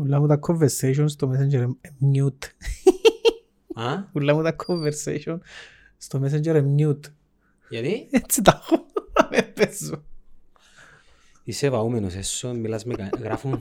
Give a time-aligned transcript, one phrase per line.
[0.00, 1.76] Ούλα μου τα conversation στο Messenger είναι
[2.14, 2.46] mute.
[3.74, 5.38] Α, Ούλα μου τα conversation
[5.96, 7.10] στο Messenger είναι mute.
[7.68, 8.86] γιατί Έτσι τα έχω.
[9.30, 10.04] Με παίζω.
[11.44, 13.60] είσαι βαούμενος έσω, μιλάς με κα- γράφουν.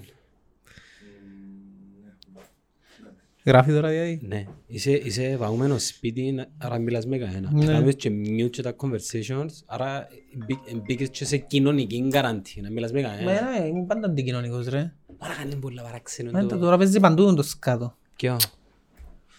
[3.49, 7.51] Γράφει τώρα δηλαδή; Ναι, είσαι, είσαι βαούμενος σπίτι, άρα μιλάς με κανένα.
[7.53, 7.65] Ναι.
[7.65, 10.07] Και κάνεις και mute και τα conversations, άρα
[10.45, 13.31] μπή- μπήκες και σε κοινωνική καραντή, να μιλάς με Μα κανένα.
[13.31, 14.93] ένα, είμαι πάντα αντικοινωνικός ρε.
[15.17, 16.47] Άρα κάνει πολλά παράξενο Μα το...
[16.47, 17.95] το- Τώρα παίζει παντού τος σκάτω.
[18.15, 18.37] Ποιο;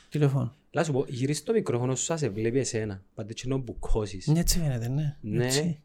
[0.08, 0.54] Τηλεφώνο.
[0.72, 3.02] Λά σου πω, γυρίσεις το μικρόφωνο σου, σε βλέπει εσένα.
[3.14, 4.26] Πάντα και να μπουκώσεις.
[4.26, 5.16] Ναι, Έτσι φαίνεται, ναι.
[5.20, 5.78] Ναι, Έτσι.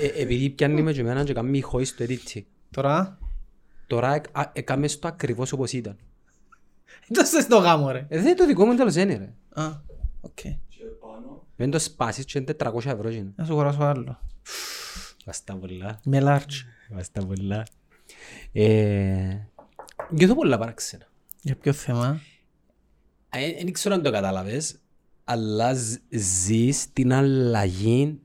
[0.00, 2.42] Ε, ε, επειδή πιάνει με και εμένα και κάνει ηχόη στο editing.
[2.70, 3.18] Τώρα,
[3.86, 5.96] Τώρα ε- α- έκαμε το ακριβώς όπως ήταν.
[7.12, 8.06] Το σες στο γάμο ρε.
[8.08, 9.32] Ε, δεν το δικό μου τέλος είναι ρε.
[9.62, 9.80] Α,
[10.20, 10.38] οκ.
[11.56, 13.32] Δεν το σπάσεις και είναι 400 ευρώ και είναι.
[13.36, 14.18] Να σου αγοράσω άλλο.
[15.24, 16.00] Βαστά πολλά.
[16.04, 16.64] Με large.
[16.90, 17.66] Βαστά πολλά.
[18.52, 19.36] Ε,
[20.10, 21.06] νιώθω πολλά παράξενα.
[21.40, 22.20] Για ποιο θέμα;
[23.30, 24.76] Δεν ξέρω αν το κατάλαβες,
[25.24, 28.18] αλλά ζ- ζεις την αλλαγή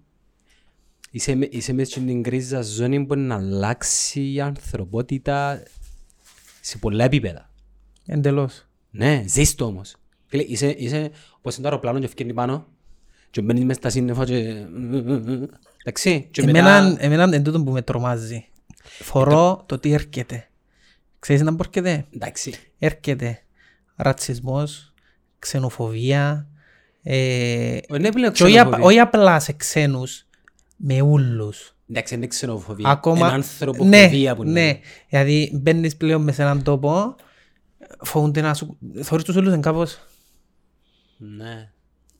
[1.11, 5.63] Είσαι, με- είσαι μέσα στην κρίζα ζώνη που να αλλάξει η ανθρωπότητα
[6.61, 7.48] σε πολλά επίπεδα.
[8.11, 8.67] Εντελώς.
[8.91, 9.95] Ναι, ζεις το όμως.
[10.25, 12.67] Φίλε, είσαι, είσαι όπως είναι το αεροπλάνο και ευκαιρνεί πάνω
[13.31, 14.65] και μπαίνεις μες στα σύννεφα και...
[15.83, 17.03] Εντάξει, και Εμένα, μετά...
[17.03, 18.45] εμένα εν τούτο που με τρομάζει.
[18.83, 20.47] Θωρώ το τι έρχεται.
[21.19, 22.05] Ξέρεις να που έρχεται.
[22.15, 23.41] Εντάξει, Έρχεται
[23.95, 24.93] ρατσισμός,
[25.39, 26.47] ξενοφοβία.
[27.03, 28.85] Ε, δεν είναι πλέον και όχι, απ- ξενοφοβία.
[28.85, 30.27] όχι απλά σε ξένους,
[30.75, 31.75] με ούλους.
[31.89, 32.89] Εντάξει, είναι ξενοφοβία.
[32.89, 34.49] Ακόμα, Είναι ανθρωποφοβία ναι, που ναι.
[34.61, 34.79] είναι.
[35.09, 37.15] Δηλαδή μπαίνεις πλέον μες σε έναν τόπο,
[38.03, 38.77] φοβούνται να σου...
[39.01, 39.97] Θωρείς τους ούλους είναι κάπως;
[41.17, 41.71] Ναι.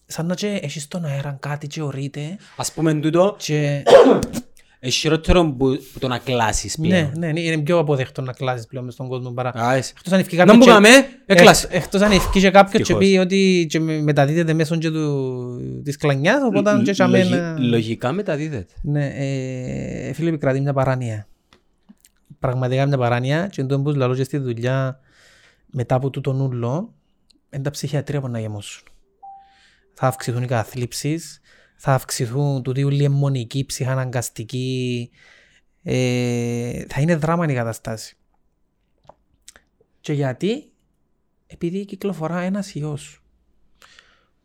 [0.06, 3.84] σαν να και έχεις στον αέρα κάτι και ορείται Ας πούμε τούτο, και...
[4.82, 7.12] είναι χειρότερο που, που το να κλάσεις ναι, πλέον.
[7.18, 9.50] ναι, είναι πιο αποδεκτό να κλάσεις πλέον μες στον κόσμο παρά...
[9.56, 9.94] Α, εσύ.
[9.98, 10.90] Εκτός αν ευκεί Να κάποιος μου και- πάμε,
[11.26, 11.68] έκλασε.
[11.72, 13.04] Εκ- Εκτός αν ευκεί και κάποιος και Ευτυχώς.
[13.12, 17.60] πει ότι και με- μεταδίδεται μέσω και του, της κλανιάς, οπότε και για Λογι- μένα...
[17.60, 18.74] Λογικά μεταδίδεται.
[18.82, 21.28] Ναι, ε, φίλε επικρατεί μια παράνοια.
[22.40, 25.00] Πραγματικά μια παράνοια και εντός που λαλώ και στη δουλειά
[25.72, 26.94] μετά από τούτο νουλό,
[27.50, 28.88] είναι τα ψυχιατρία που να γεμώσουν.
[29.94, 31.40] Θα αυξηθούν οι καθλίψεις,
[31.78, 35.10] θα αυξηθούν τούτοι όλοι οι αιμονικοί, ψυχαναγκαστικοί,
[35.84, 38.18] ε, θα είναι δράμα η καταστάση.
[40.02, 40.72] Και γιατί,
[41.48, 43.24] επειδή κυκλοφορά ένας ιός,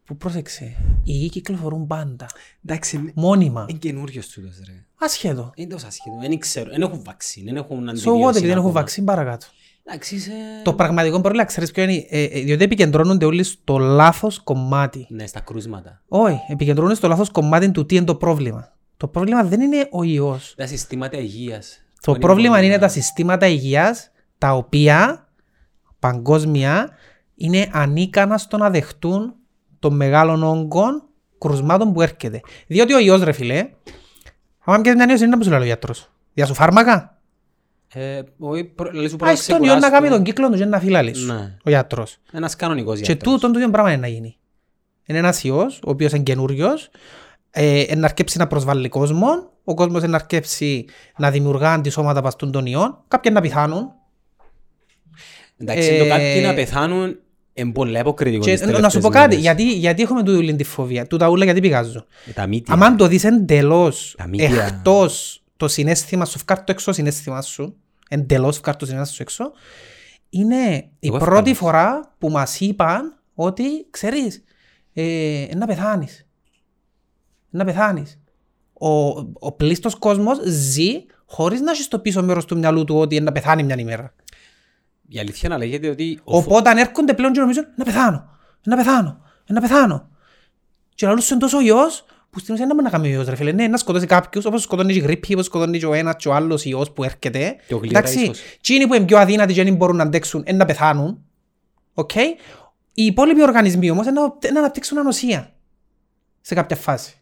[0.04, 0.64] που πρόσεξε,
[1.04, 2.26] οι ιοί κυκλοφορούν πάντα,
[2.64, 4.84] Εντάξει, είναι- μόνιμα, είναι καινούριος τούτος ρε.
[4.94, 5.52] ασχέτω.
[5.54, 6.18] Είναι τόσο ασχέτω.
[6.20, 6.70] Δεν ξέρω.
[6.70, 7.44] Δεν έχουν βαξίν.
[7.44, 8.72] Δεν έχουν So what, αντιβίωση επειδή δεν έχουν ακόμα.
[8.72, 9.46] βαξίν παρακάτω.
[9.86, 10.32] Εντάξει, είσαι...
[10.62, 15.06] Το πραγματικό πρόβλημα, ξέρεις ποιο είναι, ε, ε, διότι επικεντρώνονται όλοι στο λάθος κομμάτι.
[15.10, 16.02] Ναι, στα κρούσματα.
[16.08, 18.72] Όχι, επικεντρώνονται στο λάθος κομμάτι του τι είναι το πρόβλημα.
[18.96, 20.54] Το πρόβλημα δεν είναι ο ιός.
[20.56, 21.84] Τα συστήματα υγείας.
[22.00, 22.90] Το Που πρόβλημα είναι τα πολλά.
[22.90, 25.28] συστήματα υγείας, τα οποία
[25.98, 26.90] παγκόσμια
[27.34, 29.34] είναι ανίκανα στο να δεχτούν
[29.78, 31.02] των μεγάλων όγκων
[31.38, 32.40] κρουσμάτων που έρχεται.
[32.66, 33.68] Διότι ο ιός ρε φιλέ,
[34.64, 36.10] άμα πιέσεις μια νέωση είναι να μου σου λέει ο γιατρός.
[36.32, 37.13] Για σου φάρμακα.
[37.96, 39.90] Ε, όχι, προ- λέει σου Πάει πρώτα στον ιό να ξεκουράστο.
[39.98, 41.26] κάνει τον κύκλο του και να φυλάλει σου.
[41.26, 41.56] Ναι.
[41.64, 42.16] Ο γιατρός.
[42.32, 43.32] Ένας κανονικός Και γιατρός.
[43.32, 44.36] τούτον το ίδιο πράγμα είναι να γίνει.
[45.06, 46.90] Είναι ένας ιός, ο οποίος είναι καινούριος,
[47.50, 49.26] ε, να αρκέψει να προσβάλλει κόσμο,
[49.64, 50.84] ο κόσμος να αρκέψει
[51.18, 53.88] να δημιουργά αντισώματα βαστούν των ιών, κάποιοι να πεθάνουν.
[55.56, 57.16] Εντάξει, Ε, το κάποιοι να πεθάνουν
[57.52, 59.42] είναι πολλά υποκριτικό Και, τις να σου τελευταίες πω κάτι, μέρες.
[59.42, 62.04] γιατί, γιατί έχουμε τούτη τη φοβία, τούτα ούλα γιατί πηγάζω.
[62.26, 62.74] Ε, Τα μύτια.
[62.80, 64.64] Αν το δεις εντελώς Τα μύτια.
[64.64, 67.76] εκτός το συνέστημα σου, φκάρ το έξω συνέστημα σου,
[68.08, 69.52] εντελώς φκάρ το συνέστημα σου έξω,
[70.28, 71.70] είναι η Εγώ πρώτη ευκάλω.
[71.70, 74.44] φορά που μας είπαν ότι, ξέρεις,
[74.92, 76.26] ε, να πεθάνεις.
[77.50, 78.18] Να πεθάνεις.
[78.72, 78.88] Ο,
[79.38, 83.32] ο πλήστος κόσμος ζει χωρίς να έχει στο πίσω μέρος του μυαλού του ότι να
[83.32, 84.14] πεθάνει μια ημέρα.
[85.08, 88.28] Η αλήθεια να λέγεται ότι ο φο- Οπότε αν έρχονται πλέον και νομίζουν να πεθάνω,
[88.64, 90.08] να πεθάνω, να πεθάνω.
[90.94, 92.04] Και λαλούς είναι τόσο ιός
[92.34, 93.52] που στην ουσία δεν μπορεί να κάνει ο ιός ρε φίλε.
[93.52, 96.28] Ναι, να σκοτώσει κάποιους όπως σκοτώνει και η γρήπη, όπως σκοτώνει και ο ένας και
[96.28, 97.56] ο άλλος ιός που έρχεται.
[97.66, 98.40] Και ο γλύρα Εντάξει, ίσως.
[98.58, 101.24] εκείνοι που είναι πιο αδύνατοι και δεν μπορούν να αντέξουν είναι να πεθάνουν.
[101.94, 102.14] Οκ.
[102.96, 105.52] Οι υπόλοιποι οργανισμοί όμως είναι να- να αναπτύξουν ανοσία
[106.40, 107.14] σε κάποια φάση.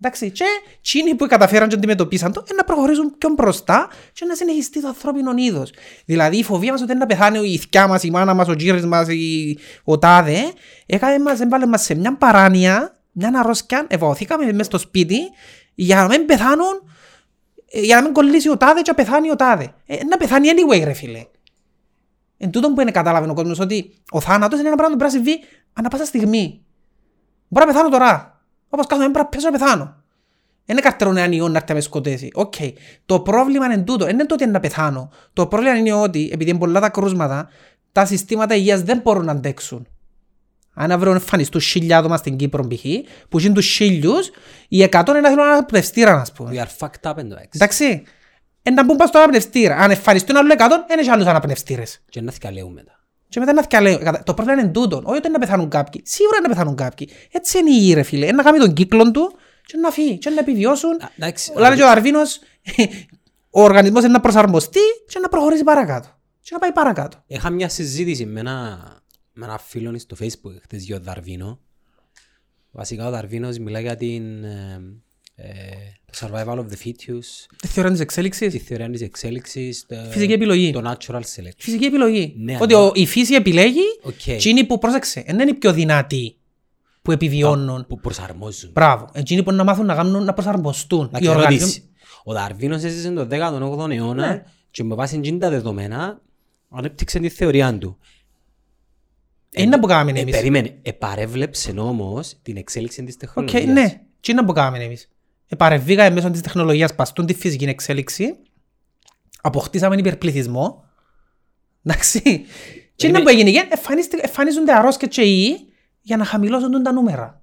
[0.00, 0.44] Εντάξει, και
[0.78, 4.88] εκείνοι που καταφέραν και αντιμετωπίσαν το, είναι να προχωρήσουν πιο μπροστά και να συνεχιστεί το
[4.88, 5.72] ανθρώπινο είδος.
[6.04, 8.52] Δηλαδή η φοβία μας ότι είναι να πεθάνει η θκιά μας, η μάνα μας, ο
[8.52, 9.58] τζύρης μας, η...
[9.84, 10.38] ο τάδε,
[10.86, 15.18] έκανε μας, έβαλε μας σε μια παράνοια, μια αρρώσκια, εχωθήκαμε μέσα στο σπίτι
[15.74, 16.82] για να μην πεθάνουν,
[17.70, 19.74] ε, για να μην κολλήσει ο τάδε και να πεθάνει ο τάδε.
[19.86, 21.26] Ε, να πεθάνει anyway ρε φίλε.
[22.36, 25.16] Εν τούτο που είναι κατάλαβε ο κόσμος ότι ο θάνατος είναι ένα πράγμα που πρέπει
[25.16, 26.64] να συμβεί ανά πάσα στιγμή.
[27.48, 28.42] Μπορώ να πεθάνω τώρα.
[28.68, 30.02] Όπως κάθομαι πρέπει να πέσω να πεθάνω.
[30.66, 32.30] Είναι καρτερόν έναν ιό να έρθει να με σκοτέσει.
[32.34, 32.54] Οκ.
[33.06, 34.04] Το πρόβλημα είναι τούτο.
[34.04, 35.10] Δεν είναι το ότι είναι να πεθάνω.
[35.32, 37.48] Το πρόβλημα είναι ότι επειδή είναι πολλά τα κρούσματα,
[37.92, 39.86] τα συστήματα υγείας δεν μπορούν να αντέξουν.
[40.74, 42.84] Αν αύριο εμφανιστούν χίλια άτομα στην Κύπρο π.χ.
[43.28, 44.30] που είναι τους χίλιους,
[44.68, 46.50] οι εκατό είναι να θέλουν ένα πνευστήρα, ας πούμε.
[46.54, 47.48] We are fucked up εντωμεταξύ.
[47.54, 48.02] Εντάξει.
[48.62, 49.76] Εν να μπουν πας στο αναπνευστήρα.
[49.76, 52.02] Αν εμφανιστούν άλλο εκατό, δεν έχει άλλους αναπνευστήρες.
[52.08, 52.98] Και να θυκαλέουν μετά.
[53.28, 53.98] Και μετά να θυκαλέω.
[53.98, 54.96] Κατα- Το πρόβλημα είναι τούτο.
[55.04, 56.02] Όχι ότι είναι να πεθάνουν κάποιοι.
[56.06, 57.08] Σίγουρα είναι να πεθάνουν κάποιοι.
[57.32, 58.24] Έτσι είναι η γη, ρε φίλε.
[58.26, 59.32] Είναι να κάνει τον κύκλο του
[59.66, 60.18] και να φύγει.
[60.18, 60.90] Και να επιβιώσουν.
[60.90, 62.38] Α, εντάξει, Λένε και ο Δαρβίνος,
[63.58, 66.08] ο οργανισμός είναι να προσαρμοστεί και να προχωρήσει παρακάτω.
[66.40, 67.22] Και να πάει παρακάτω.
[67.26, 68.78] Είχα μια συζήτηση με ένα,
[69.34, 71.60] με ένα φίλο στο facebook χτες για ο Δαρβίνο.
[72.70, 74.82] Βασικά ο Δαρβίνος μιλά για την, ε,
[75.34, 75.50] ε,
[76.10, 77.24] το survival of the fittest,
[77.60, 78.62] Τη θεωρία της τη εξέλιξης.
[78.62, 80.72] θεωρία της εξέλιξης, το, Φυσική επιλογή.
[80.72, 81.52] το natural selection.
[81.58, 82.34] Φυσική επιλογή.
[82.38, 84.12] Ναι, ότι αλλά- ο- η φύση επιλέγει Οκ.
[84.38, 86.36] και είναι που, πρόσεξε, δεν είναι οι πιο δυνατοί
[87.02, 87.86] που επιβιώνουν.
[87.86, 88.70] Που προσαρμόζουν.
[88.72, 89.08] Μπράβο.
[89.12, 91.08] Εκείνοι που να μάθουν να, κάνουν, να προσαρμοστούν.
[91.12, 91.88] Να Οι οργανισμοί- ερώτηση.
[92.24, 94.42] Ο Δαρβίνος έζησε τον 18ο αιώνα Ναι.
[94.70, 96.20] και με βάση εκείνα τα δεδομένα
[96.70, 97.98] ανέπτυξε τη θεωρία του.
[99.56, 100.34] Ε, Είναι να που κάναμε Ε, εμείς.
[100.36, 100.78] περίμενε.
[100.82, 103.64] Επαρέβλεψε όμως την εξέλιξη της Οκ, τεχνολογίας.
[103.64, 104.00] ναι.
[104.20, 105.08] Τι είναι να που κάναμε εμείς.
[105.48, 108.34] Επαρεβήκαμε μέσω της τεχνολογίας παστούν τη φυσική εξέλιξη.
[109.42, 110.84] Αποκτήσαμε υπερπληθυσμό.
[111.84, 112.20] Εντάξει.
[112.96, 113.50] Τι είναι Είναι- που έγινε.
[113.50, 117.42] γε, εμφανίστηκε- Εμφανίζονται αρρώσκιες και ιοί για να χαμηλώσουν τα νούμερα.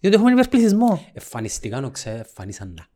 [0.00, 1.04] Διότι έχουμε υπερπληθυσμό.
[1.12, 2.86] Εμφανιστήκαν οξέ, εμφανίσαν τα.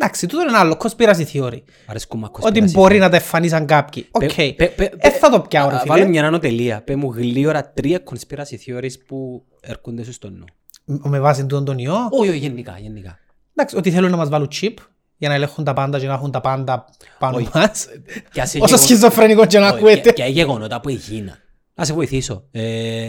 [0.00, 0.76] Εντάξει, τούτο είναι άλλο.
[0.80, 1.58] Conspiracy theory.
[1.86, 4.08] Αρέσκουν μα Ότι conspiracy μπορεί να τα εμφανίσαν κάποιοι.
[4.10, 4.20] Οκ.
[4.34, 5.92] Πε- πε- πε- Ε, θα το πιάω, ρε Α, φίλε.
[5.92, 6.82] Βάλε μια άνω τελεία.
[6.82, 10.44] Πε μου γλήορα τρία conspiracy theories που έρχονται σου στο νου.
[10.84, 11.96] Με- Με βάση τούτον τον ιό.
[12.10, 13.18] Όχι, όχι, γενικά, γενικά.
[13.54, 14.74] Εντάξει, ότι θέλουν να μας βάλουν chip
[15.16, 16.84] για να ελέγχουν τα πάντα και να έχουν τα πάντα
[17.18, 17.48] πάνω Όχι.
[17.54, 17.86] μας.
[18.32, 20.00] Και ας Όσο γεγον- σχιζοφρενικό και να Όχι, ακούετε.
[20.12, 21.38] και- Και γεγονότα που έγιναν.
[21.74, 22.44] Να σε βοηθήσω.
[22.50, 23.08] Ε,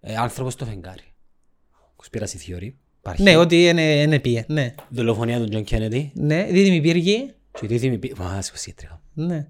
[0.00, 1.14] ε, άνθρωπος στο φεγγάρι.
[1.96, 2.70] Conspiracy theory.
[3.06, 3.22] Υπάρχει.
[3.22, 4.44] Ναι, ότι είναι, εν επήγε.
[4.48, 4.74] Ναι.
[4.88, 6.10] Δολοφονία του Τζον Κέννεντι.
[6.14, 7.30] Ναι, δίδυμοι πύργοι.
[7.60, 8.14] Και τι θυμη πει.
[8.18, 9.00] Μα, σου σύντριχα.
[9.14, 9.46] Ναι.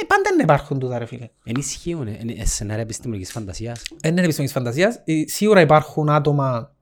[0.00, 1.28] Ναι, πάντα δεν υπάρχουν τούτα ρε φίλε.
[1.44, 2.06] Εν ισχύουν.
[2.06, 3.82] ε, Είναι σενάρια επιστημονικής φαντασίας.
[4.00, 5.00] Δεν είναι επιστημονικής φαντασίας.
[5.04, 6.74] Ε, Σίγουρα υπάρχουν άτομα,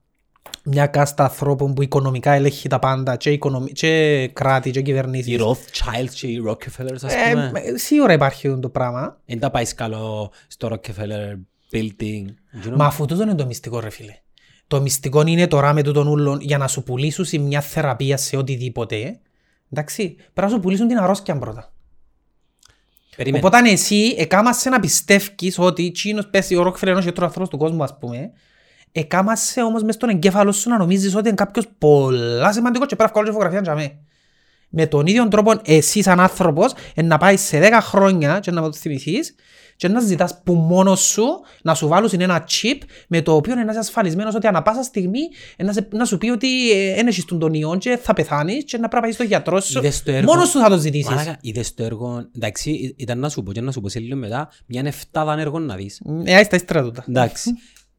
[0.65, 3.71] μια κάστα ανθρώπων που οικονομικά ελέγχει τα πάντα και, οικονομι...
[3.73, 5.41] και κράτη και Οι κυβερνήσεις.
[5.43, 7.61] Rothschilds και οι Rockefellers, ας Ε, πούμε.
[7.65, 9.21] ε, σίγουρα υπάρχει το πράγμα.
[9.27, 11.37] Εν τα πάει καλό στο Rockefeller
[11.73, 12.25] building.
[12.65, 12.77] You know?
[12.77, 14.15] Μα αφού τούτο είναι το μυστικό ρε φίλε.
[14.73, 18.37] Το μυστικό είναι τώρα με τούτον ούλον για να σου πουλήσουν σε μια θεραπεία σε
[18.37, 19.19] οτιδήποτε.
[19.73, 21.73] Εντάξει, πρέπει να σου πουλήσουν την αρρώσκια πρώτα.
[23.17, 23.47] Περίμενε.
[23.47, 27.83] Οπότε εσύ εκάμασαι να πιστεύεις ότι εκείνος πέσει ο Ροκφελ ενός γιατρού ανθρώπους του κόσμου
[27.83, 28.31] ας πούμε
[28.93, 33.13] εκάμασαι όμως μες στον εγκέφαλο σου να νομίζεις ότι είναι κάποιος πολλά σημαντικός και πρέπει
[33.15, 33.99] να βγάλω φωτογραφία για μέ.
[34.69, 38.63] Με τον ίδιο τρόπο εσύ σαν άνθρωπος ε, να πάει σε 10 χρόνια και να
[38.63, 39.35] το θυμηθείς
[39.77, 41.25] και να ζητάς που μόνος σου
[41.63, 42.79] να σου βάλουν ένα chip
[43.09, 45.21] με το οποίο να είσαι ασφαλισμένος ότι ανά πάσα στιγμή
[45.57, 46.49] ε, να, σε, να σου πει ότι
[46.95, 49.79] δεν έχεις τον ιόν και θα πεθάνεις και να πρέπει να πάεις στο γιατρό σου.
[49.79, 51.09] Είδες το έργο- Μόνος σου θα το ζητήσεις.
[51.09, 53.99] Μαλάκα, είδες το έργο, εντάξει, ή- ήταν να σου πω και να σου πω σε
[53.99, 56.01] λίγο μετά, μια είναι 7 έργο να δεις.
[56.25, 57.05] Ε, άιστα ύστερα τούτα.
[57.09, 57.51] Εντάξει,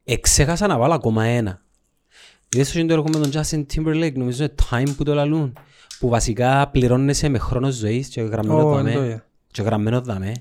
[0.04, 1.62] εξέχασα να βάλω ακόμα ένα.
[2.54, 5.52] Είδες το έργο με τον Justin Timberlake, νομίζω είναι Time που το λαλούν,
[5.98, 9.06] που βασικά πληρώνεσαι με χρόνος ζωής και γραμμένο Ω, εν το δαμέ.
[9.06, 9.24] είδα.
[9.50, 10.32] Και γραμμένο δαμέ.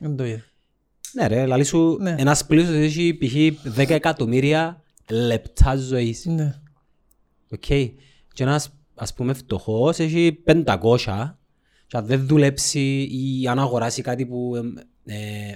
[1.14, 1.36] Δεν το είδα.
[1.36, 2.16] Ναι ρε, λαλεί σου, Ναι.
[2.18, 3.34] ένας πλούσιος έχει π.χ.
[3.80, 6.26] 10 εκατομμύρια λεπτά ζωής.
[6.26, 6.54] Ναι.
[7.52, 7.66] Οκ.
[8.34, 11.36] Και ένας ας πούμε φτωχός έχει 500
[11.88, 14.56] και αν δεν δουλέψει ή αν αγοράσει κάτι που
[15.06, 15.56] ε,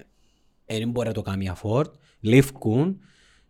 [0.66, 1.86] δεν μπορεί να το κάνει afford,
[2.20, 3.00] λείφκουν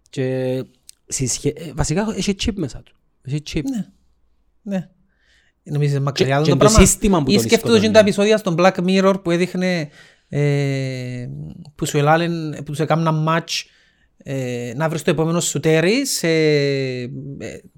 [0.10, 0.64] και
[1.08, 1.50] συσχε...
[1.56, 2.96] ε, βασικά έχει chip μέσα του.
[3.22, 3.62] Έχει chip.
[3.76, 3.86] Ναι.
[4.62, 4.90] Ναι.
[5.64, 6.80] Νομίζεις μακριά Και- το και το πράγμα.
[6.80, 7.94] σύστημα που Ή τον σκέφτομαι σκοτώνει.
[7.94, 9.90] τα επεισόδια στον Black Mirror που έδειχνε
[10.30, 11.28] ε,
[11.76, 13.66] που σου ελάλεν, που τους έκαναν match
[14.30, 17.08] ε, να βρεις το επόμενο σου τέρι σε ε,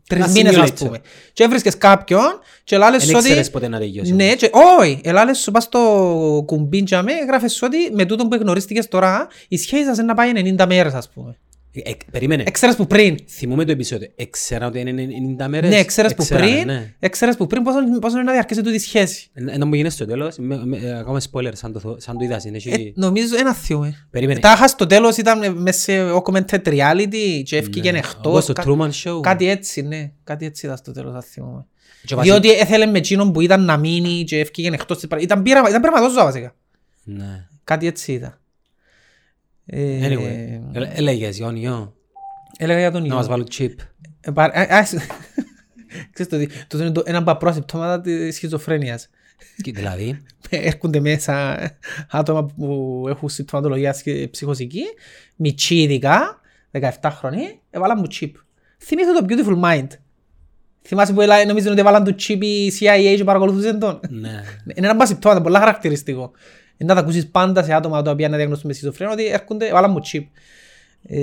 [0.08, 0.76] τρεις Ένα μήνες ας simulator.
[0.78, 1.02] πούμε.
[1.34, 3.26] Και έβρισκες κάποιον και ελάλες Δεν σου ότι...
[3.28, 4.14] ήξερες ποτέ να τελειώσει.
[4.14, 4.36] Ναι, όμως.
[4.36, 8.88] και, όχι, ελάλες σου πας στο κουμπί τζαμέ, γράφες σου ότι με τούτον που γνωρίστηκες
[8.88, 11.38] τώρα, η σχέση σας είναι να πάει 90 μέρες ας πούμε.
[11.72, 12.44] Ε, ε, περίμενε.
[12.48, 13.18] Εξέρες που πριν.
[13.30, 14.08] Θυμούμε το επεισόδιο.
[14.16, 15.08] Εξέρα ότι είναι
[15.40, 15.70] 90 μέρες.
[15.70, 16.94] Ναι, εξέρες που Εξέρα, πριν, ναι.
[17.00, 19.30] εξέρες που πριν πόσο, πόσο είναι να διαρκέσει τούτη η σχέση.
[19.34, 22.18] Ε, Να μου γίνει στο τέλος, με- με- ε, ακόμα spoiler σαν το, θω- σαν
[22.18, 22.44] το είδας.
[22.46, 23.84] Είναι, Ε, έχει- νομίζω ένα θείο.
[23.84, 23.94] ε.
[24.10, 24.40] Περίμενε.
[24.40, 27.98] Τάχας στο τέλος ήταν μέσα σε augmented reality και έφυγε Ναι.
[27.98, 28.16] εκτός.
[28.26, 29.20] Όπως το κα- Truman Show.
[29.22, 30.12] Κάτι έτσι, ναι.
[30.24, 31.66] Κάτι έτσι ήταν στο τέλος, θα θυμούμαι.
[32.06, 35.22] Και βασι- Διότι έθελε με εκείνον που ήταν να μείνει και έφυγε εκτός της παρα-
[35.22, 36.56] Ήταν, πειραμα- ήταν πραγματόζωα βασικά.
[37.04, 37.48] Ναι.
[37.64, 38.39] Κάτι έτσι ήταν.
[39.72, 40.22] Ε, Anyway,
[40.74, 41.94] ε, έλεγες, Ιόνιο,
[42.58, 43.16] Έλεγα για τον να Ιώ.
[43.16, 43.72] μας βάλουν chip.
[44.22, 44.94] Ε, παρ- α- ας-
[46.14, 49.10] Ξέρεις το τι, τούτο είναι το- ένα από τα πρώτα συμπτώματα της σχιζοφρένειας.
[49.62, 51.58] Και Δηλαδή, έρχονται μέσα
[52.10, 54.82] άτομα που έχουν συμπτωματολογία σχε- ψυχοσική,
[55.36, 56.40] μητσί ειδικά,
[56.72, 58.32] 17 χρονοί, έβαλα μου chip.
[58.80, 59.88] Θυμήθω το Beautiful Mind.
[60.82, 64.30] Θυμάσαι που έλα- νομίζουν ότι έβαλαν του chip η CIA και παρακολουθούσαν τον; Ναι.
[64.76, 66.32] Είναι ένα μπασιπτώμα, πολλά χαρακτηριστικό.
[66.82, 69.72] Είναι να τα ακούσεις πάντα σε άτομα τα οποία είναι διαγνωστούν με σχιζοφρένεια ότι έρχονται,
[69.72, 70.24] βάλαν μου chip.
[71.08, 71.20] Ε,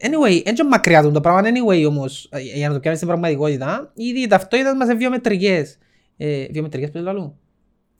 [0.00, 1.40] anyway, έτσι μακριά του το πράγμα.
[1.42, 5.78] Anyway όμως, ε, για να το πιάνεις στην πραγματικότητα, ήδη οι ταυτότητες μας είναι βιομετρικές.
[6.16, 7.34] Ε, βιομετρικές πώς λαλούν.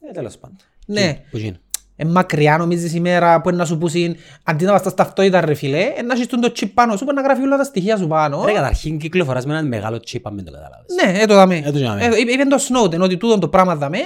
[0.08, 0.56] Ε, τέλος πάντων.
[0.86, 1.20] Ναι.
[1.30, 1.56] Που γίνει;
[1.96, 5.40] Ε, μακριά νομίζεις η μέρα που είναι να σου πούσουν αντί να βάζεις τα ταυτότητα
[5.40, 7.64] ρε φίλε, ε, να έχεις τον το chip πάνω σου που να γράφει όλα τα
[7.64, 8.44] στοιχεία σου πάνω.
[8.44, 10.86] Ρε, καταρχήν κυκλοφοράς με έναν μεγάλο chip, αν μην το κατάλαβες.
[11.04, 11.56] Ναι, ε, το δαμε.
[11.56, 12.04] Ε, το δαμε.
[12.04, 13.98] Ε, είπε είπε το Snowden ότι τούτο το πράγμα δαμε,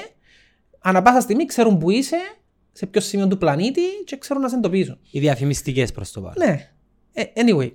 [0.81, 2.17] ανά πάσα στιγμή ξέρουν που είσαι,
[2.81, 4.99] σε ποιο σημείο του πλανήτη και ξέρουν να σε εντοπίσουν.
[5.11, 6.49] Οι διαφημιστικές προς το παρόν.
[6.49, 6.71] Ναι.
[7.13, 7.71] Ε, anyway,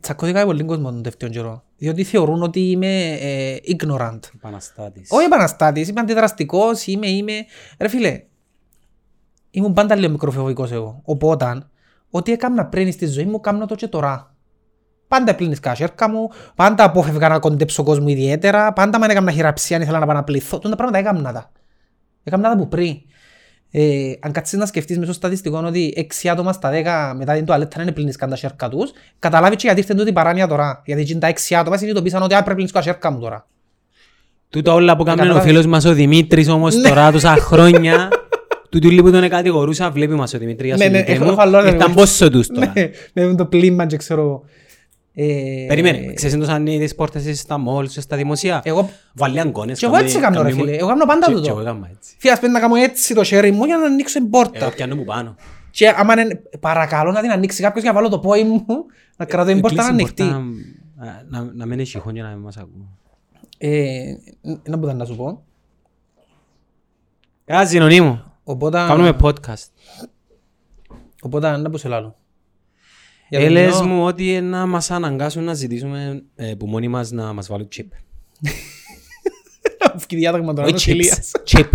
[0.00, 4.18] τσακώθηκα με πολύ κόσμο τον τελευταίο καιρό, διότι θεωρούν ότι είμαι ε, ignorant.
[4.34, 5.10] Επαναστάτης.
[5.10, 7.32] Όχι επαναστάτης, είμαι αντιδραστικός, είμαι, είμαι...
[7.78, 8.22] Ρε φίλε,
[9.50, 11.00] ήμουν πάντα λίγο μικροφοβικός εγώ.
[11.04, 11.62] Οπότε,
[12.10, 14.36] ό,τι έκανα πριν στη ζωή μου, κάνω το και τώρα.
[15.08, 19.82] Πάντα πλύνεις κασέρκα μου, πάντα απόφευγα να κοντέψω κόσμο ιδιαίτερα, πάντα με έκανα χειραψία αν
[19.82, 20.58] ήθελα να παναπληθώ.
[20.58, 21.52] Τούτα πράγματα έκανα τα.
[22.22, 22.96] Έκανα τα που πριν.
[23.70, 25.92] Ε, αν κάτσεις να σκεφτείς μέσω στατιστικών ότι
[26.24, 26.70] 6 άτομα στα
[27.12, 30.12] 10 μετά την τουαλέτα είναι πλύνεις καν τα σέρκα τους, καταλάβεις και γιατί ήρθε τούτη
[30.12, 30.82] παράνοια τώρα.
[30.84, 33.46] Γιατί εκείνοι τα 6 άτομα συνειδητοποίησαν ότι «Α, πρέπει να πλύνεις τα σέρκα μου τώρα.
[34.50, 35.50] Τούτα όλα που έκανε ο Καταλάβες.
[35.50, 36.88] φίλος μας ο Δημήτρης όμως Ναι.
[36.88, 38.08] τώρα τόσα χρόνια
[38.70, 41.60] Τούτου λίγο που τον κατηγορούσα, βλέπει μας ο Δημήτρης Ναι, ναι, Δημήτρη έχω μου, φαλό,
[41.60, 41.94] ρε, Ήταν ναι.
[41.96, 42.72] πόσο τους τώρα.
[43.12, 44.44] Ναι, με το πλήμα και ξέρω εγώ.
[45.20, 49.78] Ε, Περίμενε, ξέρεις εντός ανοίγει τις πόρτες εσύ στα μόλ, στα δημοσία; Εγώ, Βάλει αγκώνες.
[49.78, 51.58] και εγώ κάμει- έτσι κάνω ρε κάμει μου- φίλε, εγώ κάνω πάντα Και- και εγώ
[51.58, 51.60] τούτο.
[51.60, 52.14] έκανα έτσι.
[52.18, 54.58] Φιάς πρέπει να κάνω έτσι το χέρι μου για να ανοίξω την πόρτα.
[54.58, 55.34] Εγώ πιάνω μου πάνω.
[55.70, 58.64] Και άμα είναι, παρακαλώ να την ανοίξει κάποιος για να βάλω το πόη μου,
[59.16, 60.52] να κρατώ την πόρτα να Κλείσει την ανοιχτή.
[60.96, 62.88] πόρτα, να- να- Να μην έχει χιόνια να μην μας ακούω.
[63.58, 64.00] Ε,
[64.64, 65.42] Να μπορούσα να σου πω.
[67.44, 68.22] Καλά, συνωνί μου.
[68.44, 69.66] Οπότε, Κάνουμε podcast.
[71.22, 72.14] οπότε να πω σε λάλλον.
[73.28, 77.10] Για το Έλες κοινό, μου ότι να μας αναγκάσουν να ζητήσουμε ε, που μόνοι μας
[77.10, 77.86] να μας βάλουν chip.
[79.96, 81.08] Βγει διάταγμα τώρα, Όχι είναι chips.
[81.08, 81.30] τελείας.
[81.46, 81.68] Chip.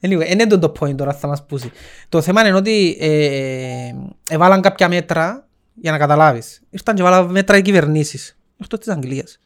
[0.00, 1.70] Anyway, είναι το το point τώρα θα μας πούσει.
[2.08, 3.92] Το θέμα είναι ότι ε,
[4.30, 6.62] έβαλαν κάποια μέτρα για να καταλάβεις.
[6.70, 8.38] Ήρθαν και βάλαν μέτρα οι κυβερνήσεις.
[8.60, 9.40] Αυτό της Αγγλίας.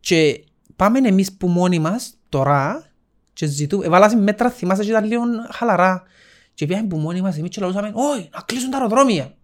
[0.00, 0.44] Και
[0.76, 2.90] πάμε εμείς που μόνοι μας τώρα
[3.32, 3.86] και ζητούμε.
[3.86, 6.02] Έβαλαν μέτρα θυμάσαι και ήταν λίγο χαλαρά.
[6.54, 9.34] Και πήγαμε που μόνοι μας εμείς και λαλούσαμε «Όχι, να κλείσουν τα αεροδρόμια».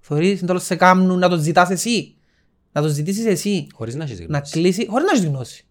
[0.00, 2.14] Θεωρείς τέλος σε κάμνουν να το ζητάς εσύ.
[2.72, 3.66] Να το ζητήσεις εσύ.
[3.74, 4.52] Χωρίς να έχεις Να γνώση.
[4.52, 5.66] κλείσει χωρίς να έχεις γνώση.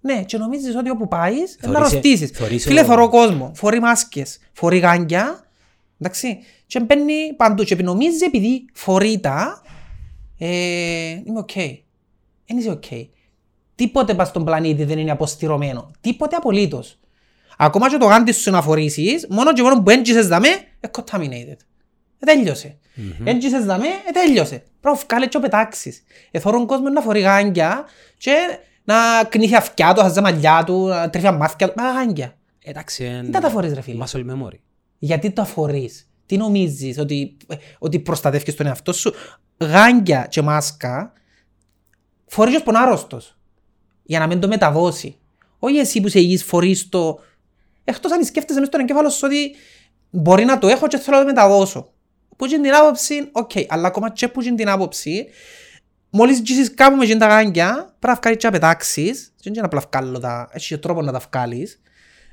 [0.00, 2.30] Ναι, και νομίζεις ότι όπου πάεις να Θωρείσαι- ρωτήσεις.
[2.30, 5.44] θωρείσαι Φίλε, ο- θωρώ κόσμο, φορεί μάσκες, φορεί γάντια,
[6.00, 9.62] εντάξει, και μπαίνει παντού και νομίζεις επειδή φορεί τα,
[10.38, 10.48] ε,
[11.24, 11.50] είμαι οκ.
[12.46, 12.84] Δεν είσαι οκ.
[13.74, 15.90] Τίποτε πας στον πλανήτη δεν είναι αποστηρωμένο.
[16.00, 16.98] Τίποτε απολύτως.
[17.62, 20.48] Ακόμα και το γάντι σου να φορήσεις, μόνο και μόνο που έγγισες δαμέ,
[20.80, 21.56] ε, contaminated.
[22.18, 22.78] Ε, τέλειωσε.
[23.24, 24.62] Έγγισες δαμέ, ε, τέλειωσε.
[24.80, 26.02] Πρέπει να βγάλεις να το πετάξεις.
[26.30, 27.84] Εθώρουν κόσμο να φορεί γάντια
[28.18, 28.32] και
[28.84, 28.94] να
[29.28, 31.74] κνήθει αυτιά του, να χαζά μαλλιά του, να τρέφει μάθηκια του.
[31.76, 32.36] Μα γάντια.
[32.64, 34.04] Εντάξει, εν- Δεν τα φορείς ρε φίλε.
[34.06, 34.58] Muscle memory.
[34.98, 36.10] Γιατί το αφορείς.
[36.26, 37.36] Τι νομίζεις, ότι,
[37.78, 39.12] ότι προστατεύεις τον εαυτό σου;
[39.58, 41.12] Γάντια και μάσκα
[42.26, 43.36] φορείς ως πονάρρωστος.
[44.02, 45.16] Για να μην το μεταδώσει.
[45.58, 47.20] Όχι εσύ που είσαι υγιής φορείς το...
[47.84, 49.54] Εκτός αν σκέφτεσαι μες στον εγκέφαλος σου ότι
[50.10, 51.92] μπορεί να το έχω και θέλω να το μεταδώσω.
[52.36, 55.26] Που είναι την άποψη, οκ, αλλά ακόμα και που είναι την άποψη,
[56.10, 59.82] μόλις γύσεις κάπου με τα γάντια, πρέπει να βγάλεις και να πετάξεις, δεν είναι απλά
[59.90, 61.80] βγάλω τα, έχει και τρόπο να τα βγάλεις.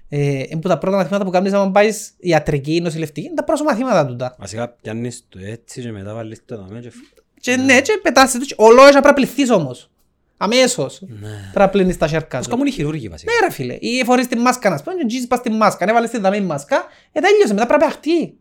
[0.10, 3.44] Ε, είναι που τα πρώτα μαθήματα που κάνεις άμα πάεις ιατρική ή νοσηλευτική, είναι τα
[3.44, 4.36] πρώτα μαθήματα τούτα.
[4.40, 6.92] Βασικά πιάνεις το έτσι και μετά βάλεις το δαμέ και...
[7.40, 9.90] Και ναι, και πετάσαι τους, ολόγια πρέπει να πληθείς όμως.
[10.38, 11.02] Αμέσως.
[11.02, 11.28] Ναι.
[11.28, 12.52] Πρέπει να πλύνεις τα σέρκα Πώς σου.
[12.52, 13.32] κάνουν οι χειρούργοι βασικά.
[13.32, 15.90] Ναι ρε φίλε, ή φορείς τη μάσκα να σπούν και γύσεις πας τη μάσκα, αν
[15.90, 18.38] έβαλες τη δαμή μάσκα, ε τέλειωσε, μετά πρέπει να παιχτεί.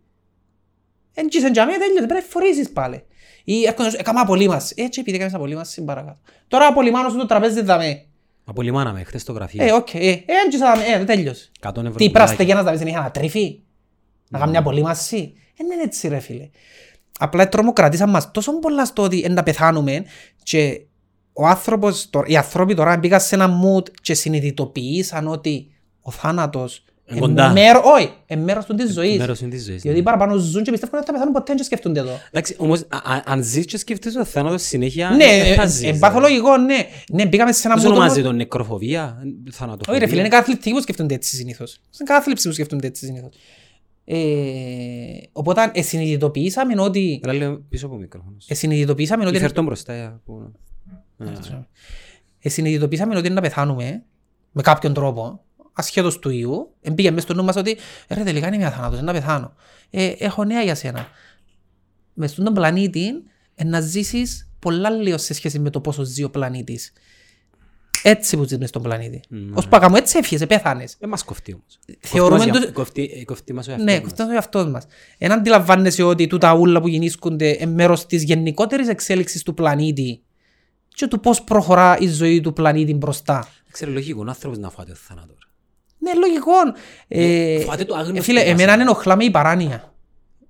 [1.14, 3.04] Εν γύσεν για μένα, τέλειωσε, πρέπει να φορήσεις πάλι.
[3.44, 4.74] Ή έρχονται να σου, έκανα απολύμαση.
[4.78, 6.18] Έτσι επειδή έκανες απολύμαση, παρακάτω.
[6.48, 8.04] Τώρα απολυμάνω σου το τραπέζι δαμέ.
[8.44, 9.64] Απολυμάναμε χθες το γραφείο.
[9.64, 11.50] Ε, οκ, ε, ε, εν γύσα δαμέ, ε, τέλειωσε.
[11.60, 12.10] 100 ευρώ Τι πουλάκι.
[12.10, 13.60] πράστε για να δαμέ, δεν είχε να τρίφει.
[14.28, 15.32] Να κάνει μια απολύμαση.
[15.58, 16.48] Ε, είναι έτσι ρε φίλε.
[17.18, 20.04] Απλά τρομοκρατήσαν μας τόσο πολλά στο ότι εν να πεθάνουμε
[20.42, 20.80] και
[21.36, 26.84] ο άνθρωπος, το- οι άνθρωποι τώρα μπήκαν σε ένα mood και συνειδητοποιήσαν ότι ο θάνατος
[27.08, 27.52] Εν κοντά.
[27.52, 29.18] μέρο, όχι, εν μέρος του της ζωής.
[29.18, 29.82] Μέρος είναι της ζωής.
[29.82, 30.04] Γιατί ναι.
[30.04, 32.10] παραπάνω ζουν και πιστεύουν ότι θα πεθάνουν ποτέ και σκέφτονται εδώ.
[32.30, 35.66] Εντάξει, όμως α- α- αν ζεις και σκέφτεσαι το θάνατος συνέχεια, Ναι, δεν θα ε,
[35.68, 35.98] ζεις, ε, ρε.
[35.98, 36.76] παθολογικό, ναι.
[37.12, 39.92] Ναι, μπήκαμε σε ένα Πώς mood όμως- ονομάζεται το νεκροφοβία, θανατοφοβία.
[39.92, 41.72] Όχι ρε φίλε, είναι καταθλιπτικοί που σκέφτονται έτσι συνήθως.
[41.74, 43.30] Είναι καταθλιπτικοί που σκέφτονται έτσι συνήθως.
[44.04, 44.16] Ε,
[45.32, 47.20] οπότε ε, συνειδητοποιήσαμε ότι...
[47.24, 48.36] Έλα λίγο πίσω από μικρόφωνο.
[48.46, 49.38] Ε, συνειδητοποιήσαμε ότι...
[49.38, 50.20] Φέρ' τον μπροστά.
[51.18, 51.66] Ε, που- Ναι.
[52.38, 54.02] Ε, συνειδητοποιήσαμε ότι είναι να πεθάνουμε
[54.52, 56.74] με κάποιον τρόπο, ασχέτως του ιού.
[56.80, 57.76] Εμπήγε μες στο νου μας ότι
[58.08, 59.54] ρε τελικά είναι μια θάνατος, είναι να πεθάνω.
[59.90, 61.08] Ε, έχω νέα για σένα.
[62.14, 63.06] Μες στον πλανήτη
[63.54, 66.92] ε, να ζήσεις πολλά λίγο σε σχέση με το πόσο ζει ο πλανήτης.
[68.02, 69.20] Έτσι που ζεις μες στον πλανήτη.
[69.28, 69.50] Ναι.
[69.54, 70.96] Ως πακα μου έτσι έφυγες, πέθανες.
[71.00, 71.78] Δεν μας κοφτεί όμως.
[72.00, 74.10] Θεωρούμε Κοφτεί μας το- για- κοφτεί- ε, Κοφτεί μας ο Ναι, εαυτός μας.
[74.12, 74.86] αυτό είναι ο εαυτός μας.
[75.18, 80.22] Εν αντιλαμβάνεσαι ότι τούτα ούλα που γεννήσκονται είναι μέρος της γενικότερης εξέλιξης του πλανήτη
[80.96, 83.38] και του πώς προχωρά η ζωή του πλανήτη μπροστά.
[83.62, 85.34] Δεν ξέρω, λογικό ο άνθρωπος να φάτε το θάνατο.
[85.38, 85.48] ρε.
[85.98, 86.52] Ναι, λογικό.
[87.08, 88.62] Ε, φάτε το άγνωστο ε, φίλε, βασικά.
[88.62, 89.92] εμένα ενοχλά με η παράνοια.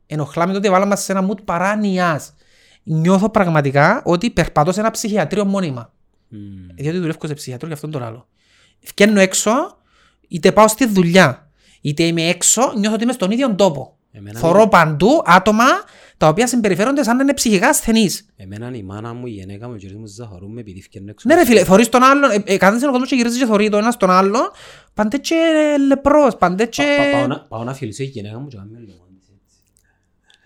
[0.07, 2.35] Ενοχλά με το ότι βάλαμε μας σε ένα mood παράνοιας.
[2.83, 5.93] Νιώθω πραγματικά ότι περπατώ σε ένα ψυχιατρίο μόνιμα.
[6.29, 6.67] Μμμ.
[6.75, 8.29] Διότι δουλεύω σε ψυχιατρίο και αυτόν τον άλλο.
[8.95, 9.53] Βγαίνω έξω,
[10.29, 11.51] είτε πάω στη δουλειά,
[11.81, 13.96] είτε είμαι έξω, νιώθω ότι είμαι στον ίδιο τόπο.
[14.19, 15.65] Εμένα Θωρώ παντού άτομα
[16.17, 18.27] τα οποία συμπεριφέρονται σαν να είναι ψυχικά ασθενείς.
[18.37, 21.29] Εμένα η μάνα μου, η γενέκα μου, ο κύριος μου ζαχαρούμε επειδή φτιάχνουν έξω.
[21.29, 23.69] Ναι ρε φίλε, θωρείς τον άλλον, ε, ε, κάθεσαι ο κόσμος και γυρίζει και θωρεί
[23.69, 24.51] το ένας τον άλλον,
[24.95, 25.37] πάντε και
[25.87, 26.83] λεπρός, πάντε Πα- και...
[27.13, 29.05] πα- πάω να- Πάω να φιλήσω η γενέκα μου και κάνω λίγο.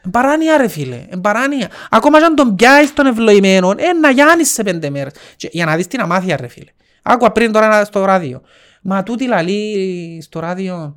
[0.07, 1.69] Εμπαράνεια ρε φίλε, εμπαράνεια.
[1.91, 5.13] Ακόμα και αν τον πιάσεις τον ευλογημένο, ε, να γιάνεις σε πέντε μέρες.
[5.37, 6.71] Και, για να δεις την αμάθεια ρε φίλε.
[7.03, 8.41] Άκουα πριν τώρα ένα- στο ράδιο.
[8.83, 10.97] Μα τούτη λαλεί στο ράδιο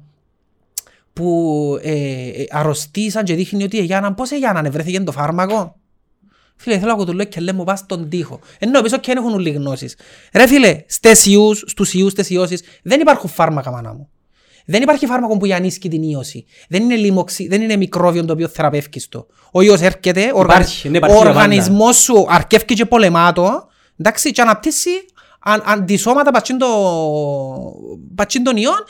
[1.14, 5.76] που ε, ε, αρρωστήσαν και δείχνει ότι η Γιάννα, πώς η Γιάννα βρέθηκε το φάρμακο;
[6.56, 8.40] Φίλε, θέλω να ακούω το λέω και λέει μου πας στον τοίχο.
[8.60, 9.96] Ενώ πίσω και έχουν όλοι γνώσεις.
[10.34, 14.10] Ρε φίλε, στις ιούς, στους ιούς, στις ιώσεις, δεν υπάρχουν φάρμακα μάνα μου.
[14.66, 16.46] Δεν υπάρχει φάρμακο που γιανίσκει την ίωση.
[16.70, 19.28] Δεν είναι, λίμωξη, δεν είναι μικρόβιο το οποίο θεραπεύκεις το.
[19.52, 20.54] Ο ιός έρχεται, ο, οργα...
[20.54, 23.68] Υπάρχει, ναι, ο υπάρχει οργανισμός σου αρκεύει και πολεμάτο,
[23.98, 24.90] εντάξει, και αναπτύσσει
[25.40, 26.68] αν, αντισώματα πατσίν το...
[28.16, 28.84] πατσίν των ιών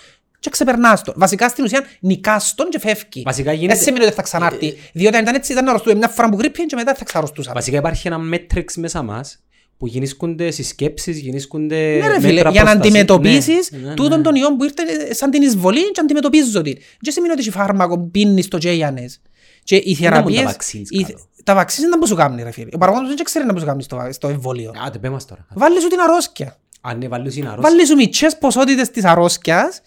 [0.44, 1.14] και ξεπερνάς το.
[1.16, 3.22] Βασικά στην ουσία νικάς τον και φεύγει.
[3.26, 4.78] Βασικά γίνεται- Δεν σημαίνει ότι θα ξανάρθει.
[4.94, 7.56] Διότι αν ήταν έτσι ήταν να αρρωστούμε μια φορά που γρήπη και μετά θα ξαρρωστούσαμε.
[7.56, 9.38] Βασικά υπάρχει ένα μέτρεξ μέσα μας
[9.78, 12.76] που γεννήσκονται συσκέψεις, γεννήσκονται Ναι ρε φίλε, μέτρα για να προστασίας.
[13.04, 14.24] αντιμετωπίσεις Ναι, ναι, τούτον ναι.
[14.24, 16.78] τον ιό που ήρθε σαν την εισβολή και αντιμετωπίζω την.
[17.02, 19.22] Και σημαίνει ότι έχει φάρμακο που πίνεις το τζέιανες.
[19.64, 20.56] Και οι Δεν έχουν τα θεραπείες...
[20.56, 21.20] vaccines οι- κάτω.
[21.44, 22.70] Τα βαξίνες δεν μπορούν να κάνουν ρε φίλε.
[22.74, 24.72] Ο παραγόντος δεν ξέρει να μπορούν να κάνουν στο, στο εμβόλιο.
[24.86, 25.46] Άντε, πέ μας τώρα.
[25.54, 26.58] Βάλει σου την αρρώσκια.
[26.82, 27.70] Αν είναι βάλεις είναι αρρώστια.
[27.72, 29.82] Βάλει σου μητσές ποσότητες της αρρώσκιας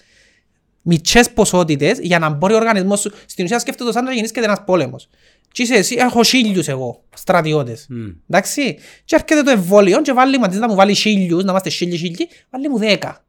[0.88, 4.64] μητσές ποσότητες για να μπορεί ο οργανισμός σου στην ουσία σκέφτεται σαν να γεννήσκεται ένας
[4.64, 5.08] πόλεμος.
[5.52, 7.86] Και είσαι εσύ, έχω χίλιους εγώ, στρατιώτες.
[7.88, 8.06] Μμ.
[8.28, 8.76] Εντάξει.
[9.04, 12.28] Και έρχεται το εμβόλιο και βάλει, αντί να μου βάλει χίλιους, να είμαστε χίλιοι χίλιοι,
[12.50, 13.24] βάλει μου δέκα.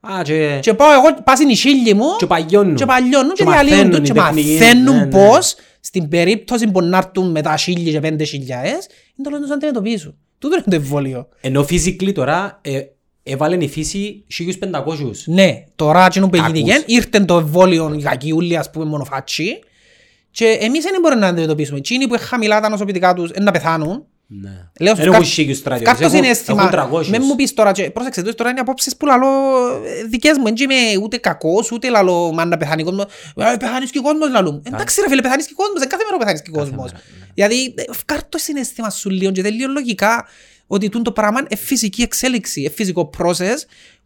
[0.00, 0.58] Α, και...
[0.62, 2.74] Και πάω εγώ, πας είναι οι χίλιοι μου Και παγιώνουν.
[2.74, 4.58] και παλιώνουν και Και διαλύουν το μαθαίνουν και οι τεχνικοί.
[4.58, 5.10] μαθαίνουν Ναι, ναι.
[5.10, 9.50] πώς στην περίπτωση που να έρθουν μετά χίλιοι και πέντε χιλιάες είναι το λένε τους
[9.54, 10.16] αντιμετωπίσουν.
[10.38, 11.28] Τούτο είναι το εμβόλιο.
[11.40, 12.80] Ενώ physically τώρα ε,
[13.28, 15.10] έβαλε η φύση 1500.
[15.26, 16.52] Ναι, τώρα εκείνο που Κακούς.
[16.58, 19.58] έγινε, ήρθε το εμβόλιο οι κακιούλοι ας πούμε μονοφάτσι
[20.30, 21.78] και εμείς δεν μπορούμε να αντιμετωπίσουμε.
[21.78, 24.04] Εκείνοι που έχουν χαμηλά τα νοσοποιητικά τους είναι να πεθάνουν.
[24.30, 24.48] Ναι.
[24.80, 26.62] Λέω Δεν σου, έχουν κά- χίλιους στρατιώτες, κάρτο έχουν- συναίσθημα.
[26.62, 27.08] έχουν 300.
[27.08, 29.26] Με μου πεις τώρα, και, πρόσεξε, τούτες τώρα είναι απόψεις που λαλώ
[29.84, 30.44] ε, δικές μου.
[30.44, 33.04] Δεν είμαι ούτε κακός, ούτε λαλώ μα να πεθάνει ο κόσμος.
[33.36, 34.62] Ε, Πεθάνεις και ο κόσμος λαλού μου.
[34.64, 36.90] Εντάξει ρε φίλε, πεθάνεις και ο κόσμος, δεν κάθε μέρα πεθάνεις και ο κόσμος.
[36.92, 37.26] μέρα, ναι.
[37.34, 40.26] Γιατί ε, κάρτο το συναίσθημα σου λίγο και τελείω λογικά
[40.70, 43.56] ότι τούτο το πράγμα είναι φυσική εξέλιξη, είναι φυσικό process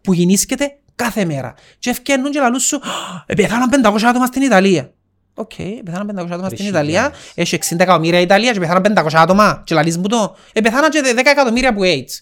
[0.00, 1.54] που γινίσκεται κάθε μέρα.
[1.78, 2.80] Και φκαίνουν και λαλούσιν σου,
[3.26, 4.92] «Ε, πεθάναν 500 άτομα στην Ιταλία.
[5.34, 5.52] Οκ,
[5.84, 7.32] πεθάναν 500 άτομα στην Ρε Ιταλία, χιλιάδες.
[7.34, 10.36] έχει 60 εκατομμύρια η Ιταλία και πεθάναν 500 άτομα και λαλείς μου το.
[10.52, 12.20] Ε, πεθάναν και 10 εκατομμύρια που AIDS.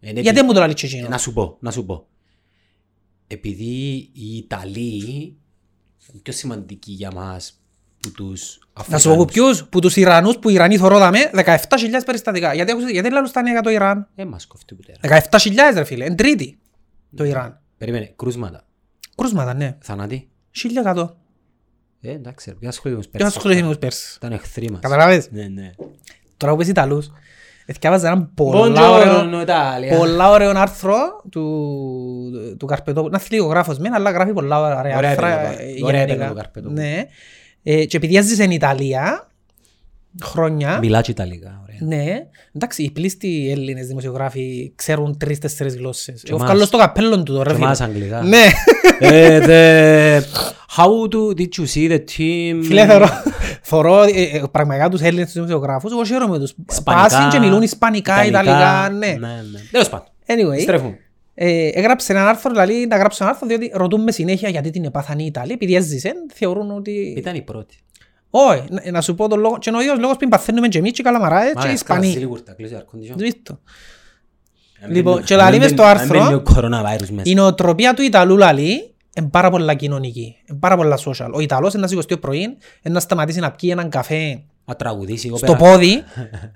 [0.00, 2.06] Ε, ναι, Γιατί επει- μου το λαλείς και εκείνο; Να σου πω, να σου πω.
[3.26, 5.02] Επειδή οι Ιταλοί
[6.12, 7.60] είναι πιο σημαντικοί για μας
[8.04, 8.58] που τους
[8.90, 9.32] Να σου πω που Αφρικάνους.
[9.32, 12.54] ποιους, που τους Ιρανούς που οι Ιρανοί θωρόδαμε 17.000 περιστατικά.
[12.54, 14.08] Γιατί, ακούσατε- γιατί λαλούν στα νέα για το Ιράν.
[14.14, 14.98] Ε, μας κοφτεί που τέρα.
[15.30, 16.58] 17.000 ρε φίλε, εν τρίτη
[17.16, 17.60] το Ιράν.
[17.78, 18.64] Περίμενε, κρούσματα.
[19.16, 19.76] Κρούσματα, ναι.
[19.80, 20.28] Θανάτη.
[20.50, 21.16] 1100.
[22.00, 24.14] Ε, εντάξει, ρε, ποια ασχολείται Και ασχοληθεί με τους Πέρσες.
[24.14, 24.80] Ήταν εχθροί μας.
[24.80, 25.70] Καταλάβες; Ναι, ναι.
[26.36, 27.10] Τώρα που πες Ιταλούς,
[27.66, 29.96] εθιάβαζα έναν πολλά ωραίο, Buongiorno, Italia.
[29.98, 30.96] πολλά ωραίο άρθρο
[31.30, 31.46] του,
[32.58, 33.12] του Καρπετόπουλου.
[33.12, 36.12] Να είναι γράφος μεν, αλλά γράφει πολλά ωραία Ωραία άρθρα έπαιρνε το- ε, ωραία γενικά.
[36.14, 36.80] έπαιρνε το Καρπετόπουλο.
[36.82, 37.04] Ναι.
[37.66, 39.28] Ε, και επειδή έζησε στην Ιταλία,
[40.22, 41.76] χρόνια, Μιλά και Ιταλικά, ωραία.
[41.96, 46.22] ναι, εντάξει, οι πλήστοι Έλληνες δημοσιογράφοι ξέρουν τρεις-τέσσερις γλώσσες.
[46.26, 46.48] Εγώ εμάς.
[46.48, 47.66] βγάλω στο καπέλλο του τώρα, Και φίλε.
[47.66, 48.22] εμάς αγγλικά.
[48.22, 48.44] Ναι.
[48.98, 49.38] Ε,
[50.18, 50.22] the-
[50.76, 52.60] How do, did you see the team?
[52.64, 53.08] Φίλε, θωρώ,
[53.62, 56.54] θωρώ ε, ε, πραγματικά τους Έλληνες τους δημοσιογράφους, εγώ χαίρομαι τους.
[56.70, 59.06] Ισπανικά, Πάσιν και μιλούν Ισπανικά, Ιταλικά, ναι.
[59.06, 59.60] Ναι, ναι.
[59.70, 60.06] Τέλος πάντων.
[60.26, 60.98] Anyway, Στρέφουμε.
[61.34, 65.22] Ε, έγραψε ένα άρθρο, δηλαδή να γράψω ένα άρθρο, διότι ρωτούμε συνέχεια γιατί την επάθανε
[65.22, 67.14] οι Ιταλοί, επειδή έζησε, θεωρούν ότι...
[67.16, 67.76] Ήταν η πρώτη.
[68.30, 70.78] Όχι, να, να σου πω τον λόγο, και είναι ο ίδιος λόγος που παθαίνουμε και
[70.78, 72.10] εμείς και οι καλαμαράες και οι Ισπανοί.
[72.10, 73.16] Σίγουρτα, κλείσει air condition.
[73.16, 73.32] Δεις
[74.84, 77.22] Αν Λοιπόν, μπαίνει- και λαλείς αν μες στο μπαίνει- άρθρο, αν μπαίνει ο coronavirus μέσα.
[77.30, 81.30] Η νοοτροπία του Ιταλού λαλεί είναι πάρα πολλά κοινωνική, είναι πάρα πολλά social.
[81.32, 84.76] Ο Ιταλός είναι να σηκωστεί το πρωί, είναι να σταματήσει να πιει έναν καφέ Να
[84.76, 85.58] τραγουδήσει εγώ στο πέρα.
[85.58, 86.04] πόδι,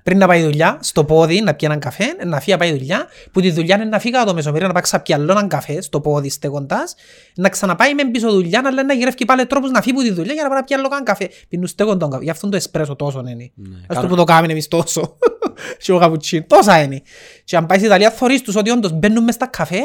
[0.02, 3.06] πριν να πάει δουλειά, στο πόδι να πιει έναν καφέ, να φύγει να πάει δουλειά,
[3.32, 5.80] που τη δουλειά είναι να φύγει από το μεσομερίο να πάει ξαπιεί άλλο έναν καφέ
[5.80, 6.94] στο πόδι στέκοντας,
[7.34, 10.12] να ξαναπάει με πίσω δουλειά, να λέει να γυρεύει πάλι τρόπους να φύγει από τη
[10.12, 11.28] δουλειά για να πάει να πιει άλλο έναν καφέ.
[11.48, 13.34] Πίνουν στέκον τον καφέ, γι' αυτό το εσπρέσο τόσο είναι.
[13.54, 15.16] Ναι, Ας το κάνω- που το κάνουμε εμείς τόσο.
[15.82, 16.44] και ο καπουτσίνο.
[16.46, 17.02] Τόσα είναι.
[17.44, 19.80] Και αν πάει στην Ιταλία θωρείς τους ότι όντως μπαίνουν μες στα καφέ,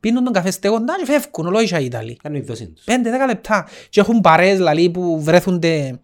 [0.00, 2.16] πίνουν τον καφέ στέγοντα και φεύγουν ολόγια οι Ιταλοί.
[2.22, 2.84] Κάνουν η δόση τους.
[2.86, 2.90] 5-10
[3.26, 3.68] λεπτά.
[3.88, 5.98] Και έχουν παρέες λαλί, που βρέθονται ενώ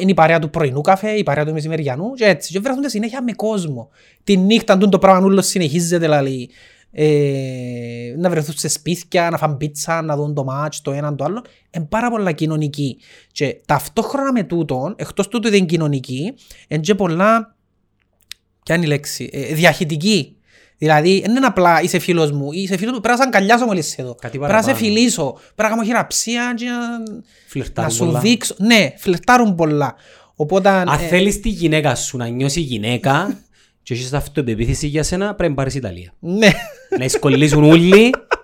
[0.00, 2.52] είναι η παρέα του πρωινού καφέ, η παρέα του μεσημεριανού και έτσι.
[2.52, 3.88] Και βρέθονται συνέχεια με κόσμο.
[4.24, 6.50] Τη νύχτα του το πράγμα όλο συνεχίζεται λαλί.
[6.92, 11.24] Ε, να βρεθούν σε σπίτια, να φάνε πίτσα, να δουν το μάτς, το έναν το
[11.24, 11.44] άλλο.
[11.70, 12.98] Είναι πάρα πολλά κοινωνική.
[13.32, 16.34] Και ταυτόχρονα με τούτον, εκτός τούτου δεν είναι κοινωνική,
[16.68, 17.56] είναι και πολλά,
[18.62, 20.36] ποια είναι η λέξη, ε, διαχειτική.
[20.82, 23.98] Δηλαδή, δεν είναι απλά είσαι φίλος μου, είσαι φίλος μου, πρέπει να σε αγκαλιάσω μόλις
[23.98, 24.14] εδώ.
[24.14, 24.86] Κάτι Πρέπει να σε παραπάνω.
[24.94, 27.04] φιλήσω, πρέπει να κάνω χειραψία και να, να
[27.46, 28.18] Φλερτάρουν σου πολλά.
[28.20, 28.54] δείξω.
[28.58, 29.94] Ναι, φλερτάρουν πολλά.
[30.34, 33.38] Οπότε, Αν ε, θέλεις τη γυναίκα σου να νιώσει γυναίκα
[33.82, 36.12] και έχεις αυτοπεποίθηση για σένα, πρέπει να πάρεις Ιταλία.
[36.20, 36.50] ναι.
[36.98, 38.10] Να εσκολλήσουν όλοι,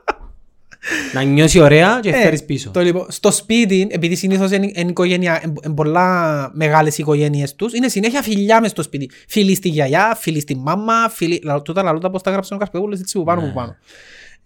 [1.12, 2.70] να νιώσει ωραία και Ε, φέρεις πίσω.
[2.70, 7.72] Το λοιπόν, στο σπίτι, επειδή συνήθως είναι, είναι, οικογένεια, είναι, είναι πολλά μεγάλες οικογένειες τους,
[7.72, 9.10] είναι συνέχεια φιλιά μες στο σπίτι.
[9.28, 11.40] Φίλοι στη γιαγιά, φίλοι στη μάμα, φίλοι...
[11.44, 13.46] λα- Τούτα λαλούτα πώς τα γράψε ο Καρπεγούλος έτσι που πάνω Ναι.
[13.48, 13.76] που πάνω.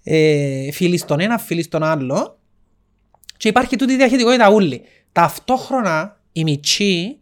[0.02, 2.38] Ε, φίλοι στον ένα, φίλοι στον άλλο.
[3.36, 4.82] Και υπάρχει τούτη η διαχειτικότητα ούλη.
[5.12, 7.18] Ταυτόχρονα οι μητσοί,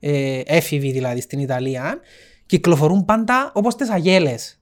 [0.00, 2.00] ε, έφηβοι δηλαδή στην Ιταλία,
[2.46, 4.57] κυκλοφορούν πάντα όπως τις αγέλες.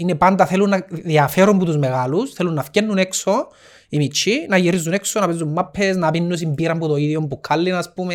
[0.00, 3.48] Είναι πάντα θέλουν να διαφέρουν από τους μεγάλους, θέλουν να βγαίνουν έξω
[3.88, 7.72] οι μητσοί, να γυρίζουν έξω, να παίζουν μάπες, να πίνουν συμπήρα από το ίδιο μπουκάλι,
[7.72, 8.14] ας πούμε.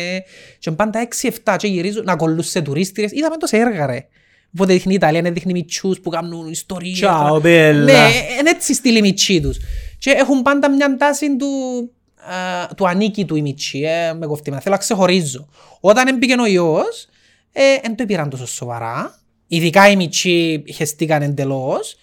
[0.58, 1.08] Και είναι πάντα
[1.44, 3.12] 6-7 και γυρίζουν να κολλούν σε τουρίστριες.
[3.12, 4.06] Είδαμε το σε έργα ρε.
[4.54, 7.00] Οπότε δείχνει η Ιταλία, δείχνει μητσούς που κάνουν ιστορίες.
[7.02, 7.84] Ciao, bella.
[7.84, 9.58] Ναι, είναι έτσι στείλει οι μητσοί τους.
[9.98, 11.46] Και έχουν πάντα μια τάση του,
[12.16, 14.60] α, του ανήκει του οι μητσοί, ε, με κοφτήμα.
[14.60, 15.48] Θέλω να ξεχωρίζω.
[15.80, 17.08] Όταν έμπηκε ο ιός,
[17.52, 19.18] ε, δεν το πήραν τόσο σοβαρά.
[19.46, 21.96] Ειδικά οι μητσοί χεστήκαν εντελώς.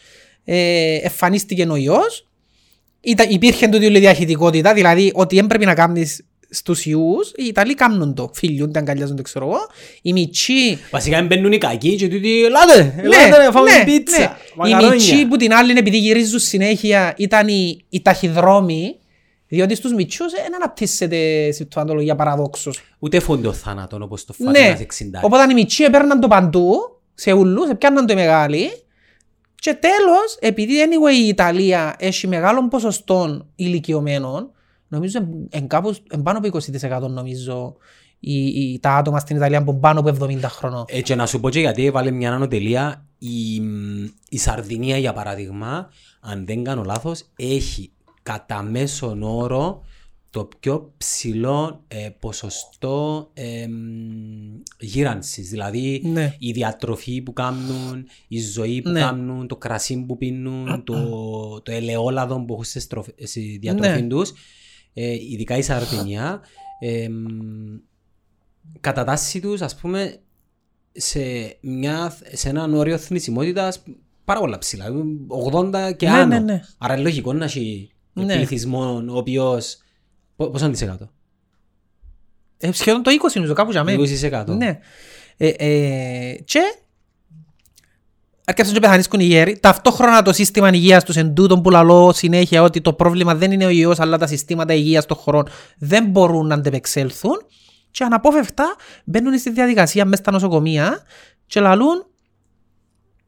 [0.45, 2.27] Ε, εμφανίστηκε ο ιός.
[3.01, 7.43] Ήταν, υπήρχε τούτη όλη η διαχειτικότητα, δηλαδή ότι δεν πρέπει να κάνεις στους ιούς, οι
[7.45, 8.31] Ιταλοί κάνουν το.
[8.33, 9.57] Φιλιούνται, αγκαλιάζονται, ξέρω εγώ.
[10.01, 14.19] Οι μητσοί Βασικά μπαίνουν οι κακοί και τούτοι «Ελάτε, ναι, ελάτε να φάμε ναι, πίτσα,
[14.19, 14.25] ναι.
[14.25, 14.89] Οι μακαρόνια».
[14.89, 18.95] μητσοί που την άλλη επειδή γυρίζουν συνέχεια ήταν οι, οι ταχυδρόμοι,
[19.47, 22.79] διότι στους μητσούς δεν αναπτύσσεται συμπτωματολογία παραδόξως.
[22.99, 25.19] Ούτε φόντο θάνατον όπως το Ναι, φάτενας 60.
[25.21, 26.90] οπότε οι μητσοί έπαιρναν το παντού,
[27.21, 28.69] σε ούλους, έπιαναν το οι μεγάλοι
[29.55, 34.51] και τέλος, επειδή anyway η Ιταλία έχει μεγάλο ποσοστό ηλικιωμένων,
[34.87, 36.59] νομίζω εν κάπου εν πάνω από
[37.01, 37.75] 20% νομίζω
[38.19, 40.85] οι, οι, τα άτομα στην Ιταλία που είναι πάνω από 70 χρονών.
[40.87, 43.61] Ε, και να σου πω και γιατί έβαλε μια ανωτελεία η,
[44.29, 47.91] η Σαρδινία για παράδειγμα αν δεν κάνω λάθος έχει
[48.23, 49.83] κατά μέσον όρο
[50.31, 53.67] το πιο ψηλό ε, ποσοστό ε,
[54.79, 55.49] γύρανσης.
[55.49, 56.35] Δηλαδή Ναι.
[56.39, 58.99] η διατροφή που κάνουν, η ζωή που Ναι.
[58.99, 60.95] κάνουν, το κρασί που πίνουν, το,
[61.61, 64.07] το ελαιόλαδο που έχουν στη, στροφ- στη διατροφή Ναι.
[64.07, 64.31] τους,
[64.93, 66.41] ε, ειδικά η Σαρδινία,
[66.79, 67.07] ε,
[68.79, 70.19] κατά τάση τους, ας πούμε,
[70.91, 71.19] σε,
[71.61, 73.83] μια, σε έναν όριο θνησιμότητας
[74.25, 74.85] πάρα πολλά ψηλά,
[75.27, 76.25] 80 και Ναι, άνω.
[76.25, 76.61] ναι, ναι.
[76.77, 78.35] Άρα είναι λογικό να έχει Ναι.
[78.35, 79.77] πληθυσμό ο οποίος,
[80.35, 81.09] πο- πόσο αντισεκάτω,
[82.57, 83.97] Ε, σχεδόν το 20 νομίζω, κάπου για μένα.
[83.97, 84.45] 20%.
[84.57, 84.79] Ναι.
[85.37, 86.59] Ε, ε, και
[88.45, 89.59] αρκέψαν και πεθανίσκουν οι γέροι.
[89.59, 93.65] Ταυτόχρονα το σύστημα υγείας τους εν τούτον που λαλώ συνέχεια ότι το πρόβλημα δεν είναι
[93.65, 97.45] ο ιός αλλά τα συστήματα υγείας των χωρών δεν μπορούν να αντεπεξέλθουν
[97.91, 101.01] και αναπόφευκτα μπαίνουν στη διαδικασία μέσα στα νοσοκομεία
[101.45, 102.05] και λαλούν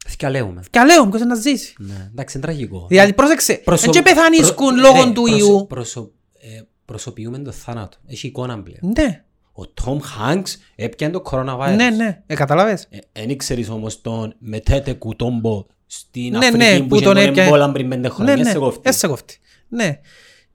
[0.08, 0.62] Θυκαλέουμε.
[0.70, 1.76] και αλέω ποιος είναι να ζήσει.
[1.78, 2.86] Ναι, εντάξει, είναι τραγικό.
[2.90, 5.66] Δηλαδή πρόσεξε, Προσω- δεν και πεθανίσκουν προ- λόγω ναι, του προσω- ιού.
[5.68, 7.98] προσω- ε, Προσωποιούμε το θάνατο.
[8.08, 8.94] Έχει εικόνα πλέον.
[8.98, 11.74] Ναι, Ο Τόμ Χάνκς έπιανε το coronavirus.
[11.76, 12.88] ναι, ναι, ε, καταλάβες.
[13.12, 17.24] Εν ήξερες όμως τον Μετέτε Κουτόμπο στην Ναι, Αφρική ναι, που που είχε τον τον
[17.24, 17.48] έπιανε.
[17.48, 18.36] εμπόλαν πριν πέντε χρόνια.
[18.36, 18.80] Ναι, ναι, σε κόφτη.
[18.84, 19.38] δεν σε κόφτει.
[19.68, 20.00] Ναι.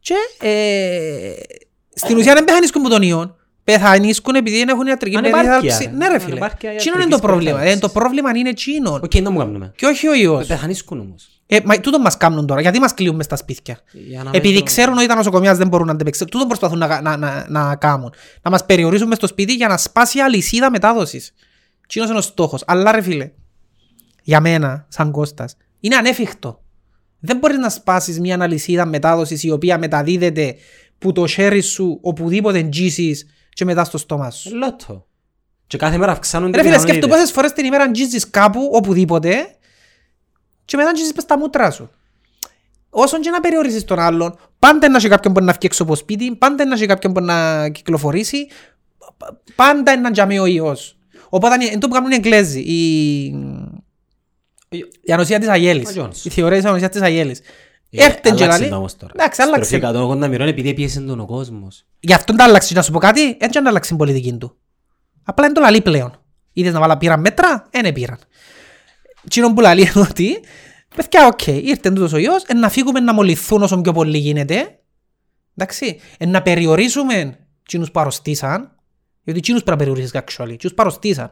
[0.01, 0.15] Και
[0.47, 1.33] ε,
[1.95, 3.37] στην ουσία δεν πεθανίσκουν που τον ιόν.
[3.65, 5.85] Πεθανίσκουν επειδή δεν έχουν ιατρική Ανεπάρκεια, περίθαλψη.
[5.91, 5.97] ρε.
[5.97, 6.31] Ναι ρε φίλε.
[6.31, 7.51] Ανεπάρκεια Τι είναι το ιατρικής πρόβλημα.
[7.51, 7.81] Ε, περίθαλψης.
[7.93, 9.01] το πρόβλημα είναι εκείνον.
[9.05, 9.73] Οκ, να μου κάνουμε.
[9.77, 10.47] Και όχι ο ιός.
[10.47, 11.38] Πεθανίσκουν όμως.
[11.51, 12.61] Ε, μα τούτο μας κάνουν τώρα.
[12.61, 13.79] Γιατί μας κλείουν μες στα σπίτια.
[13.93, 16.31] Για να Επειδή μην το- ξέρουν ότι τα νοσοκομεία δεν μπορούν να αντεπεξέλθουν.
[16.41, 18.13] Τούτο προσπαθούν να, να, να, να κάνουν.
[18.43, 21.33] Να μας περιορίζουν μες στο σπίτι για να σπάσει η αλυσίδα μετάδοσης.
[21.89, 22.63] Τι είναι ο στόχος.
[22.67, 23.31] Αλλά ρε φίλε,
[24.23, 26.63] για μένα, σαν Κώστας, είναι ανέφικτο.
[27.21, 30.55] Δεν μπορείς να σπάσεις μια αλυσίδα μετάδοσης η οποία μεταδίδεται
[30.99, 34.57] που το χέρι σου οπουδήποτε τζίσεις και μετά στο στόμα σου.
[34.57, 35.07] Λότο.
[35.67, 37.21] Και κάθε μέρα αυξάνονται Ρε φίλε, σκέφτομαι πιθανότητες.
[37.21, 39.31] πόσες φορές την ημέρα τζίσεις κάπου, οπουδήποτε
[40.69, 41.91] και μετά τζίσεις πες τα μούτρα σου.
[42.91, 45.93] Όσον και να περιορίσεις τον άλλον, πάντα να έχει κάποιον που να βγει έξω από
[45.93, 48.47] το σπίτι, πάντα να έχει κάποιον που να κυκλοφορήσει,
[49.17, 50.97] πα- πάντα είναι να τζαμεί ο ιός.
[51.29, 53.25] Οπότε είναι το που κάνουν οι Εγγλέζοι, η,
[55.03, 56.25] η ανοσία της Αγέλης, Ο Jones.
[56.25, 57.39] η θεωρία της ανοσίας της Αγέλης.
[57.91, 59.13] Ε, Έρχεται και άλλαξε λέει, τα όμως τώρα.
[59.17, 59.77] εντάξει, άλλαξε.
[59.77, 61.85] Στροφή 180 μοιρών επειδή έπιεσε τον ο κόσμος.
[62.01, 64.57] Γι' αυτό τα άλλαξε, να σου πω κάτι, έτσι να αλλάξει την πολιτική του.
[65.25, 66.21] Απλά είναι το λαλή πλέον.
[66.53, 68.19] Είδες να βάλα πήραν μέτρα, δεν πήραν.
[69.29, 70.41] Τσίνον που λέει είναι ότι,
[70.97, 74.79] παιδιά, οκ, ήρθε τούτος ο ιός, εν να φύγουμε να μολυθούν όσο πιο πολύ γίνεται,
[75.57, 78.77] εντάξει, εν να περιορίσουμε τσίνους που αρρωστήσαν,
[79.23, 81.31] γιατί τσίνους πρέπει να περιορίσεις actually, τσίνους που αρρωστήσαν.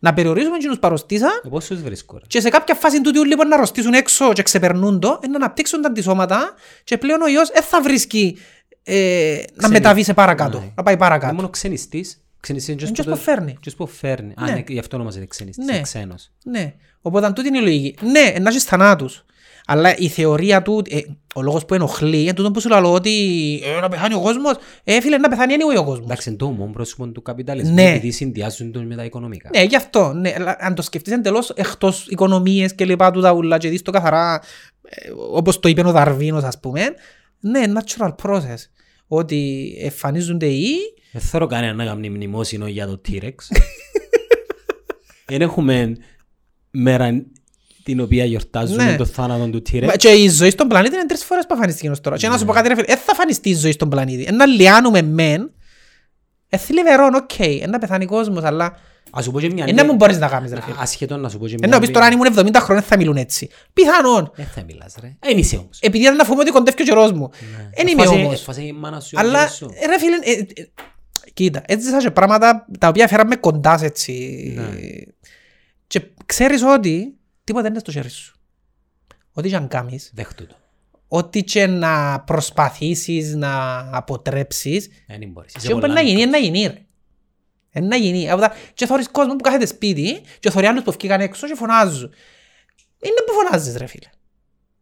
[0.00, 2.24] Να περιορίσουμε τσίνους που αρρωστήσαν Ε, Πώς τους βρίσκω ρε.
[2.26, 5.36] και σε κάποια φάση τούτοι όλοι μπορεί να αρρωστήσουν έξω και ξεπερνούν το, ε, να
[5.36, 8.38] αναπτύξουν τα αντισώματα και πλέον ο ιός δεν θα βρίσκει
[8.82, 10.72] ε, να Ξενι- μεταβεί σε παρακάτω, Ναι.
[10.74, 11.34] να πάει Είναι παρακάτω.
[11.34, 12.20] μόνο ξενιστής.
[12.46, 13.56] Ξενιστής είναι Είναι και και που φέρνει.
[13.60, 14.34] Και που φέρνει.
[14.36, 14.52] Α, Ναι.
[14.52, 15.64] ναι, γι' αυτό ονομάζεται ξενιστής.
[15.64, 15.72] Ναι.
[15.72, 16.30] είναι ξένος.
[16.44, 16.74] Ναι.
[17.00, 17.94] Οπότε τούτη είναι η λογική.
[18.06, 19.24] Ναι, να έχεις θανάτους.
[19.66, 20.98] Αλλά η θεωρία του, ε,
[21.34, 23.10] ο λόγος που ενοχλεί, είναι τούτο που σου λέω ότι
[23.76, 24.54] ε, να πεθάνει ο κόσμος.
[24.84, 26.04] Ε, φίλε, να πεθάνει anyway ο κόσμος.
[26.04, 27.90] Εντάξει, είναι το μόνο πρόσωπο του καπιταλισμού Ναι.
[27.90, 29.50] επειδή συνδυάζουν τον με τα οικονομικά.
[29.54, 30.12] Ναι, γι' αυτό.
[30.12, 33.82] Ναι, αλλά αν το σκεφτείς εντελώς εκτός οικονομίες και λοιπά του τα ούλα και δεις
[33.82, 34.40] το καθαρά,
[34.82, 36.80] ε, όπως το είπε ο Δαρβίνος ας πούμε,
[37.40, 38.68] ναι, natural process.
[39.08, 40.74] Ότι εμφανίζονται οι...
[41.12, 43.34] Δεν θέλω κανένα να κάνει μνημόσυνο για το T-Rex.
[45.26, 45.96] Δεν έχουμε
[46.70, 47.24] μέρα
[47.82, 48.96] την οποία γιορτάζουμε Ναι.
[48.96, 49.84] το θάνατο του T-Rex.
[49.86, 52.16] Μα Και η ζωή στον πλανήτη είναι τρεις φορές που εμφανιστεί ως τώρα.
[52.16, 54.22] Και να σου πω κάτι ρε φίλε, δεν θα εμφανιστεί η ζωή στον πλανήτη.
[54.28, 55.50] Ένα λιάνουμε μεν,
[56.48, 58.78] ε, θλιβερόν, οκ, ένα πεθάνει κόσμος, αλλά
[59.10, 60.76] Ας σου πω και μια ε, να μου μπορείς να κάνεις ρε φίλε.
[60.78, 63.16] Ασχετόν να σου πω και Ε, να πεις τώρα αν ήμουν 70 χρόνια θα μιλούν
[63.16, 63.48] έτσι.
[63.72, 64.30] Πιθανόν.
[64.36, 65.16] Δεν θα μιλάς ρε.
[65.20, 65.78] Ε, είσαι όμως.
[65.80, 67.30] Επειδή ήταν να φοβούμαι ότι κοντεύει ο καιρός μου.
[67.76, 68.40] Δεν είμαι Εφάσαι- όμως.
[68.40, 69.70] εφάσαι η μάνα σου, η Αλλά, μάνα σου.
[69.80, 70.66] ε, ρε φίλε, ε, ε,
[71.32, 74.52] κοίτα, έτσι σαν και πράγματα τα οποία φέραμε κοντάς σε έτσι.
[74.56, 74.68] Ναι.
[75.86, 78.36] Και ξέρεις ότι τίποτα δεν είναι στο χέρι σου.
[79.32, 80.56] Ό,τι και αν κάνεις, Δέχτου το.
[81.08, 85.54] ό,τι και να προσπαθήσεις να αποτρέψεις, Δεν μπορείς.
[85.54, 86.30] Είσαι και όπου πολλά να γίνει, μικρός.
[86.40, 86.80] να γίνει ρε.
[87.70, 88.30] Ε, Να γίνει.
[88.30, 91.54] Από τα- Και θωρείς κόσμο που κάθεται σπίτι και θωρεί άλλους που βγήκαν έξω και
[91.54, 92.12] φωνάζουν.
[93.02, 94.06] Είναι που φωνάζεις ρε φίλε.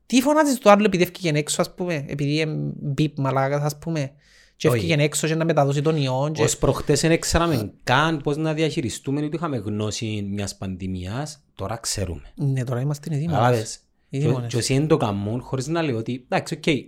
[0.07, 4.13] Τι φωνάζεις το άλλο επειδή έφυγε έξω ας πούμε, επειδή είναι μπιπ μαλάκας ας πούμε.
[4.57, 4.77] Και Όχι.
[4.77, 6.31] έφυγε έξω και να μεταδώσει τον ιό.
[6.35, 11.45] και- Ως προχτές δεν ξέραμε καν πώς να διαχειριστούμε ότι είχαμε γνώση μιας πανδημίας.
[11.55, 12.33] Τώρα ξέρουμε.
[12.35, 13.39] Ναι, τώρα είμαστε οι δήμονες.
[13.39, 13.75] Κατάλαβες;
[14.09, 14.51] Οι Και- δήμονες.
[14.51, 16.83] Και όσοι είναι το καμούν χωρίς να λέω ότι εντάξει, οκ, ε,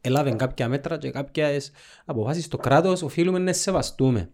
[0.00, 1.70] έλαβε κάποια μέτρα και κάποιες
[2.04, 4.30] αποφάσεις στο κράτος οφείλουμε να σεβαστούμε.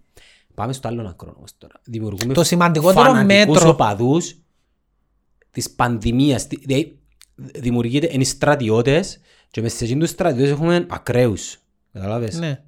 [0.54, 1.74] Πάμε στο άλλο άκρο όμως τώρα.
[1.84, 4.36] Δημιουργούμε Το σημαντικότερο φανατικούς μέτρο- οπαδούς
[5.50, 6.46] της πανδημίας.
[6.46, 6.98] Τι- Δηλαδή,
[7.34, 11.58] δημιουργείται είναι οι στρατιώτες και μέσα σε εκείνους τους στρατιώτες έχουμε ακραίους.
[11.96, 12.38] Καταλάβες.
[12.38, 12.60] Ναι.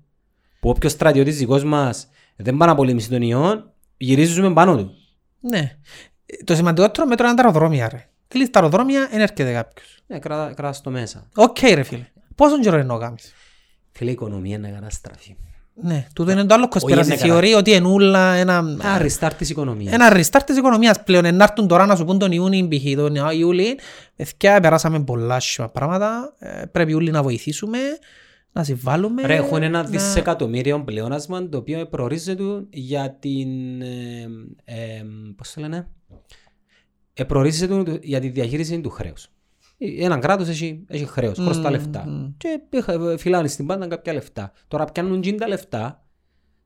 [0.60, 4.94] Που όποιος στρατιώτης δικός μας δεν πάει να πολεμήσει τον ιό, γυρίζουμε πάνω του.
[5.40, 5.76] Ναι.
[6.44, 8.08] Το σημαντικότερο μέτρο είναι τα αεροδρόμια ρε.
[8.28, 9.98] Κλείεις τα αεροδρόμια, δεν έρχεται κάποιος.
[10.06, 11.28] Ναι, κράτα, κράτα το μέσα.
[11.34, 12.06] Οκ ρε φίλε.
[12.34, 13.32] Πόσο καιρό είναι να κάνεις.
[13.92, 15.36] Φίλε, η οικονομία εν να καταστραφεί.
[15.82, 17.38] Ναι, τούτο είναι το άλλο Όχι, είναι conspiracy καλά.
[17.38, 18.54] theory ότι είναι ούλα ένα...
[18.82, 19.92] Ένα restart της οικονομίας.
[19.92, 21.24] Ένα restart της οικονομίας πλέον.
[21.24, 22.96] Ε, Να έρθουν τώρα να σου πούν τον Ιούνιο, π.χ.
[22.96, 23.78] τον Ιούλη.
[24.16, 26.34] Ε παιδκιά, περάσαμε πολλά άσχημα πράγματα.
[26.38, 27.78] Ε, πρέπει όλοι να βοηθήσουμε,
[28.52, 29.22] να συμβάλλουμε.
[29.22, 33.80] Ρε, έχουν ένα να- δισεκατομμύριο πλεόνασμα το οποίο προορίζεται για την...
[33.82, 34.26] Ε,
[34.64, 35.02] ε,
[35.36, 35.88] πώς το λένε;
[37.14, 39.28] Ε, προορίζεται για τη διαχείριση του χρέους.
[39.78, 42.32] Ε, Ένα κράτος έχει, έχει χρέος, χρωστά λεφτά.
[42.36, 44.52] Και είχα- φυλάνε στην πάντα κάποια λεφτά.
[44.68, 46.06] Τώρα πιάνουν τζιν τα λεφτά,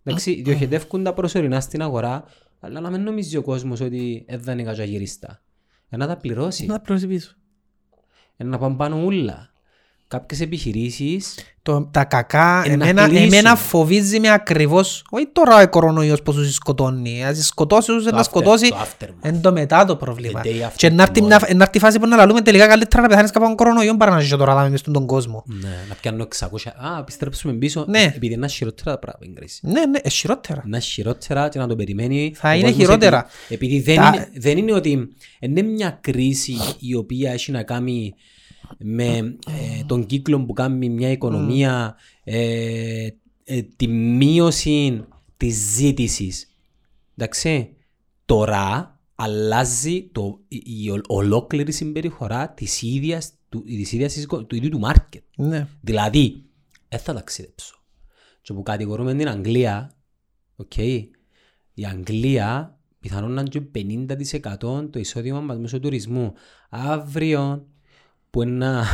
[0.03, 2.25] εντάξει, διοχετεύκουν τα προσωρινά στην αγορά,
[2.61, 5.42] αλλά να μην νομίζει ο κόσμος ότι ε, δεν είναι κατσαγυρίστα.
[5.88, 7.35] Ε, να τα πληρώσει, Να πληρώσει πίσω.
[8.37, 9.52] ε, να πάνε πάνω ούλα.
[10.12, 13.27] Κάποιες επιχειρήσεις Το, τα κακά, Ε, να εμένα, κλείσουν.
[13.33, 18.11] εμένα φοβίζει με ακριβώς, όχι τώρα ο κορονοϊός πως τους σκοτώνει, ας σκοτώσει τους, Το
[18.11, 19.14] να after- σκοτώσει, το aftermath.
[19.20, 20.40] εν το μετά το πρόβλημα.
[20.44, 21.27] The day after Και να έρθει tomorrow.
[21.27, 23.96] μια- να έρθει η φάση που να λαλούμε τελικά καλύτερα να πεθάνεις κάπου από κορονοϊό
[23.96, 25.44] παρά να ζήσεις τώρα δάμε μες στον κόσμο.
[25.46, 26.68] Ναι, να πιάνω 600.
[26.77, 27.85] Α, επιστρέψουμε πίσω.
[27.88, 28.12] Ναι.
[28.16, 29.61] Επειδή είναι χειρότερα τα πράγματα η κρίση.
[29.62, 30.62] Ναι, ναι, ε, χειρότερα.
[30.66, 32.33] Να χειρότερα και να το περιμένει.
[32.35, 33.18] Θα ο είναι κόσμος χειρότερα.
[33.18, 33.31] επει-
[33.62, 35.09] Επειδή δεν, Τα- είναι, δεν είναι ότι
[35.40, 38.14] είναι μια κρίση η οποία έχει να κάνει
[38.79, 43.09] με ε, τον κύκλο που κάνει μια οικονομία, ε,
[43.45, 45.05] ε, τη μείωση
[45.37, 46.47] της ζήτησης.
[47.17, 47.77] Εντάξει,
[48.25, 54.45] τώρα αλλάζει το, η, η ο- ολόκληρη συμπεριφορά της ίδιας, του, της ίδιας της οικο-
[54.45, 55.23] του ίδιου του μάρκετ.
[55.37, 55.69] Ναι.
[55.81, 56.45] Δηλαδή,
[56.89, 57.75] δεν θα ταξιδέψω.
[58.43, 59.95] Και που κατηγορούμε την Αγγλία,
[60.57, 60.77] οκ,
[61.75, 66.33] η Αγγλία πιθανόν να είναι και 50% το εισόδημα μας μέσω τουρισμού.
[66.71, 67.67] Αύριο
[68.33, 68.85] που, ένα,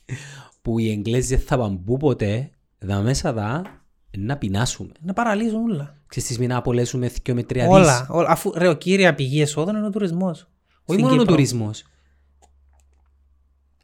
[0.62, 3.62] που οι Εγγλέζοι δεν θα πάνε πού ποτέ, δαμέσα δα,
[4.18, 4.92] να πεινάσουμε.
[5.00, 5.98] Να παραλύσουν όλα.
[6.06, 7.66] Ξέρεις τις μην απολέσουμε 2 με 3 δις.
[7.68, 8.06] Όλα.
[8.10, 8.28] όλα.
[8.28, 10.48] Αφού, ρε, ο κύρια πηγή εσόδων είναι ο τουρισμός.
[10.84, 11.34] Όχι Στην μόνο ο Κύπρο.
[11.34, 11.84] τουρισμός.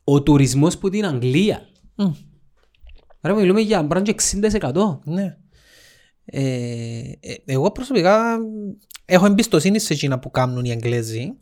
[0.05, 1.69] Ο τουρισμός που την Αγγλία.
[1.95, 2.13] Μμ.
[3.21, 4.99] Ρε μιλούμε για μπράντζο 60%.
[5.05, 5.37] Ναι.
[6.25, 8.39] Ε, ε, εγώ προσωπικά
[9.05, 11.37] έχω εμπιστοσύνη σε εκείνα που κάνουν οι Εγγλέζοι.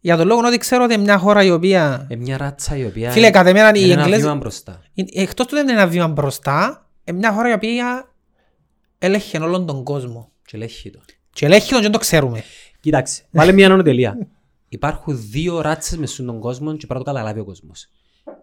[0.00, 2.06] Για τον λόγο ότι ξέρω ότι μια χώρα η οποία.
[2.10, 4.22] Ε, μια ράτσα η οποία Φίλε, κατά μένα οι είναι ένα Εγγλέζοι.
[4.22, 4.82] βήμα μπροστά.
[5.14, 8.12] Εκτός του δεν είναι ένα βήμα μπροστά, ε, μια χώρα η οποία
[8.98, 10.30] ελέγχει όλον τον κόσμο.
[10.46, 10.98] Και λέγει το.
[11.32, 12.42] Και ελέγχει τον και δεν το ξέρουμε.
[12.80, 14.18] Κοίταξε, βάλε μια ανωνοτελεία.
[14.68, 17.86] Υπάρχουν δύο ράτσες μες στον κόσμο και πρέπει να το καταλάβει ο κόσμος.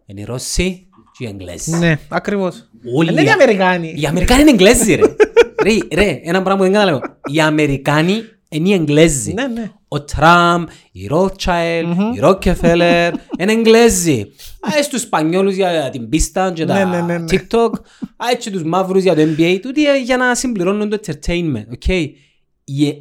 [0.06, 0.88] Είναι οι Ρώσοι
[1.18, 1.72] και οι Εγγλέζοι.
[1.78, 2.70] Ναι, ακριβώς.
[2.96, 3.94] Όλοι Είναι οι οι- Αμερικάνοι.
[3.98, 5.02] Οι Αμερικάνοι είναι Εγγλέζοι ρε.
[5.64, 7.16] ρε, ρε, ένα πράγμα που δεν καταλαβαίνω.
[7.26, 9.34] Οι Αμερικάνοι είναι οι Εγγλέζοι.
[9.34, 9.72] Ναι, ναι.
[9.88, 14.20] Ο Τραμπ, η Rothschild, η Rockefeller, είναι Εγγλέζοι.
[14.60, 17.26] Α, έτσι τους Σπανιόλους για την πίστα και τα Ναι, ναι, ναι, ναι.
[17.30, 17.70] TikTok,
[18.18, 21.88] α, έσιει τους μαύρους για το NBA, τούτοι ε, για να συμπληρώνουν το entertainment, OK.
[21.90, 22.06] Ε,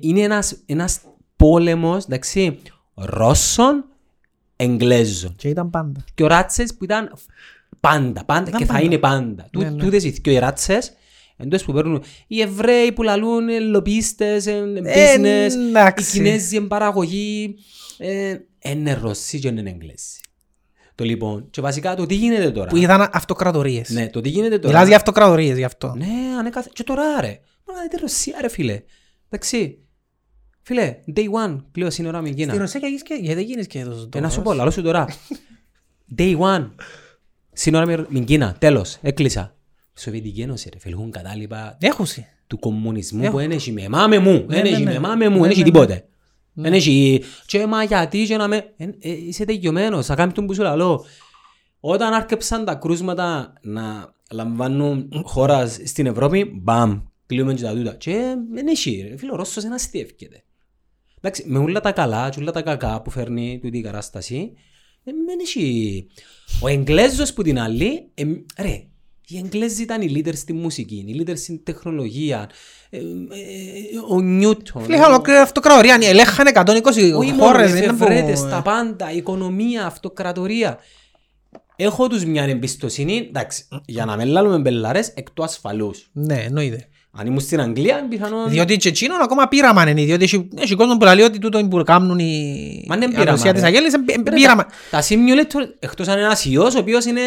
[0.01, 1.01] Είναι ένας, ένας
[1.37, 2.59] πόλεμος, εντάξει,
[2.95, 3.85] Ρώσων,
[4.57, 5.35] Εγγλέζων.
[5.37, 6.05] Και ήταν πάντα.
[6.15, 7.13] Και ο Ράτσες που ήταν
[7.81, 8.85] πάντα, πάντα Ήταν και θα πάντα.
[8.85, 9.49] είναι πάντα.
[9.53, 9.83] Του- Ναι, ναι.
[9.83, 10.93] Τούτες οι δυο οι Ράτσες,
[11.37, 14.51] εντός που παίρνουν οι Εβραίοι που λαλούν ε, λοπίστες, ε,
[14.85, 16.13] Ε, business, οι εντάξει.
[16.13, 17.55] Κινέζοι εν παραγωγή,
[17.99, 20.21] ε, είναι Ρωσοί και είναι Εγγλέζοι.
[20.95, 23.91] Το λοιπόν, και βασικά το τι γίνεται τώρα; Που ήταν αυτοκρατορίες.
[23.91, 25.95] Ναι, το τι γίνεται τώρα; Μιλάς για αυτοκρατορίες γι' αυτό.
[25.97, 26.07] Ναι,
[26.39, 26.71] ανέκαθε.
[26.73, 27.41] Και τώρα ρε.
[27.67, 28.83] Μα δείτε Ρωσία ρε φίλε.
[29.29, 29.79] Εντάξει.
[30.63, 32.57] Φίλε, day one, πλέον σύνορα με Στη Κίνα.
[32.59, 34.09] Ρωσία και γίνεις και- γιατί δεν γίνεις και εδώ.
[34.15, 35.07] Ε, να σου πω, λαλό σου τώρα.
[36.19, 36.71] Day one.
[37.53, 38.57] Σύνορα με- με Κίνα.
[38.59, 38.99] Τέλος.
[39.03, 39.57] Έκλεισα.
[39.95, 40.95] Σοβιετική Ένωση ρε φίλε.
[40.95, 42.27] Έχουν κατάλοιπα Έχουσι.
[42.47, 43.33] του κομμουνισμού Έχω.
[43.33, 44.45] που δεν έχει με μάμε μου.
[44.49, 44.93] Δεν ναι, έχει ναι.
[44.93, 45.35] με μάμε μου.
[45.35, 46.07] Ναι, Δεν έχει ναι, τίποτε.
[46.53, 48.57] Δεν έχει και μα γιατί και να με...
[48.77, 50.07] Ε, ε, Είσαι τελειωμένος.
[50.07, 51.05] Θα κάνεις τον που σου λαλώ.
[51.81, 57.95] Όταν άρκεψαν τα κρούσματα να λαμβάνουν χώρα στην Ευρώπη, μπαμ, κλείουμε και τα τούτα.
[57.95, 59.17] Και δεν έχει ρε.
[59.17, 60.45] Φίλε, ο Ρώσος δεν αστείευκεται.
[61.19, 64.53] Εντάξει, με όλα τα καλά και όλα τα κακά που φέρνει τούτη η κατάσταση,
[65.05, 66.07] ε, δεν έχει...
[66.63, 68.25] Ο Εγγλέζος που την άλλη, ε,
[68.63, 68.87] ρε,
[69.33, 72.49] οι Εγγλέζοι ήταν οι leaders στη μουσική, οι leaders στην τεχνολογία,
[72.91, 73.03] ε, ε,
[74.09, 75.99] ο Νιούτον, Φίλε, ολόκληρη αυτοκρατορία.
[76.03, 77.71] Ελέγχανε 120 όχι μόνο χώρες.
[77.71, 80.79] οι δεν είναι που- εφευρέτες, τα πάντα, η οικονομία, αυτοκρατορία.
[81.77, 86.09] Έχω τους μια εμπιστοσύνη, εντάξει, για να μην λάλλουμε μπελάρες, εκ του ασφαλούς.
[86.13, 86.87] Ναι, εννοείται.
[87.17, 88.49] Αν ήμουν στην Αγγλία, πιθανόν...
[88.51, 91.83] Διότι και εκείνον ακόμα πείραμα είναι, διότι έχει, έχει κόσμο που λέει ότι τούτο που
[91.85, 93.67] κάνουν οι Μα είναι η πείραμα, Ρωσία της ρε.
[93.69, 94.65] Αγέλης είναι πει- Ρε, πείραμα.
[94.65, 97.21] τα- Τα simulator, εκτός αν είναι ένας ιός, ο οποίος είναι,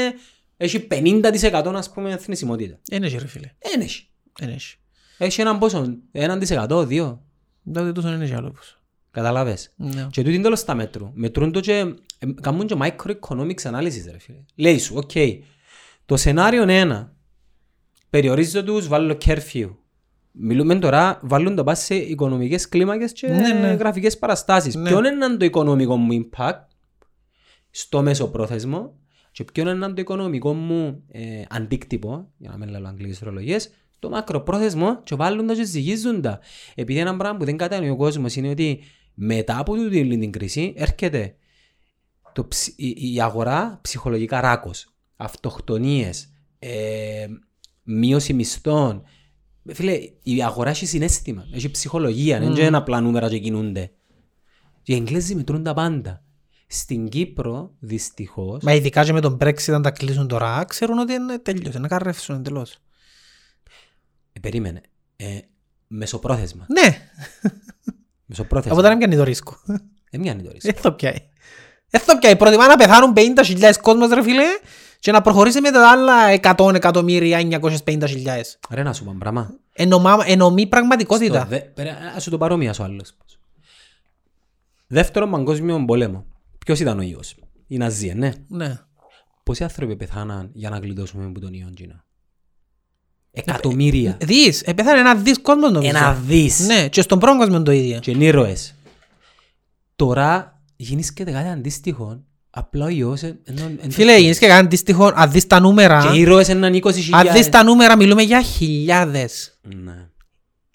[0.58, 2.80] έχει 50% ας πούμε θνησιμότητα.
[2.84, 3.52] Δεν έχει ρε φίλε.
[3.60, 4.08] Δεν έχει.
[4.40, 4.78] Δεν έχει.
[5.18, 7.24] Έχει έναν πόσο, έναν της εκατό, δύο.
[7.74, 8.80] Τότε τόσο δεν έχει άλλο πώς.
[9.12, 9.74] Καταλάβες.
[9.76, 10.08] Ναι.
[10.12, 11.12] Και τούτοι τέλος τα μέτρου.
[11.14, 11.74] Μετρούν το και,
[12.20, 14.44] ε, κάνουν και microeconomics analysis ρε φίλε.
[14.56, 15.12] Λέει σου, οκ,
[16.06, 17.14] το σενάριο είναι ένα.
[18.10, 19.76] Περιορίζω τους, βάλω curfew.
[20.32, 23.68] Μιλούμε τώρα, βάλουν το πας σε οικονομικές κλίμακες και Ναι, ναι.
[23.68, 24.76] γραφικές παραστάσεις.
[24.76, 24.90] Ναι.
[24.90, 26.60] Ποιο είναι το οικονομικό μου impact
[27.72, 28.94] στο μέσο πρόθεσμο
[29.36, 33.70] και ποιο είναι το οικονομικό μου ε, αντίκτυπο, για να μην λέω αγγλικές ορολογίες,
[34.00, 36.40] το μακροπρόθεσμο και βάλουν τα και ζυγίζουν τα.
[36.76, 38.80] Επειδή ένα πράγμα που δεν κατανοεί ο κόσμος είναι ότι
[39.14, 41.36] μετά από τούτη την κρίση έρχεται
[42.34, 47.26] το, ψ- η, η αγορά ψυχολογικά ράκος, αυτοκτονίες, ε,
[47.84, 49.04] μείωση μισθών.
[49.66, 53.92] Φίλε, η αγορά έχει συνέστημα, έχει ψυχολογία, δεν είναι απλά νούμερα και κινούνται.
[54.82, 56.24] Και οι Εγγλέζοι μετρούν τα πάντα.
[56.68, 61.14] Στην Κύπρο, δυστυχώς, Μα ειδικά και με τον Brexit αν τα κλείσουν τώρα, ξέρουν ότι
[61.14, 62.78] είναι τέλειος, να καρρεύσουν εντελώς.
[64.34, 64.82] ε, περίμενε,
[65.16, 65.40] ε,
[65.88, 66.66] μεσοπρόθεσμα.
[66.70, 67.10] Ναι,
[68.26, 68.72] Μεσοπρόθεσμα.
[68.74, 69.58] από τώρα δεν πιάνει το ρίσκο.
[70.12, 70.72] Δεν μοιάζει το ρίσκο.
[70.72, 71.30] Δεν το πιάει.
[71.90, 72.36] Δεν το πιάει.
[72.36, 74.44] Προτιμά να πεθάνουν 50.000 κόσμος ρε φίλε
[75.00, 78.58] και να προχωρήσει με τα άλλα 100 εκατομμύρια 950.000.
[78.70, 79.54] Ρε να σου πω ένα πράγμα.
[79.74, 81.46] Ενωμά- Ενωμή Στο πραγματικότητα.
[81.46, 83.16] δε- πέρα- Ας σου το παρόμοια ο άλλος.
[84.88, 86.26] Δεύτερο παγκόσμιο πόλεμο.
[86.66, 87.36] Ποιος ήταν ο ιός.
[87.68, 88.32] Οι Ναζί, ναι.
[88.48, 88.80] Ναι.
[89.44, 92.06] Πόσοι άνθρωποι πεθάναν για να γλιτώσουμε από τον ιό Τζίνα.
[93.32, 94.18] Εκατομμύρια.
[94.22, 95.98] Δεις, ε, πέθανε ένα δις κόσμος νομίζω.
[95.98, 96.60] Ένα δις.
[96.60, 98.00] Ναι, και στον πρώτο κόσμο το ίδιο.
[98.00, 98.76] Και είναι ήρωες.
[99.96, 102.24] Τώρα γινίσκεται κάτι αντίστοιχο.
[102.50, 103.24] Απλά ο ιός...
[103.24, 106.68] εν- εν- εν- Φίλε, γινίσκεται κάτι αντίστοιχο, αν δεις τα νούμερα, Και οι ήρωες είναι
[106.84, 106.92] 20.000.
[107.12, 109.60] αν δεις τα νούμερα μιλούμε για χιλιάδες.
[109.62, 110.10] Ναι.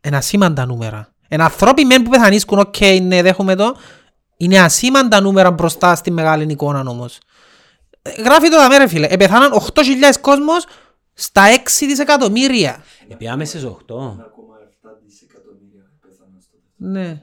[0.05, 1.15] Είναι ασήμαντα νούμερα.
[1.29, 3.77] Ένα ανθρώποι μεν που πεθανίσκουν, οκ, ναι, δέχομαι το,
[4.41, 7.19] είναι ασήμαντα νούμερα μπροστά στη μεγάλη εικόνα όμως.
[8.03, 9.63] Ε, Γράφει το δαμέ ρε φίλε, επεθάναν 8.000
[10.21, 10.67] κόσμος
[11.15, 12.83] στα 6 δισεκατομμύρια.
[13.09, 13.69] Επιάμε στις 8.
[13.69, 17.23] 1,7 δισεκατομμύρια πέθαναν στο Ναι.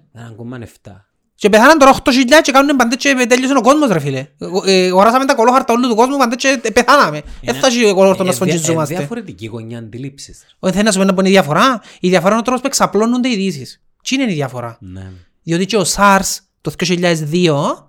[0.93, 1.01] 1,7.
[1.35, 4.19] Και πεθάναν τώρα 8.000 και κάνουν παντέ και τέλειωσε ο κόσμος ρε φίλε.
[4.19, 4.27] Ε,
[4.65, 7.21] ε, Αγοράσαμε τα κολόχαρτα όλου του κόσμου παντέ και ε, πεθάναμε.
[7.43, 8.95] Δεν θα έχει κολόχαρτο να Ε, δια- ε, σφοντζιζόμαστε.
[8.95, 10.45] διαφορετική γωνιά αντίληψης.
[10.59, 11.81] Όχι, θέλει να σου πει να πω είναι η διαφορά.
[11.99, 13.81] Η διαφορά είναι ο τρόπος που εξαπλώνονται οι ειδήσεις.
[14.03, 15.11] Τι είναι η διαφορά; Ναι.
[15.43, 16.37] Διότι και ο SARS
[16.71, 16.85] το
[17.31, 17.87] 2002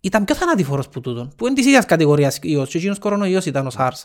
[0.00, 1.32] ήταν πιο θανατηφόρος που τούτον.
[1.36, 2.68] Που είναι της ίδιας κατηγορίας ιός.
[2.70, 4.04] Και εκείνος κορονοϊός ήταν ο SARS.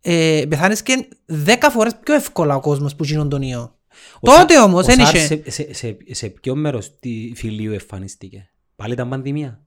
[0.00, 1.08] Ε, πεθάνεις και
[1.46, 3.78] 10 φορές πιο εύκολα ο κόσμος που γίνον τον ιό.
[4.20, 5.18] Ο Τότε Σα- όμως ο δεν SARS είχε.
[5.18, 9.60] Σε, σε, σε, σε ποιο μέρος του φιλίου εμφανίστηκε; Πάλι ήταν πανδημία;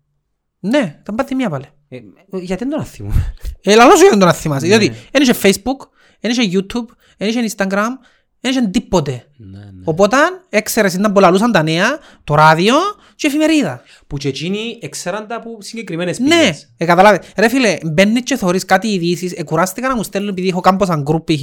[0.60, 1.66] Ναι, ήταν πανδημία πάλι.
[1.90, 3.34] Ε, ε, γιατί δεν τον αθήμουμε.
[3.62, 4.68] Ε, λαλός σου για να τον αθυμάσαι.
[4.68, 4.78] Ναι.
[4.78, 5.88] Διότι δεν είχε Facebook,
[6.20, 6.86] δεν είχε YouTube,
[7.18, 7.90] δεν είχε Instagram,
[8.40, 9.28] Δεν είχε τίποτε.
[9.38, 9.82] Ναι, ναι.
[9.84, 10.18] Οπότε
[10.50, 12.76] έξερες ήταν που λαλούσαν τα νέα, το ράδιο
[13.16, 13.82] και εφημερίδα.
[14.08, 16.74] Που και εκείνοι εξέραν τα από συγκεκριμένες Ναι, πηγές.
[16.78, 17.22] ε, καταλάβε.
[17.38, 20.86] Ρε φίλε, μπαίνεις και θωρείς κάτι ειδήσεις, ε, κουράστηκα να μου στέλνουν επειδή έχω κάμπο
[20.86, 21.42] σαν γκρουπ π.χ.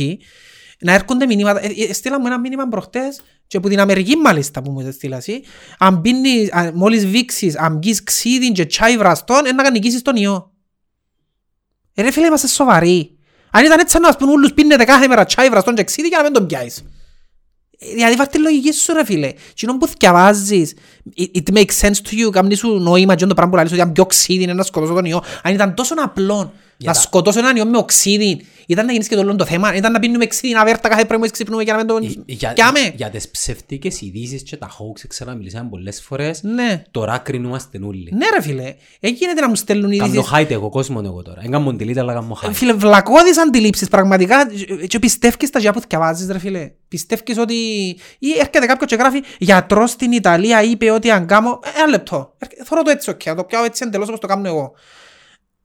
[0.78, 1.64] Να έρχονται μηνύματα.
[1.64, 5.16] Ε, ε, στείλα μου ένα μήνυμα προχτές και από την Αμερική μάλιστα που μου στείλα
[5.16, 5.42] εσύ.
[5.78, 10.16] Αν πίνεις, αν, μόλις βήξεις, αν βγεις ξύδιν και τσάι βραστόν, ε, να νικήσεις τον
[10.16, 10.52] ιό.
[11.94, 13.18] Ε, ρε φίλε, είμαστε σοβαροί.
[13.56, 16.16] Αν ήταν έτσι να μας πούν όλους πίνετε κάθε μέρα τσάι βραστόν και ξύδι για
[16.16, 16.84] να μην τον πιάσεις.
[17.78, 19.32] Ε, Δηλαδή βάρ' τη λογική σου ρε φίλε.
[19.54, 20.74] Κοινό που θυκευάζεις,
[21.16, 23.80] it, it makes sense to you, κάνει σου νόημα και το πράγμα που λαλείς ότι
[23.80, 25.22] αν πιο ξύδι είναι να σκοτώσω τον ιό.
[25.42, 29.08] Αν ήταν τόσο απλό Για να τα- σκοτώσω έναν ιό με οξύδι, ήταν να γίνεις
[29.08, 31.62] και το όλο το θέμα, ήταν να πίνουμε ξύδι, να βέρτα κάθε πρωί μόλις ξυπνούμε
[31.62, 32.92] για να μην τον Ε, Για, πιάμε.
[32.96, 36.42] για τις ψευτικές ειδήσεις και τα hoax, ξέρω, μιλήσαμε πολλές φορές.
[36.42, 36.82] Ναι.
[36.90, 38.08] Τώρα κρινούμαστε όλοι.
[38.12, 40.30] Ναι ρε φίλε, έγινε να μου στέλνουν Κάνω ειδήσεις.
[40.34, 41.40] hide εγώ κόσμος εγώ τώρα.
[41.40, 42.50] Δεν κάνω delete αλλά κάνω hide.
[42.52, 44.36] Φίλε, βλακώδεις αντιλήψεις πραγματικά
[44.86, 46.70] και πιστεύεις τα που θκιεβάζεις ρε φίλε.
[46.88, 47.54] Πιστεύεις ότι...
[48.18, 51.60] Ή έρχεται κάποιος και γράφει γιατρός στην Ιταλία είπε ότι αν κάνω...
[51.64, 52.34] Ε, Ένα λεπτό.
[52.38, 53.20] Έρχε- Θωρώ το έτσι, οκ.
[53.24, 54.72] Θα το πιάω έτσι εντελώς όπως το κάνω εγώ.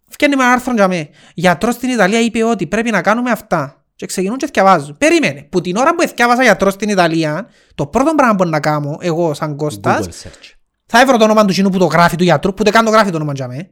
[0.09, 1.09] Φτιάχνει με ένα άρθρο για με.
[1.33, 3.83] Γιατρός στην Ιταλία είπε ότι πρέπει να κάνουμε αυτά.
[3.95, 4.95] Και ξεκινούν και θκιεβάζουν.
[4.97, 5.47] Περίμενε.
[5.49, 9.33] Που την ώρα που θκιέβασα γιατρός στην Ιταλία, το πρώτο πράγμα που να κάνω εγώ
[9.33, 10.51] σαν Κώστας, Google search.
[10.85, 12.95] θα έβρω το όνομα του κοινού που το γράφει του γιατρού, που δεν κάνω το
[12.95, 13.69] γράφει το όνομα για με.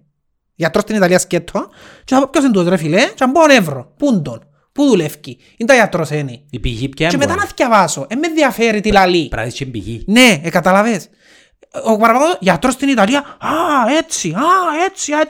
[0.56, 1.70] Γιατρός στην Ιταλία σκέτο.
[2.04, 3.94] Και θα πω ποιος είναι τούτος ρε φίλε; Και θα μπω εύρω.
[3.98, 5.38] Πού είναι τον; Πού δουλεύει.
[5.58, 6.42] Είναι τα γιατρός είναι.
[6.50, 7.48] Η πηγή ποια Και είναι μετά να μπορεί.
[7.48, 8.06] θυκευάσω.
[8.10, 9.28] Ε, με ενδιαφέρει τι λαλεί.
[9.28, 10.04] Πράγματι και πηγή.
[10.08, 11.10] Ναι, ε, καταλαβες.
[11.86, 13.20] Ο παραπάνω γιατρός στην Ιταλία.
[13.20, 13.52] Α,
[13.98, 15.28] έτσι, α, έτσι, α,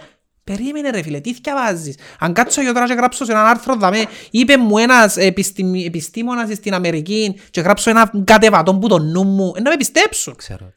[0.52, 1.96] Περίμενε ρε φίλε, τι θυκευάζεις.
[2.20, 6.56] Αν κάτσω εγώ τώρα και γράψω σε έναν άρθρο δαμέ, είπε μου ένας επιστημ- επιστήμονας
[6.58, 10.36] στην Αμερική και γράψω ένα κατεβατό που το νου μου, ε, να με πιστέψουν.
[10.36, 10.74] Ξέρω.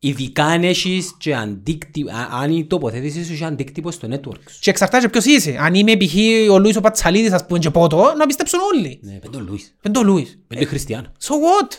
[0.00, 4.58] Ειδικά αν έχεις και αντίκτυπο, α- αν η τοποθέτηση σου έχει αντίκτυπο στο network σου.
[4.60, 5.56] Και εξαρτάται και ποιος είσαι.
[5.60, 6.14] Αν είμαι π.χ.
[6.50, 8.98] ο Λούις ο Πατσαλίδης ας πούμε και πότο, να πιστέψουν όλοι.
[9.02, 10.38] Ναι, πέντε ο Λούις, Δεν το Λούις.
[10.46, 11.12] πέντε ο Χριστιανό.
[11.20, 11.70] So what?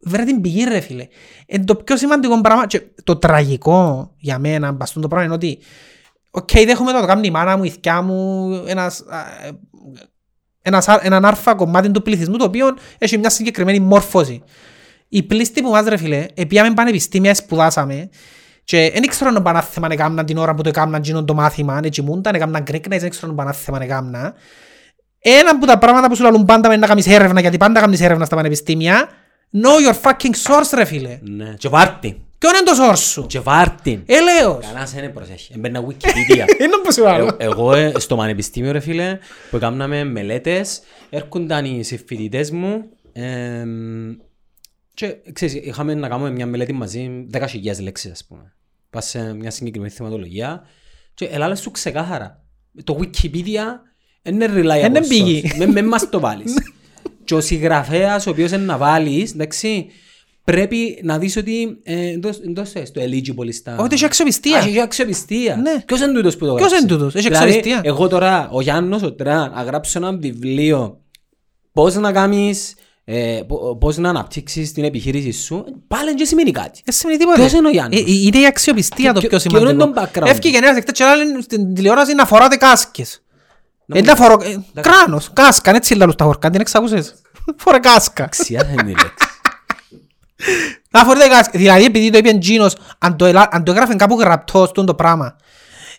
[0.00, 1.06] Βρε την πηγή ρε φίλε.
[1.46, 5.34] Εν το πιο σημαντικό πράγμα και το τραγικό για μένα πας τούν το πράγμα είναι
[5.34, 5.58] ότι
[6.30, 9.50] Οκ, δέχομαι το, το κάνει η μάνα μου, η θκιά μου, ένας, α, ε,
[10.62, 14.42] ένας, α- έναν άρφα κομμάτι του πληθυσμού το οποίο έχει μια συγκεκριμένη μόρφωση.
[15.08, 18.08] Οι πλήστοι που μας ρε φίλε, επίαμε πανεπιστήμια, σπουδάσαμε
[18.64, 21.80] και δεν ήξεραν να πάνε θέμα έκαναν την ώρα που το έκαναν γίνον το μάθημα,
[21.82, 24.34] έτσι μούνταν, έκαναν γκρίκνες, δεν ήξεραν να πάνε θέμα έκαναν.
[25.18, 28.00] Ένα από τα πράγματα που σου λαλούν πάντα με να κάνεις έρευνα, γιατί πάντα κάνεις
[28.00, 29.08] έρευνα στα πανεπιστήμια,
[29.52, 31.18] know your fucking source ρε φίλε.
[31.22, 32.16] Ναι, και βάρτην.
[32.38, 33.26] Ποιο είναι το source σου.
[33.26, 34.02] Και βάρτην.
[34.06, 34.66] Ελέος.
[34.66, 35.52] Κανάς δεν προσέχει.
[35.56, 36.44] Έμπαιρνα Wikipedia.
[36.62, 37.36] Είναι που σου Ε- λέω.
[37.38, 39.18] Εγώ ε, στο πανεπιστήμιο ρε φίλε
[39.50, 40.80] που έκαναμε μελέτες
[41.10, 42.82] έρχονταν οι συμφοιτητές μου
[43.12, 44.10] εμ,
[44.94, 48.52] και ξέρεις είχαμε να κάνουμε μια μελέτη μαζί 10.000 λέξεις ας πούμε
[48.90, 50.62] πας σε μια συγκεκριμένη θεματολογία
[51.14, 52.44] και ελάλες σου ξεκάθαρα
[52.84, 53.64] το Wikipedia
[54.22, 55.42] είναι reliable Είναι πηγή.
[55.44, 55.56] source.
[55.58, 56.52] Με, με μας το βάλεις
[57.24, 59.86] και ο συγγραφέας ο οποίος είναι να βάλεις εντάξει
[60.52, 63.76] πρέπει να δεις ότι ε, εντός- εντός θες το eligible στα...
[63.78, 64.56] Ότι έχει αξιοπιστία.
[64.58, 65.56] Α, Έχει αξιοπιστία.
[65.56, 65.82] Ναι.
[65.86, 67.80] Ποιος είναι τούτος που το Ποιος γράψε; είναι τούτος, έχει Δηλαδή, αξιοπιστία.
[67.84, 71.00] εγώ τώρα, ο Γιάννος, ο Τραν, να γράψω ένα βιβλίο
[71.72, 72.74] πώς να κάνεις,
[73.04, 76.80] ε, πο- πώς να αναπτύξεις την επιχείρηση σου, πάλι δεν σημαίνει κάτι.
[76.84, 77.38] Δεν σημαίνει τίποτα.
[77.38, 79.92] Ποιος είναι ο Γιάννης; Ε, ε, Είναι η αξιοπιστία το Ποιο- πιο ποιο είναι σημαντικό.
[79.92, 80.28] το background?
[80.28, 83.22] Έφυγε ένας εκτός και άλλοι στην τηλεόραση να φοράτε κάσκες.
[83.86, 84.38] Να Ε, μου- να φορώ...
[84.74, 87.14] ε, Κράνος, κάσκα, έτσι λαλούς τα χορκά, την εξακούσες.
[87.64, 88.24] Φορέ κάσκα.
[88.24, 89.27] Αξιά δεν είναι η λέξη.
[90.90, 91.58] Να φορείτε κάσκα.
[91.58, 94.86] Δηλαδή επειδή το είπε ο Τζίνος, αν το ελα- αν το έγραφε κάπου γραπτός στον
[94.86, 95.36] το πράγμα,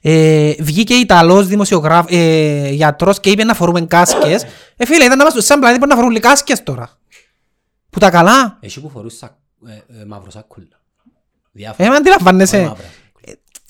[0.02, 4.46] ε, βγήκε Ιταλός δημοσιογράφ, ε, γιατρός και είπε να φορούμε κάσκες.
[4.78, 6.90] Ε, φίλε, ήταν να μας σαν πλανήτη μπορεί να φορούν κάσκες τώρα.
[7.90, 8.58] Που τα καλά.
[8.62, 9.26] Εσύ που φορούς σα-
[9.72, 10.66] ε, ε, μαύρο σάκουλα.
[10.72, 10.80] Ε,
[11.52, 11.90] Διάφορα.
[11.90, 12.58] με αντιλαμβάνεσαι.
[12.58, 12.86] Όχι μαύρα.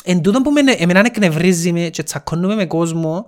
[0.04, 3.28] Εν τούτο που με, εμένα εκνευρίζει με και τσακώνουμε με κόσμο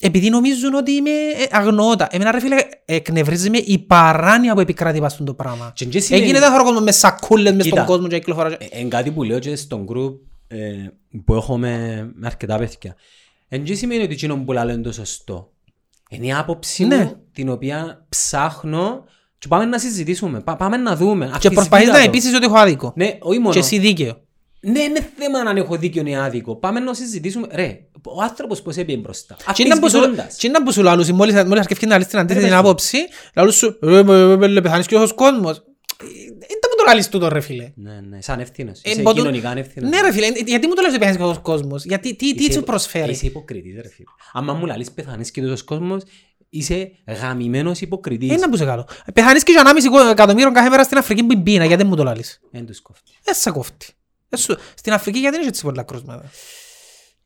[0.00, 2.08] επειδή νομίζουν ότι είμαι ε, αγνώτα.
[2.10, 5.72] Εμένα ρε φίλε εκνευρίζει με η παράνοια που επικράτει πας στον το πράγμα.
[5.74, 7.84] Και δεν σημαίνει- Έγινε δεν κόσμο με σακούλες μες στον Κοίτα.
[7.92, 8.50] κόσμο και κυκλοφορά.
[8.52, 10.14] Ε, Εν κάτι που λέω και στον group
[10.48, 10.56] ε,
[11.24, 12.96] που έχω με, με αρκετά παιδιά.
[13.48, 15.50] Εν και σημαίνει ότι εκείνο που λένε το σωστό.
[16.10, 16.96] Είναι η άποψη Ναι.
[16.96, 19.04] μου την οποία ψάχνω
[19.38, 20.40] και πάμε να συζητήσουμε.
[20.40, 21.30] Πά- πάμε να δούμε.
[21.38, 22.08] Και προσπαθείς να Αφισβήτατο.
[22.08, 22.92] επίσης ότι έχω άδικο.
[22.96, 23.52] Ναι, όχι μόνο.
[23.52, 24.20] Και εσύ δίκαιο.
[24.60, 26.56] Ναι, είναι θέμα αν έχω δίκιο ή άδικο.
[26.56, 27.46] Πάμε να συζητήσουμε.
[27.52, 27.80] Ρε,
[28.16, 29.36] ο άνθρωπος πώς έπιε μπροστά.
[29.54, 30.36] Τι είναι που σου- Αφισβητώντας.
[30.36, 32.58] τι είναι που σου λαλούς, μόλις μόλις αρκεύκει να λύσεις την αντίθετη πες μου.
[32.60, 32.96] άποψη,
[33.34, 35.64] λαλούς σου, ρε, με- με- με- πεθάνεις και ο κόσμος.
[36.02, 37.72] Είναι που το λαλείς τούτο ρε φίλε.
[37.74, 38.80] Ναι, ναι, σαν ευθύνος.
[38.82, 39.90] Ε, Είσαι μπο- κοινωνικά ανευθύνος.
[39.90, 42.34] Ναι ρε φίλε, ε, γιατί μου το λες ότι πεθάνεις και ο κόσμος; Γιατί, τι,
[42.34, 44.06] τι Είσαι σου υπο- προσφέρει; Είσαι υποκριτής ρε φίλε.
[44.32, 46.02] Άμα μου λαλείς πεθανείς και τούτος κόσμος,
[46.48, 46.90] είσαι
[47.20, 48.32] γαμημένος υποκριτής.
[48.32, 48.88] Είναι που σε καλό.
[49.14, 51.96] Πεθάνεις και για 1,5 εκατομμύριο κάθε μέρα στην Αφρική που είναι πείνα, γιατί δεν μου
[51.96, 53.10] το λαλείς; Εν τους κόφτει.
[53.22, 53.86] Δεν σε κόφτει.
[54.28, 56.30] Ε, σου- Στην Αφρική γιατί δεν έχει έτσι πολλά κρούσματα.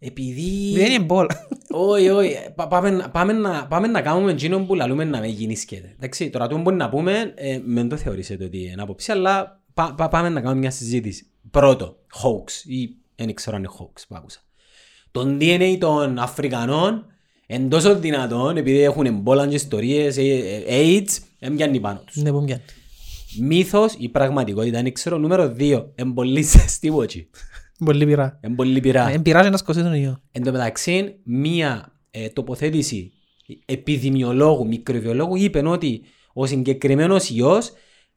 [0.03, 0.73] Επειδή...
[0.75, 1.49] Δεν είναι μπόλα.
[1.71, 2.37] Όχι, όχι.
[2.55, 5.95] Πα- Πάμε, να- πάμε, να, πάμε να κάνουμε εκείνο που λαλούμε να με γεννήσκεται.
[5.97, 9.61] Εντάξει, τώρα το που μπορεί να πούμε, ε, δεν το θεωρήσετε ότι είναι άποψη, αλλά
[9.75, 11.27] πα, πα- πάμε να κάνουμε μια συζήτηση.
[11.51, 14.41] Πρώτο, hoax ή δεν ξέρω αν είναι hoax που άκουσα.
[15.11, 17.07] Το DNA των Αφρικανών
[17.47, 22.17] είναι τόσο δυνατόν επειδή έχουν εμπόλαν και ιστορίες, ε, ε, AIDS, δεν πιάνει πάνω τους.
[22.17, 22.63] Ναι, που πιάνει.
[23.41, 25.19] Μύθος ή πραγματικότητα, δεν ξέρω.
[25.19, 26.13] Νούμερο δύο, είναι
[27.85, 28.39] πολύ ζεστή βότσι.
[28.39, 28.39] Πολύ πειρά.
[28.45, 29.09] Είναι πολύ πειρά.
[29.11, 30.21] Ε, Πειράζει να σκοτώσει τον ιό.
[30.33, 33.13] Εν τω μεταξύ, μία ε, τοποθέτηση
[33.67, 36.03] επιδημιολόγου, μικροβιολόγου είπε ότι
[36.33, 37.59] ο συγκεκριμένος ιό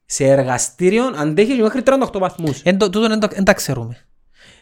[0.06, 2.62] σε εργαστήριο αντέχει και μέχρι 38 βαθμούς.
[2.64, 3.98] Εν το- Τούτον εν το- εν τα ξέρουμε.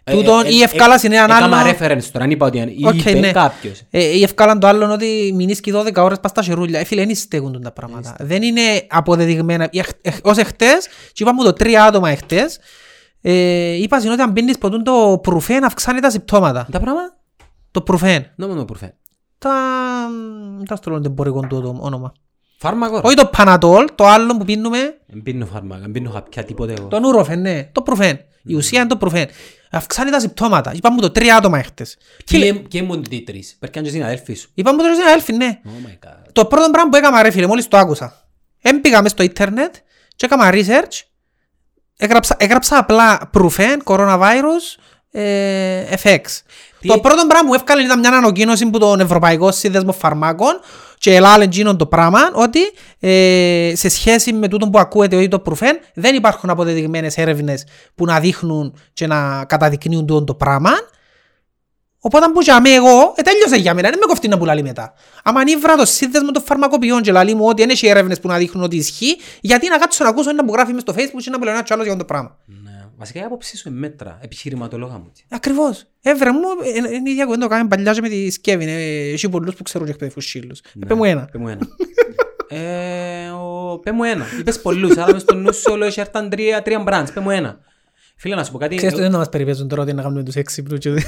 [0.04, 1.70] Ε, Τούτον η ευκάλαση είναι ένα Έκανα άλλο...
[1.80, 2.74] reference τώρα, αν είπα ότι είναι.
[2.88, 3.32] Οκ, είπε ναι.
[3.32, 3.82] κάποιος.
[3.90, 6.80] Ε, η ευκάλαν το άλλο είναι ότι μηνίσκει 12 ώρες πας στα χερούλια.
[6.80, 8.16] Ε, φίλε, δεν στέκουν τα πράγματα.
[8.20, 9.70] Δεν είναι αποδεδειγμένα.
[9.74, 12.60] Εχ- εχ- Ως εχτες, και είπαμε το τρία άτομα εχτες,
[13.22, 16.68] ε, είπα συνό ότι αν πίνεις ποτούν το προυφέν αυξάνει τα συμπτώματα.
[16.72, 17.18] Τα πράγματα,
[17.72, 18.26] Το προυφέν.
[18.36, 18.94] νόμο το προφέ.
[19.38, 19.52] Τα...
[20.68, 22.14] Τα στρώνουν εμπορικό του το όνομα.
[22.58, 23.02] Φάρμακο.
[23.04, 26.88] Όχι το πανατόλ, το άλλο που πίνουμε, Δεν πίνω φάρμακα, δεν πίνω χαπιά τίποτε εγώ.
[26.88, 27.64] το νουροφεν, ναι.
[27.72, 28.20] Το προυφέν.
[28.44, 29.28] Η ουσία είναι το προυφέν.
[29.72, 30.72] Αυξάνει τα συμπτώματα.
[30.74, 31.98] Είπαμε το τρία άτομα εχτες.
[32.24, 33.56] Και και ήμουν τι τρεις.
[33.60, 34.50] Περκάνε και στην αδέλφη σου.
[34.54, 35.60] Είπαμε το τρία αδέλφοι, ναι.
[35.66, 36.30] Oh my god.
[36.32, 38.26] Το πρώτο πράγμα που έκανα ρε φίλε, μόλις το άκουσα.
[38.62, 39.76] Έμπηκα μες στο ίντερνετ
[40.16, 41.02] και έκανα research.
[42.04, 44.80] Έγραψα, έγραψα απλά Profen, Coronavirus,
[45.12, 46.20] ε, FX.
[46.80, 50.60] Τι- Το πρώτο πράγμα που έφκαλε ήταν μια ανακοίνωση που τον Ευρωπαϊκό Σύνδεσμο Φαρμάκων
[50.98, 52.60] και ελάλε εκείνον το πράγμα ότι
[53.00, 57.64] ε, σε σχέση με τούτο που ακούετε ότι το Profen δεν υπάρχουν αποδεδειγμένες έρευνες
[57.96, 60.72] που να δείχνουν και να καταδεικνύουν τούτο το πράγμα.
[62.04, 64.64] Οπότε που για μέ εγώ, ε, τέλειωσε για μένα, δεν με κοφτεί να που λαλεί
[64.64, 64.94] μετά.
[65.24, 68.38] Άμα ανήβρα το σύνδεσμο των φαρμακοποιών και λαλεί μου ότι δεν έχει έρευνες που να
[68.38, 71.30] δείχνουν ότι ισχύει, γιατί να κάτσω να ακούσω ένα που γράφει μες στο facebook και
[71.30, 72.38] να που λέει ένα κι άλλος για αυτό το πράγμα.
[72.46, 72.70] Ναι.
[72.98, 75.12] Βασικά η άποψή σου είναι μέτρα, επιχειρηματολόγα μου.
[75.30, 75.86] Ακριβώς.
[76.02, 78.68] Έβρε μου, ε, ε, είναι η ίδια κουβέντα που κάναμε παλιά και με τη Σκέβιν.
[78.68, 80.60] ε, Έχει πολλούς που ξέρουν και εκπαιδεύουν σύλλους.
[80.60, 81.30] Ε, Πες μου ένα.
[81.32, 81.60] Πες μου ένα.
[82.50, 83.80] ε, ο...
[83.84, 84.26] Πες μου ένα.
[84.40, 87.12] Είπες πολλούς, αλλά μες στο νου σου όλο έχει έρθαν τρία, τρία μπραντς.
[87.12, 87.60] Πες μου ένα.
[88.16, 88.76] Φίλε να σου πω κάτι.
[88.76, 91.06] Ξέρεις το δεν να μας περιπέζουν τώρα ότι να κάνουμε τους έξυπνους και ότι-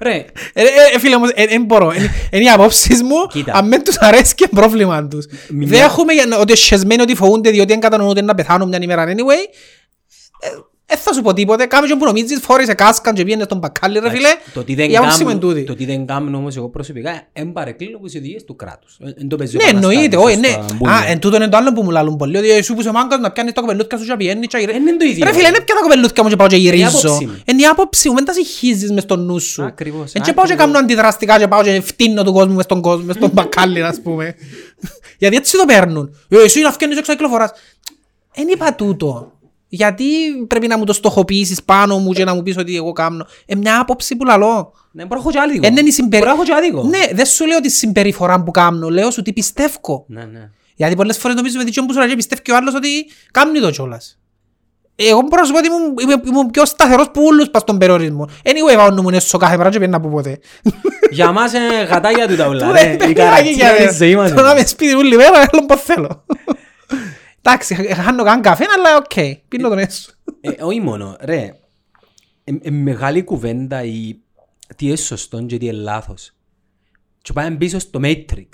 [0.00, 0.14] Ρε,
[0.52, 1.92] Ε, ε, ε, φίλε όμως, δεν μπορώ.
[1.92, 3.52] Είναι- Είναι οι απόψεις μου, Κοίτα.
[3.54, 5.26] αν δεν τους αρέσει και πρόβλημα τους.
[5.48, 8.34] Μια- Δεν έχουμε για να- ότι εσχεσμένοι ότι φοβούνται διότι δεν κατανοούν ότι είναι να
[8.34, 9.54] πεθάνουν μια ημέρα anyway.
[10.90, 11.66] Δεν θα σου πω τίποτε.
[11.66, 14.28] Κάμε και που νομίζεις, φόρησε κάσκαν και πήγαινε στον μπακάλι ρε φίλε.
[14.54, 15.64] το τι δεν Η άποψη μου είναι κάνω, τούτη.
[15.64, 18.96] το τι δεν κάνω όμως εγώ προσωπικά, εν παρεκκλίνω από τις οδηγίες του κράτους.
[19.04, 20.48] Ε, εν το παίζω Ναι, επαναστάτης εννοείται, ως όχι, ναι.
[20.48, 20.94] τα μπουλιά.
[20.94, 23.18] Α, εν τούτο είναι το άλλο που μου λαλούν πολλοί, ότι εσύ που είσαι μάγκας
[23.18, 25.24] να πιάνεις τα κοπελούθια σου και πιένεις και γυρι- Ε, είναι το ίδιο.
[25.26, 26.86] Ρε φίλε, είναι πια τα κοπελούθια μου και πάω και γυρίζω.
[26.98, 27.42] άποψη μου.
[27.44, 29.64] Είναι η άποψη μου, δεν τα συγχύζεις μες στο νου σου.
[29.64, 30.72] Ακριβώς, Εν και πάω και ακριβώς.
[30.72, 34.00] κάνω αντιδραστικά και πάω και φτύνω του κόσμου μες στον κόσμο, μες στον μπακάλι, ας
[34.02, 34.34] πούμε.
[35.20, 36.16] Γιατί έτσι το παίρνουν.
[36.28, 37.50] Ε, Εσύ να φκένεις έξω κυκλοφοράς.
[38.34, 39.32] Εν είπα τούτο.
[39.68, 40.04] Γιατί
[40.48, 43.26] πρέπει να μου το στοχοποιήσεις πάνω μου και να μου πεις ότι εγώ κάνω.
[43.46, 44.72] Ε, μια άποψη που λαλώ.
[44.92, 45.66] Ναι, μπορώ να έχω και άδικο.
[45.66, 46.82] Ε, είναι η συμπερι- Μπορώ να έχω και άδικο.
[46.88, 50.04] Ναι, δεν σου λέω τη συμπεριφορά που κάνω, λέω σου τι πιστεύω.
[50.08, 50.50] Ναι, ναι.
[50.74, 52.88] Γιατί πολλές φορές νομίζουμε ότι που σου λέει πιστεύει και ο άλλος ότι
[53.32, 54.18] κάνει το κιόλας.
[55.00, 57.78] Εγώ μπορώ να σου πω ότι ήμουν, ήμουν, ήμουν πιο σταθερός που όλους πας στον
[57.78, 58.28] περιορισμό.
[58.44, 60.38] Anyway, πάω νου μου είναι στο κάθε πράγμα και πιένα από ποτέ.
[61.10, 62.66] Για μας είναι γατάκια του τα ούλα.
[62.66, 62.96] Του ρε.
[62.98, 64.32] δεν Η παιδάκι καρακτήρα για της ζωής μας.
[64.34, 66.24] Το να είμαι σπίτι όλη μέρα, άλλο πως θέλω.
[67.50, 70.12] Εντάξει, χάνω καν καφέ, αλλά οκ, πίνω τον έσω.
[70.40, 71.52] Ε, όχι μόνο, ρε.
[72.44, 74.18] Ε, ε, μεγάλη κουβέντα η
[74.76, 76.34] τι είναι σωστό και τι είναι λάθος.
[77.22, 78.48] Και πάμε πίσω στο Matrix.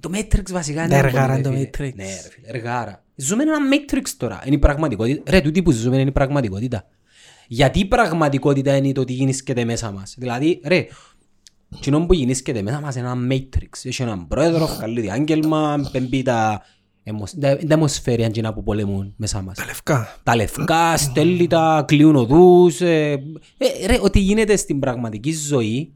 [0.00, 0.90] Το Matrix βασικά είναι...
[0.90, 1.90] Τα ένα εργάρα πολύ, είναι το ρε φίλε.
[1.90, 1.94] Matrix.
[1.94, 3.04] Ναι ρε φίλε, εργάρα.
[3.14, 4.42] Ζούμε ένα Matrix τώρα.
[4.44, 5.30] Είναι η πραγματικότητα.
[5.30, 6.86] Ρε, τούτη που ζούμε είναι η πραγματικότητα.
[7.48, 10.14] Γιατί η πραγματικότητα είναι το τι γινίσκεται μέσα μας.
[10.18, 10.86] Δηλαδή, ρε,
[11.80, 13.78] κοινό που γεννήσκεται μέσα μας είναι ένα Matrix.
[13.82, 16.62] Έχει έναν πρόεδρο, καλή διάγγελμα, πέμπει τα...
[17.02, 20.18] αιμοσ- τα- τα αιμοσφαίρια εκείνα που πολεμούν μέσα μας Λευκά.
[20.22, 22.80] τα λευκά, στέλνει τα, κλείουν οδούς.
[22.80, 23.10] Ε,
[23.58, 25.94] ε, ρε, ό,τι γίνεται στην πραγματική ζωή,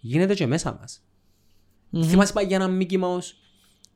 [0.00, 1.02] γίνεται και μέσα μας.
[2.06, 3.32] Θυμάσαι πάει για ένα Mickey Mouse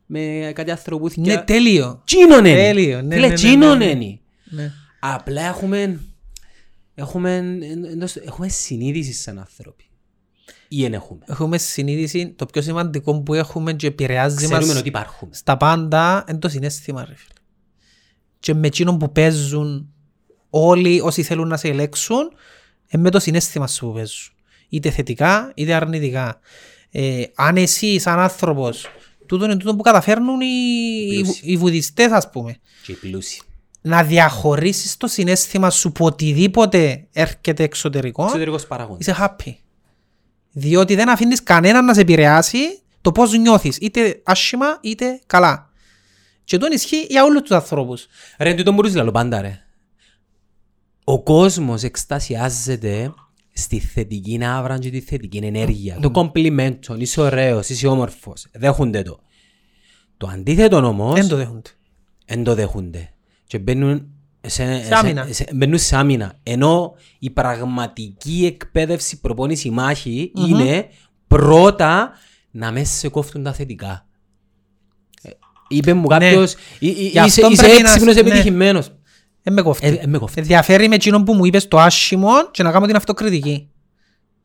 [0.05, 1.33] με κάτι ανθρωπούθηκια.
[1.35, 2.01] Ναι, τέλειο.
[2.05, 2.55] Τσίνον είναι.
[2.55, 3.91] Τέλειο, ναι, Φίλε, ναι, ναι, τσίνον ναι, ναι.
[3.91, 4.19] είναι.
[4.49, 4.71] Ναι.
[4.99, 5.99] Απλά έχουμε,
[6.95, 9.83] έχουμε, εν- εντός- έχουμε συνείδηση σαν άνθρωποι.
[10.71, 11.19] Ή εν έχουμε.
[11.25, 15.31] Έχουμε συνείδηση, το πιο σημαντικό που έχουμε και επηρεάζει Ξέρουμε μας ότι υπάρχουμε.
[15.33, 17.33] στα πάντα είναι το συνέστημα ρε φίλε.
[18.39, 19.93] Και με εκείνον που παίζουν
[20.49, 22.31] όλοι όσοι θέλουν να σε ελέξουν
[22.89, 24.33] είναι με το συνέστημα σου που παίζουν.
[24.69, 26.39] Είτε θετικά είτε αρνητικά.
[26.91, 28.87] Ε, αν εσύ σαν άνθρωπος
[29.25, 30.45] τούτο είναι τούτο που καταφέρνουν οι,
[31.11, 31.41] οι, Πλούσιοι.
[31.43, 33.41] οι βουδιστές ας πούμε Και οι πλούσιοι.
[33.81, 38.99] να διαχωρίσεις το συνέστημα σου που οτιδήποτε έρχεται εξωτερικό Εξωτερικός παράγοντας.
[39.07, 39.53] είσαι happy.
[40.59, 42.57] Διότι δεν αφήνεις κανέναν να σε επηρεάσει
[43.01, 45.69] το πώς νιώθεις, είτε άσχημα είτε καλά.
[46.43, 48.05] Και το ισχύει για όλους τους ανθρώπους.
[48.39, 49.59] Ρε, τούτο μπορείς να λέω πάντα ρε.
[51.03, 53.13] Ο κόσμος εκστασιάζεται
[53.53, 55.97] στη θετική άβρα και τη θετική ενέργεια.
[56.01, 58.47] Το κομπλιμέντο, είσαι ωραίος, είσαι όμορφος.
[58.51, 59.19] Δέχονται το.
[60.17, 61.69] Το αντίθετο όμως, Δεν το δέχονται.
[62.25, 63.13] δεν το δέχονται.
[63.47, 64.13] Και μπαίνουν
[64.47, 65.27] σε, Σε άμυνα.
[65.29, 66.33] σε, μπαίνουν σε άμυνα.
[66.43, 70.87] Ενώ η πραγματική εκπαίδευση προπόνηση μάχη είναι
[71.27, 72.11] πρώτα
[72.51, 74.05] να μέσα σε κόφτουν τα θετικά.
[75.21, 75.29] Ε,
[75.67, 78.19] Είπε μου κάποιος, «Ε, ε, Γι' είσαι, αυτό είσαι πρέπει να- έξυπνος ναι.
[78.21, 78.91] επιτυχημένος.
[79.43, 79.87] Δεν με κόφτει.
[79.87, 80.41] Ε, ε, με κόφτει.
[80.41, 83.69] Διαφέρει με εκείνον που μου είπες το άσχημο και να κάνω την αυτοκριτική.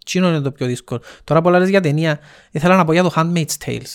[0.07, 1.01] Εκείνο είναι το πιο δύσκολο.
[1.24, 2.18] Τώρα πολλά λες για ταινία.
[2.51, 3.95] Ήθελα να πω για το Handmaid's Tales.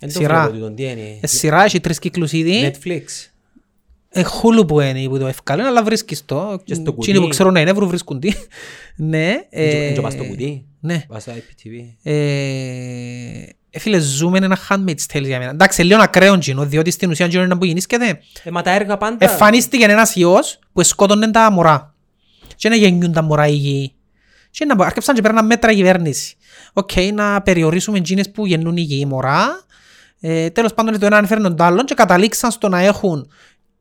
[0.00, 0.40] Εν το Σειρά.
[0.42, 1.18] βλέπω τούτον, τι είναι.
[1.20, 2.72] Ε, Σειρά, έχει τρεις κύκλους ήδη.
[2.72, 3.02] Netflix.
[4.16, 6.60] Ε, Hulu που είναι που το ευκαλούν, αλλά βρίσκεις το.
[6.64, 7.28] Και στο Εκείνοι που κουτί.
[7.28, 8.32] ξέρουν να είναι, βρουν βρίσκουν τι.
[8.96, 9.28] Ναι.
[9.50, 10.64] Εν ε, το πας στο κουτί.
[10.80, 11.04] Ναι.
[11.08, 11.70] Πας στο IPTV.
[12.02, 12.12] Ε,
[13.70, 15.50] ε, φίλε, ζούμε ένα Handmaid's Tale για μένα.
[15.50, 18.20] Εντάξει, λίγο ακραίο γίνο, διότι στην ουσία γίνο είναι που γεννήσκεται.
[18.42, 19.30] Ε, μα τα έργα πάντα.
[19.30, 21.94] Εμφανίστηκε ένας ιός που σκότωνε τα μωρά.
[22.56, 23.94] Και να γεννιούν τα μωρά υγιή.
[24.50, 26.36] Και να άρχισαν και παίρναν μέτρα η κυβέρνηση.
[26.72, 29.64] Οκ, να περιορίσουμε εκείνες που γεννούν υγιή μωρά.
[30.20, 33.28] Ε, τέλος πάντων το ένα ανέφερε το άλλο και καταλήξαν στο να έχουν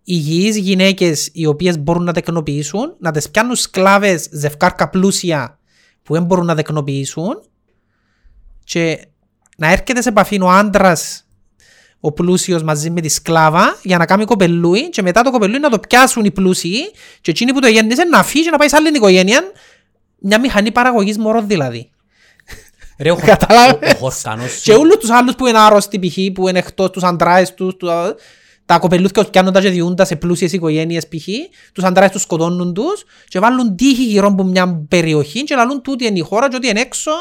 [0.04, 5.60] υγιείς γυναίκες οι οποίες μπορούν να τεκνοποιήσουν, να τις πιάνουν σκλάβες ζευκάρκα πλούσια
[6.04, 7.42] που δεν μπορούν να τεκνοποιήσουν
[8.64, 9.08] και
[9.58, 11.28] να έρχεται σε επαφή ο άντρας
[12.00, 15.70] ο πλούσιος μαζί με τη σκλάβα για να κάνει κοπελούι και μετά το κοπελούι να
[15.70, 16.92] το πιάσουν οι πλούσιοι
[17.22, 19.42] και εκείνοι που το γέννησε να φύγει και να πάει σε άλλη οικογένεια
[20.20, 21.90] μια μηχανή παραγωγής μωρών δηλαδή.
[22.98, 23.92] Ρε, ο, Κατάλαβες.
[23.92, 24.62] ο, ο χορκανός σου.
[24.64, 26.18] Και όλους τους άλλους που είναι άρρωστοι π.χ.
[26.34, 27.90] που είναι εκτός τους αντράες τους, τους,
[28.66, 31.28] τα κοπελούθια τους πιάνουν τα και διούντας σε πλούσιες οικογένειες π.χ.
[31.74, 36.06] Τους αντράες τους σκοτώνουν τους και βάλουν τύχη γύρω από μια περιοχή και λαλούν τούτη
[36.06, 37.12] είναι η χώρα και ό,τι είναι έξω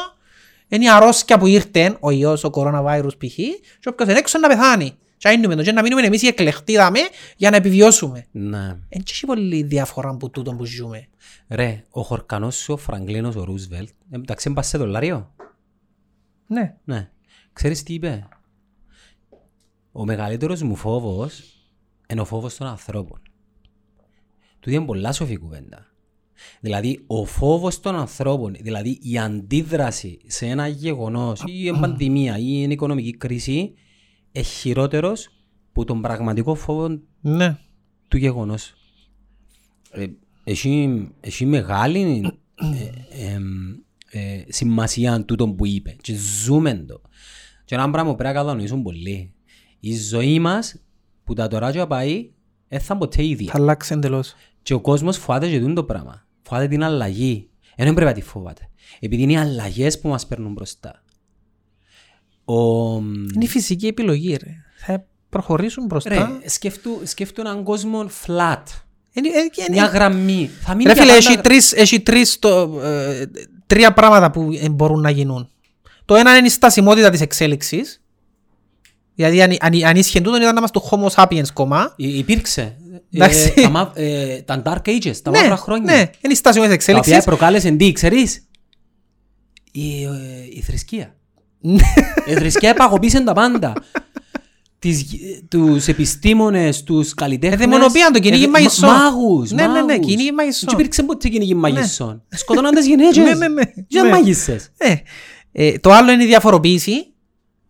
[0.67, 3.35] είναι η αρρώσκια που ήρθε, ο ιός, ο coronavirus π.χ.
[3.79, 4.97] και όποιος είναι έξω να πεθάνει.
[5.17, 6.99] Και άινουμε το και να μείνουμε εμείς οι εκλεκτοί δάμε
[7.37, 8.25] για να επιβιώσουμε.
[8.31, 8.77] Ναι.
[8.89, 11.07] Εν έχει πολύ διαφορά από τούτο που ζούμε.
[11.49, 15.33] Ρε, ο χορκανός σου, ο Φραγκλίνος, ο Ρούσβελτ, ε, εντάξει, έμπασε σε δολάριο.
[16.47, 16.75] Ναι.
[16.83, 17.09] Ναι.
[17.53, 18.27] Ξέρεις τι είπε;
[19.95, 21.43] Ο μεγαλύτερος μου φόβος
[22.09, 23.21] είναι ο φόβος των ανθρώπων.
[24.59, 25.87] Του είναι πολλά σοφή κουβέντα.
[26.61, 32.45] Δηλαδή, ο φόβος των ανθρώπων, δηλαδή η αντίδραση σε ένα γεγονός ή η πανδημία ή
[32.45, 33.73] η οικονομική κρίση
[34.31, 35.29] είναι χειρότερος
[35.71, 37.57] που τον πραγματικό φόβο Ναι.
[38.07, 38.73] του γεγονός.
[39.91, 40.05] Ε,
[40.43, 43.43] έχει, έχει μεγάλη ε, εμ,
[44.09, 47.01] ε, σημασία τούτο που είπε και ζούμε το.
[47.65, 49.32] Και ένα πράγμα που πρέπει να κατανοήσουν πολύ.
[49.85, 50.75] Η ζωή μας
[51.23, 52.29] που τα τώρα και πάει
[52.67, 53.51] δεν θα ποτέ ίδια.
[53.51, 54.35] Θα αλλάξει εντελώς.
[54.61, 56.25] Και ο κόσμος φοβάται και τούτο το πράγμα.
[56.41, 57.49] Φοβάται την αλλαγή.
[57.75, 58.69] Ενώ δεν πρέπει να τη φοβάται.
[58.99, 61.03] Επειδή είναι οι αλλαγές που μας παίρνουν μπροστά.
[62.45, 62.55] Ο,
[62.97, 64.55] Είναι η φυσική επιλογή ρε.
[64.77, 66.09] Θα προχωρήσουν μπροστά.
[66.41, 68.63] ρε, σκέφτου, σκέφτου έναν κόσμο flat.
[69.13, 70.49] Είναι- ε, ε, Μια γραμμή.
[70.61, 73.25] Θα μείνει Ρε για φίλε, πάντα- έχει, τρεις, έχει τρεις το, ε,
[73.67, 75.49] τρία πράγματα που ε, μπορούν να γίνουν.
[76.05, 78.02] Το ένα είναι η στασιμότητα της εξέλιξης.
[79.15, 81.93] Δηλαδή αν, αν, αν ίσχυε τούτο ήταν να είμαστε το Homo sapiens κόμμα.
[81.97, 82.75] Υ- Υπήρξε.
[83.13, 83.53] Εντάξει.
[83.55, 85.93] Ε, τα, μα- ε, τα Dark Ages, τα ναι, μαύρα χρόνια.
[85.93, 87.23] ναι, είναι η στασιμότητα της Τα οποία εξέλιξης.
[87.25, 88.47] προκάλεσαν τι, ξέρεις;
[89.71, 90.09] Η, ε,
[90.49, 91.15] η θρησκεία.
[92.27, 93.73] η θρησκεία επαγωπήσε τα πάντα.
[94.79, 97.59] Τις, γυ- τους επιστήμονες, τους καλλιτέχνες.
[97.59, 98.89] Εδαιμονοποίησαν το κυνήγι Ε, μα- μαγισσών.
[98.89, 100.05] Μάγους, Ναι, ναι, ναι, μάγους.
[100.05, 100.69] κυνήγι μαγισσών.
[100.69, 102.23] Δεν υπήρξε ποτέ κυνήγι μαγισσών.
[102.29, 103.17] Σκοτώναν τις γυναίκες.
[103.17, 103.63] Ναι, ναι, ναι.
[103.87, 104.09] Και Ναι.
[104.09, 104.69] μάγισσες.
[104.77, 104.95] Ε,
[105.51, 107.12] ε, το άλλο είναι η διαφοροποίηση.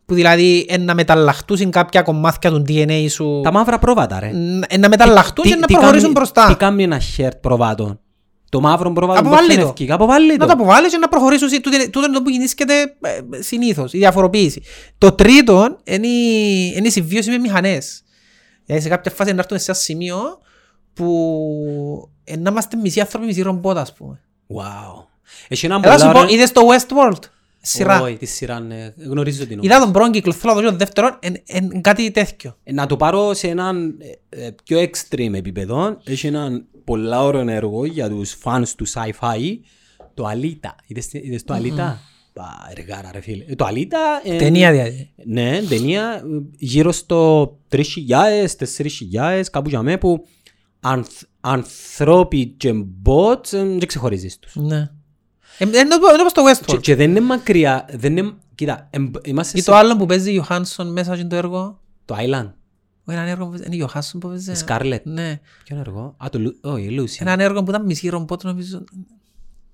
[0.05, 3.39] Που δηλαδή ε, να μεταλλαχτούν κάποια κομμάτια του DNA σου.
[3.43, 4.31] Τα μαύρα πρόβατα, ρε.
[4.67, 6.47] ε, να μεταλλαχτούν και να προχωρήσουν κάνει- μπροστά.
[6.47, 7.99] Τι κάνει ένα χέρτ προβάτων;
[8.49, 9.73] Το μαύρο πρόβατο Αποβάλλει πώς το.
[9.77, 9.93] φαίνεται.
[9.93, 10.45] Αποβάλλει να το.
[10.45, 11.51] το αποβάλεις και να προχωρήσεις.
[11.61, 14.61] Τούτο είναι- τούτο είναι το που γεννήσκεται ε, συνήθως, η διαφοροποίηση.
[14.97, 18.01] Το τρίτο είναι η, είναι η συμβίωση με μηχανές.
[18.65, 20.17] Δηλαδή σε κάποια φάση να έρθουμε σε ένα σημείο
[20.93, 21.07] που
[22.23, 24.19] ε, να είμαστε μισοί άνθρωποι, μισοί ρομπότα, ας πούμε.
[24.55, 25.03] Wow.
[25.47, 27.23] Έχει έναν Έλα σου πολλά πω, ωραίο- είδες το Westworld,
[27.65, 28.01] σειρά.
[28.01, 28.93] Όχι, τη σειρά, ναι.
[28.97, 32.57] Γνωρίζω την Είδα τον πρώτο κύκλο, θέλω να δω το δεύτερο, εν, εν, κάτι τέτοιο.
[32.63, 33.95] Ε, Να το πάρω σε έναν
[34.29, 35.97] ε, ε, πιο extreme επίπεδο.
[36.03, 39.57] Έχει έναν πολλά ωραίο έργο για τους fans του sci-fi.
[40.13, 40.69] Το Alita.
[40.85, 41.95] Είδες, τι- είδες το Alita?
[42.33, 43.43] Πα, εργάρα ρε φίλε.
[43.47, 43.95] Ε, Το Alita...
[44.23, 45.09] ε, Ταινία δηλαδή.
[45.25, 46.21] Ναι, ταινία ε,
[46.57, 47.81] γύρω στο 3.000,
[49.13, 50.25] 4.000, κάπου για μέ που
[50.79, 51.07] ανθ,
[51.41, 52.73] ανθρώποι και
[53.05, 54.55] bots ε, δεν ξεχωρίζεις τους.
[54.55, 54.89] Ναι.
[55.57, 56.81] Ε, Είναι είναι όπως το Και, Westworld.
[56.81, 58.33] και δεν είναι μακριά, δεν είναι...
[58.55, 59.69] Κοίτα, εμ- είμαστε Ή σε...
[59.69, 61.79] το άλλο που παίζει η Johansson μέσα στο έργο.
[62.05, 62.49] Το Island,
[63.05, 64.51] Όχι, έναν έργο που παίζει, είναι η Johansson που παίζει.
[64.67, 65.01] Scarlett.
[65.03, 65.39] Ναι.
[65.63, 67.15] Ποιο είναι έργο; Α, το Lu- όχι, η Lucy.
[67.19, 68.83] Έναν έργο που ήταν μισή ρομπότ νομίζω.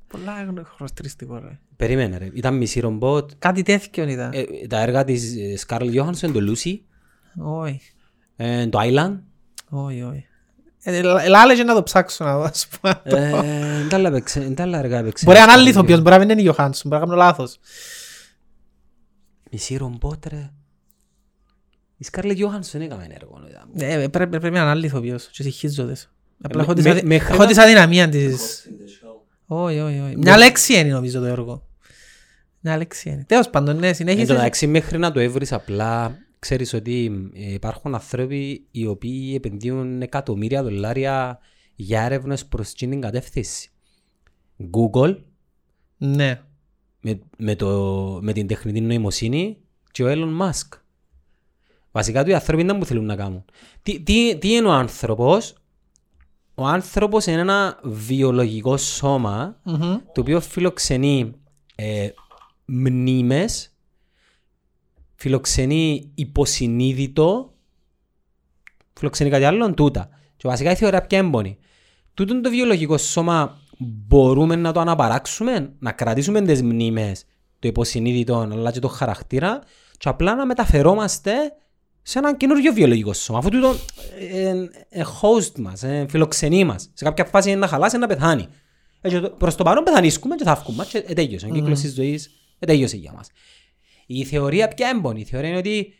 [0.07, 1.59] Πολλά χρωστριστικό ρε.
[1.75, 3.31] Περίμενε ρε, ήταν μισή ρομπότ.
[3.39, 4.31] Κάτι τέτοιο ήταν.
[4.33, 6.77] Ε, τα έργα της ε, Scarlett Johansson, το Lucy,
[7.37, 7.81] Όχι,
[8.35, 9.17] ε, το Island.
[9.69, 10.25] όχι, όχι.
[10.83, 13.01] Ε, Λάλε και να το ψάξω να δω, ας πούμε.
[13.03, 13.29] Ε,
[13.81, 15.25] Εν τα άλλα παίξε- εν τα άλλα αργά παίξε.
[15.25, 17.59] Μπορεί να είναι άλλη ηθοποιός, μπορεί να μην είναι η Γιωχάνσον, μπορεί να κάνω λάθος.
[19.51, 20.49] Μισή ρομπότ ρε.
[21.97, 23.41] Η Σκάρλετ Γιώχανσον έκαμε έργο.
[23.49, 23.87] είδα.
[24.01, 26.09] Ε, πρέπει, πρέπει να είναι άλλη ηθοποιός και συγχύζοντες.
[26.41, 28.35] Απλά με- έχω της με- αδυ- μέχρι έχω να- της αδυναμία της.
[28.65, 29.15] Ghost in the Shell.
[29.45, 30.17] Όχι, όχι, όχι.
[30.17, 31.67] Μια λέξη είναι νομίζω το έργο.
[32.59, 33.23] Μια λέξη είναι.
[33.27, 34.33] Τέλος πάντων, ναι, Εν τω συνέχισε.
[34.33, 40.63] μεταξύ μέχρι να το έβρεις απλά ξέρεις ότι ε, υπάρχουν άνθρωποι οι οποίοι επενδύουν εκατομμύρια
[40.63, 41.39] δολάρια
[41.75, 43.69] για έρευνες προς την κατεύθυνση.
[44.71, 45.17] Google
[45.97, 46.41] Ναι.
[47.01, 49.57] με, με, το, με την τεχνητή νοημοσύνη
[49.91, 50.79] και ο Elon Musk.
[51.91, 53.45] Βασικά του οι άνθρωποι δεν μου θέλουν να κάνουν.
[53.83, 55.53] Τι, τι, τι είναι ο άνθρωπος;
[56.55, 59.97] Ο άνθρωπος είναι ένα βιολογικό σώμα Μμμ.
[60.13, 61.33] το οποίο φιλοξενεί
[61.75, 62.09] ε,
[62.65, 63.75] μνήμες,
[65.19, 67.53] φιλοξενεί υποσυνείδητο,
[68.93, 70.09] φιλοξενεί κάτι άλλο, τούτα.
[70.37, 71.57] Και βασικά η θεωρία πια έμπονη.
[72.13, 77.23] Τούτο το βιολογικό σώμα μπορούμε να το αναπαράξουμε, να κρατήσουμε τις μνήμες,
[77.59, 79.59] το υποσυνείδητο, αλλά και το χαρακτήρα
[79.97, 81.31] και απλά να μεταφερόμαστε
[82.01, 83.39] σε ένα καινούργιο βιολογικό σώμα.
[83.39, 83.75] Αφού τούτο
[84.31, 84.49] ε,
[84.89, 86.89] ε, host μας, ε, φιλοξενεί μας.
[86.93, 88.47] Σε κάποια φάση είναι να χαλάσει, είναι να πεθάνει.
[89.01, 91.45] Ε, και το- προς το παρόν πεθανίσκουμε και θα βγούμε και ε, τέλειωσε.
[91.45, 93.27] Ο κύκλος της ζωής ε, τέλειωσε για μας.
[94.11, 95.19] Η θεωρία πια έμπονη.
[95.19, 95.93] Η θεωρία είναι ότι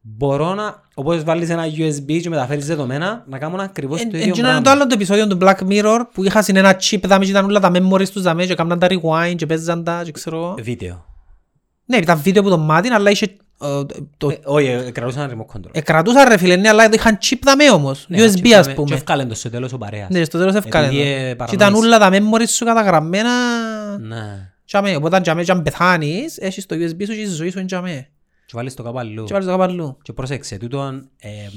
[0.00, 4.34] μπορώ να, όπως βάλεις ένα USB και μεταφέρεις δεδομένα, να κάνω ακριβώς το ίδιο Εκείνο
[4.36, 4.60] είναι πράγμα.
[4.62, 7.44] το άλλο το επεισόδιο του Black Mirror που είχας συν ένα chip δάμες και ήταν
[7.44, 10.54] όλα τα memories τους δάμε και έκαναν τα rewind και παίζαν τα και ξέρω εγώ.
[10.60, 11.04] Βίντεο.
[11.84, 13.24] Ναι, ήταν βίντεο από το μάτι αλλά είχε
[13.62, 13.66] ε,
[14.16, 15.70] το Ε, Όχι, ε, κρατούσα ένα remote control.
[15.72, 18.04] Εκρατούσαν ρε φίλε, ναι, αλλά είχαν chip δαμέ όμως.
[18.08, 18.94] Ναι, USB και ας Και πούμε.
[18.94, 20.08] ευκάλεν το στο τέλος ο παρέας.
[20.10, 20.86] Ναι, στο τέλος ευκάλε.
[20.86, 21.08] Επειδή, το.
[21.08, 21.52] ε, Και παρανοείς.
[21.52, 23.30] ήταν όλα τα memories σου καταγραμμένα.
[23.98, 24.51] Ναι.
[24.72, 28.08] Τζαμέ, οπότε τζαμέ, τζαμέ πεθάνεις, έχεις το USB σου και η ζωή σου είναι τζαμέ.
[28.46, 29.24] Και βάλεις το κάπου αλλού.
[29.24, 29.98] Και βάλεις το κάπου αλλού.
[30.02, 31.52] Και πρόσεξε, τούτον εμ,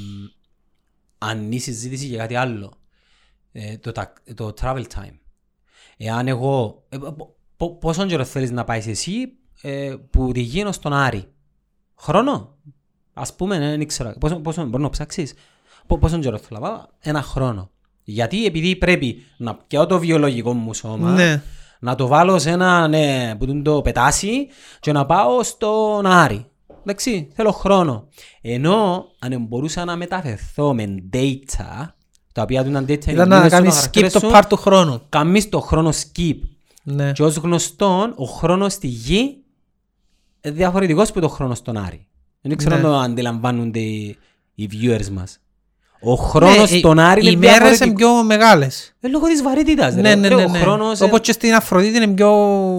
[1.18, 2.74] αν είναι συζήτηση για κάτι άλλο,
[3.52, 5.18] ε, το, τα- το travel time.
[5.98, 9.14] Εάν εγώ, ε, πο- πο- πόσο καιρό θέλεις να πάεις εσύ
[9.62, 11.24] ε, που τη γίνω στον Άρη.
[12.00, 12.58] Χρόνο.
[13.14, 14.14] Ας πούμε, ε, δεν ξέρω.
[14.20, 15.34] Πόσο, πόσο μπορεί να ψάξεις.
[15.88, 16.86] Πο- πόσο καιρό θέλω να πάω.
[17.00, 17.72] Ένα χρόνο.
[18.04, 21.42] Γιατί επειδή πρέπει να πιάω το βιολογικό μου σώμα, Ναι.
[21.86, 24.48] Να το βάλω σε ένα ναι, που του το πετάσει
[24.80, 26.46] και να πάω στον Άρη.
[26.82, 28.08] Εντάξει, θέλω χρόνο.
[28.42, 31.88] Ενώ αν μπορούσα να μεταφερθώ με data,
[32.34, 35.02] τα οποία του ήταν data Ήταν να κάνεις skip το part του χρόνου.
[35.10, 36.38] Κάνεις το χρόνο skip.
[36.84, 37.12] Ναι.
[37.12, 39.44] Και ως γνωστόν, ο χρόνος στη γη
[40.42, 42.08] είναι διαφορετικός από το χρόνο στον Άρη.
[42.42, 42.82] Δεν ξέρω Ναι.
[42.82, 44.18] αν το αντιλαμβάνονται οι,
[44.56, 45.40] οι viewers μας.
[46.06, 48.12] Ο χρόνος Ναι, στον Άρη οι είναι μέρες είναι διαφορετικός.
[48.12, 48.96] πιο μεγάλες.
[49.00, 49.96] Ε, λόγω της βαρύτητας.
[49.96, 50.02] ρε.
[50.02, 50.44] Ναι, ναι, Ρε, ναι.
[50.44, 50.58] Ο ναι.
[50.58, 51.02] χρόνος...
[51.02, 52.32] Όπως και στην Αφροδίτη είναι πιο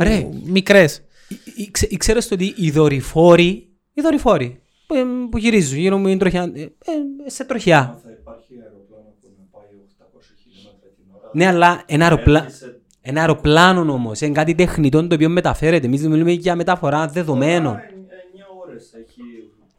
[0.03, 0.29] Ρε.
[0.45, 1.03] μικρές.
[1.29, 5.79] Ή- ή- ξε- ή Ξέρεις το ότι οι δορυφόροι, οι δορυφόροι που, ε, που γυρίζουν
[5.79, 7.79] γύρω μου είναι τροχιά, ε, ε, σε τροχιά.
[7.79, 11.31] Αν θα υπάρχει αεροπλάνο που να πάει 800 χιλιόμετρα την ώρα.
[11.33, 12.39] Ναι, αλλά ένα, αεροπλά...
[12.39, 15.87] έρχεσαι- ένα αεροπλάνο όμως, είναι κάτι τεχνητό το οποίο μεταφέρεται.
[15.87, 17.75] Εμείς μιλούμε για μεταφορά δεδομένων.
[17.75, 18.93] Α, ε, 9 ώρες.
[18.95, 19.23] Έχει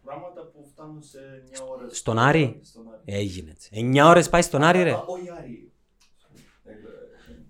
[0.05, 1.17] πράγματα που φτάνουν σε
[1.51, 1.97] 9 ώρες.
[1.97, 2.86] Στον Άρη; Στον Άρη.
[3.09, 3.69] Έγινε έτσι.
[3.95, 4.91] 9 ώρες πάει στον Άρη ρε.
[4.91, 5.71] Α, Όχι Άρη.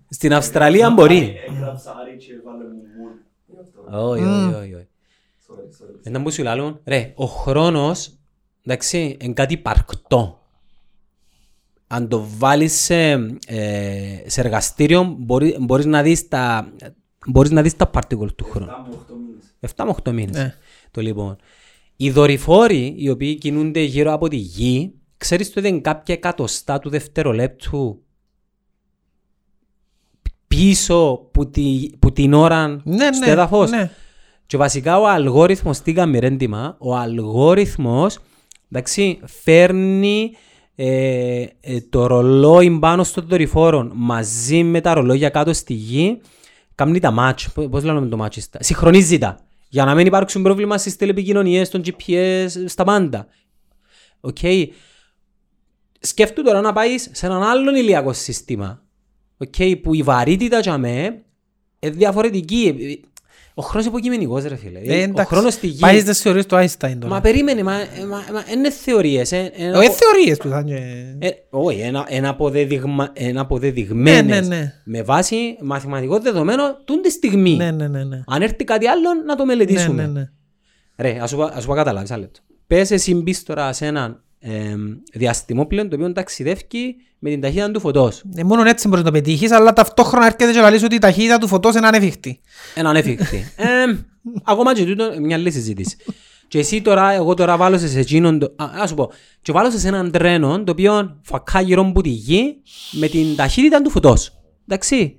[0.10, 1.36] Στην Αυστραλία μπορεί.
[1.50, 3.12] Έγραψα Άρη και έβαλε μου μουλ.
[3.46, 4.10] Γι' αυτό.
[4.10, 4.88] Όχι, όχι, όχι, όχι.
[5.48, 6.00] Sorry, sorry.
[6.04, 8.18] Ένα που σου λάλλουν, ρε, ο χρόνος,
[8.66, 10.42] εντάξει, είναι κάτι παρκτό.
[11.88, 13.12] Αν το βάλεις σε,
[13.48, 16.74] ε, σε εργαστήριο, μπορεί, μπορείς να δεις τα,
[17.28, 18.72] μπορείς να δεις τα particle του χρόνου.
[18.72, 19.56] 7 με 8 μήνες.
[19.76, 20.36] 7 με 8 μήνες.
[20.36, 20.56] Ναι.
[20.92, 21.36] Το λοιπόν.
[21.96, 26.90] Οι δορυφόροι, οι οποίοι κινούνται γύρω από τη γη, ξέρεις ότι είναι κάποια εκατοστά του
[26.90, 28.02] δευτερολέπτου
[30.48, 33.92] πίσω που, τη, που την ώρα Ναι, στο ναι, έδαφος; ναι.
[34.46, 38.18] Και βασικά ο αλγόριθμος, τι κάνει ρε έντοιμα, ο αλγόριθμος,
[38.72, 40.32] εντάξει, φέρνει
[40.76, 46.20] ε, ε, το ρολόι πάνω στο δορυφόρο μαζί με τα ρολόγια κάτω στη γη,
[46.76, 49.40] κάνει τα match, Πο- πώς λέμε το match, στα- συγχρονίζει τα,
[49.70, 53.28] για να μην υπάρξουν πρόβλημα στις τηλεπικοινωνίες, στον GPS, στα πάντα.
[54.20, 54.38] Οκ.
[56.00, 58.82] Σκέφτου τώρα να πάεις σε έναν άλλον ηλιακό σύστημα.
[59.38, 61.22] Οκ, που η βαρύτητα για με
[61.80, 63.00] είναι διαφορετική.
[63.54, 64.80] Ο χρόνος είναι υποκειμενικός ρε φίλε.
[64.80, 65.34] Ε, ο εντάξει.
[65.34, 65.80] χρόνος στη γη...
[65.80, 67.22] Πάει στις θεωρίες του Einstein Μα τώρα.
[67.22, 67.72] περίμενε, μα,
[68.08, 69.32] μα, μα είναι θεωρίες.
[69.32, 71.18] Ε, ε, Όχι θεωρίες του θα είναι.
[71.20, 74.74] ε, όχι, ένα, ένα, αποδεδειγμα, ένα αποδεδειγμένες Ναι, ναι, ναι.
[74.86, 77.56] με βάση μαθηματικό δεδομένο τούν τη στιγμή.
[77.56, 78.04] Ναι, ναι, ναι.
[78.04, 78.24] ναι.
[78.28, 80.06] Αν έρθει κάτι άλλο να το Ναι, μελετήσουμε.
[80.06, 80.30] ναι, ναι.
[80.98, 82.40] Ρε, ας σου, πω- ας σου πω καταλάβεις, ένα λεπτό.
[82.68, 84.76] Πες εσύ μπεις τώρα σε έναν ε,
[85.14, 88.24] διαστημόπλαιο το οποίο ταξιδεύει με την ταχύτητα του φωτός.
[88.36, 91.38] Ε, Μόνο έτσι μπορείς να το πετύχεις, αλλά ταυτόχρονα έρχεται και λαλείς ότι η ταχύτητα
[91.38, 92.40] του φωτός είναι ανέφικτη.
[92.76, 93.54] Ένα ανέφικτη.
[93.56, 93.66] ε,
[94.52, 95.98] ακόμα και τούτο μια άλλη συζήτηση.
[96.48, 99.72] Και εσύ τώρα, εγώ τώρα βάλω σε εκείνον, το- α, ας σου πω, και βάλω
[99.72, 102.56] σε έναν τρένο το οποίο φακά γύρω από τη γη
[102.92, 104.40] με την ταχύτητα του φωτός.
[104.68, 105.18] Εντάξει.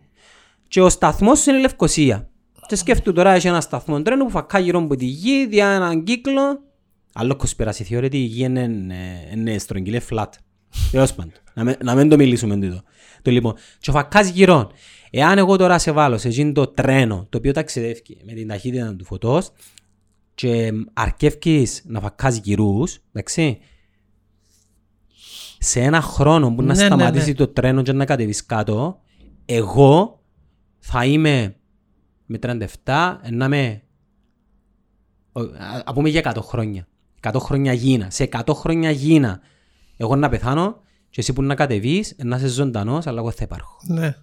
[0.68, 2.28] Και ο σταθμός σου είναι η Λευκοσία.
[2.66, 6.04] Και σκέφτομαι τώρα έχει ένα σταθμό τρένου που φακά γύρω από τη γη δια έναν
[6.04, 6.62] κύκλο.
[7.20, 8.60] Άλλο κοσπερασί θεωρεί ότι η γη είναι,
[9.30, 10.26] ε, είναι στρογγυλή flat.
[10.90, 11.32] Τέλος πάντων.
[11.54, 12.82] Να, με- να μην το μιλήσουμε τούτο.
[13.22, 13.54] Το λοιπόν.
[13.78, 14.70] Και φακάς γύρω.
[15.10, 18.96] Εάν εγώ τώρα σε βάλω σε εκείνο το τρένο το οποίο ταξιδεύει με την ταχύτητα
[18.96, 19.50] του φωτός
[20.34, 23.58] και αρκεύκεις να φακάς γυρούς, εντάξει,
[25.58, 27.34] σε ένα χρόνο που να Ναι, ναι, σταματήσει ναι.
[27.34, 29.00] το τρένο και να κατεβείς κάτω,
[29.44, 30.22] εγώ
[30.78, 31.56] θα είμαι
[32.26, 33.82] με 37, να είμαι,
[35.32, 36.87] ο- α- α πούμε για 100 χρόνια.
[37.22, 38.10] 100 χρόνια γίνα.
[38.10, 39.40] Σε 100 χρόνια γίνα,
[39.96, 43.76] εγώ να πεθάνω και εσύ που να κατεβείς, να είσαι ζωντανός, αλλά εγώ θα υπάρχω.
[43.86, 44.14] Ναι.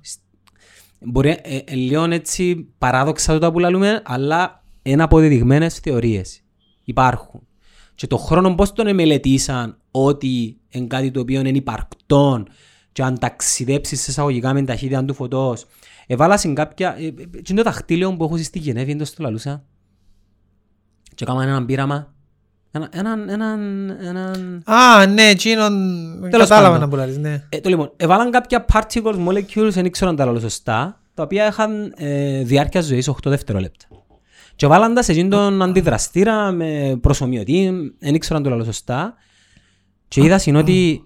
[0.99, 6.41] Μπορεί ε, ε, λίγο έτσι παράδοξα τούτα που λαλούμε, αλλά είναι αποδεδειγμένες θεωρίες.
[6.83, 7.47] Υπάρχουν.
[7.95, 12.47] Και το χρόνο πώς τον μελετήσαν ότι είναι κάτι το οποίο είναι υπαρκτόν
[12.91, 15.65] και αν ταξιδέψεις σε εισαγωγικά με την ταχύτητα του φωτός.
[16.07, 16.95] Εβάλα σε κάποια...
[16.97, 19.65] Ε, ε, ε, και είναι το δαχτύλιο που έχω στη Γενέβη, εντός το λαλούσα.
[21.15, 22.14] Και έκαναν έναν πείραμα.
[22.75, 22.89] Έναν...
[22.91, 23.29] Έναν...
[23.29, 23.89] Έναν...
[23.99, 24.63] έναν...
[24.65, 25.73] Α, ναι, εκείνον...
[26.29, 26.79] Τέλος Κατάλαβα πάντων.
[26.79, 27.43] να που λαλείς, ναι.
[27.49, 31.47] Ε, το λοιπόν, έβαλαν κάποια particles, molecules, δεν ξέρω αν τα λέω σωστά, τα οποία
[31.47, 33.85] είχαν ε, διάρκεια ζωής 8 δευτερόλεπτα.
[34.55, 39.13] Και βάλαν τα σε εκείνον τον αντιδραστήρα με προσωμιωτή, δεν ξέρω αν το λέω σωστά.
[40.07, 41.03] Και είδα είναι ότι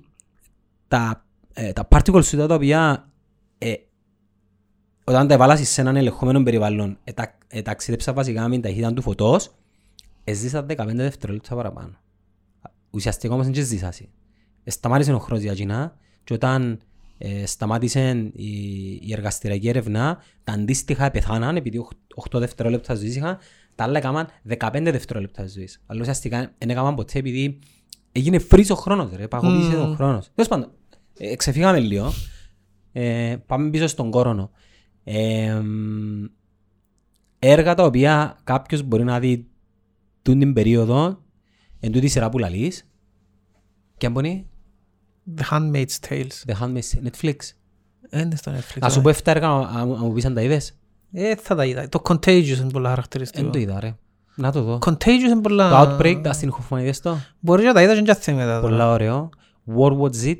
[0.87, 3.09] τα, ε, τα particles του τα οποία
[3.57, 3.73] ε,
[5.03, 8.93] όταν τα έβαλασες σε έναν ελεγχόμενο περιβάλλον ε, τα, ε, ταξίδεψα βασικά με την ταχύτητα
[8.93, 9.51] του φωτός
[10.23, 11.97] έζησα 15 δευτερόλεπτα παραπάνω.
[12.89, 14.09] Ουσιαστικά όμως δεν και ζήσασαι.
[14.63, 16.79] Ε, σταμάτησε ο χρόνος για εκείνα και όταν
[17.17, 21.87] ε, σταμάτησε η, η εργαστηριακή έρευνα, τα αντίστοιχα πεθάναν επειδή
[22.31, 23.37] 8 δευτερόλεπτα ζωής είχαν,
[23.75, 24.27] τα άλλα έκαναν
[24.59, 25.81] 15 δευτερόλεπτα ζωής.
[25.85, 27.59] Αλλά ουσιαστικά δεν έκαναν ποτέ επειδή
[28.11, 30.29] έγινε freeze ο χρόνος, ρε, παγωπήσε ο χρόνος.
[30.35, 30.71] Τέλος πάντων,
[31.17, 32.11] ε, ξεφύγαμε λίγο.
[32.91, 34.51] Ε, πάμε πίσω στον κόρονο.
[35.03, 36.25] Ε, μ,
[37.39, 39.48] έργα τα οποία κάποιος μπορεί να δει
[40.29, 41.21] τούν την περίοδο
[41.79, 42.89] εν τούτη σειρά που λαλείς
[43.97, 44.47] και αν μπορεί
[45.37, 46.27] The Handmaid's Tales.
[46.47, 47.35] The Handmaid's Netflix.
[48.11, 48.77] Είναι στο Netflix.
[48.79, 50.77] Να σου πω 7 έργα να να μου πεις αν τα είδες.
[51.11, 51.89] Ε, θα τα είδα.
[51.89, 53.49] Το Contagious είναι πολλά Δεν χαρακτηριστικό.
[53.49, 53.95] το είδα ρε.
[54.35, 54.79] Να το δω.
[54.85, 55.69] Contagious είναι πολλά...
[55.69, 57.17] Το Outbreak, τα στην Hoffman είδες το.
[57.39, 58.55] Μπορείς να τα είδα και δεν θυμάμαι μετά.
[58.61, 58.69] τώρα.
[58.69, 59.29] Πολλά ωραίο.
[59.77, 60.37] War Was It,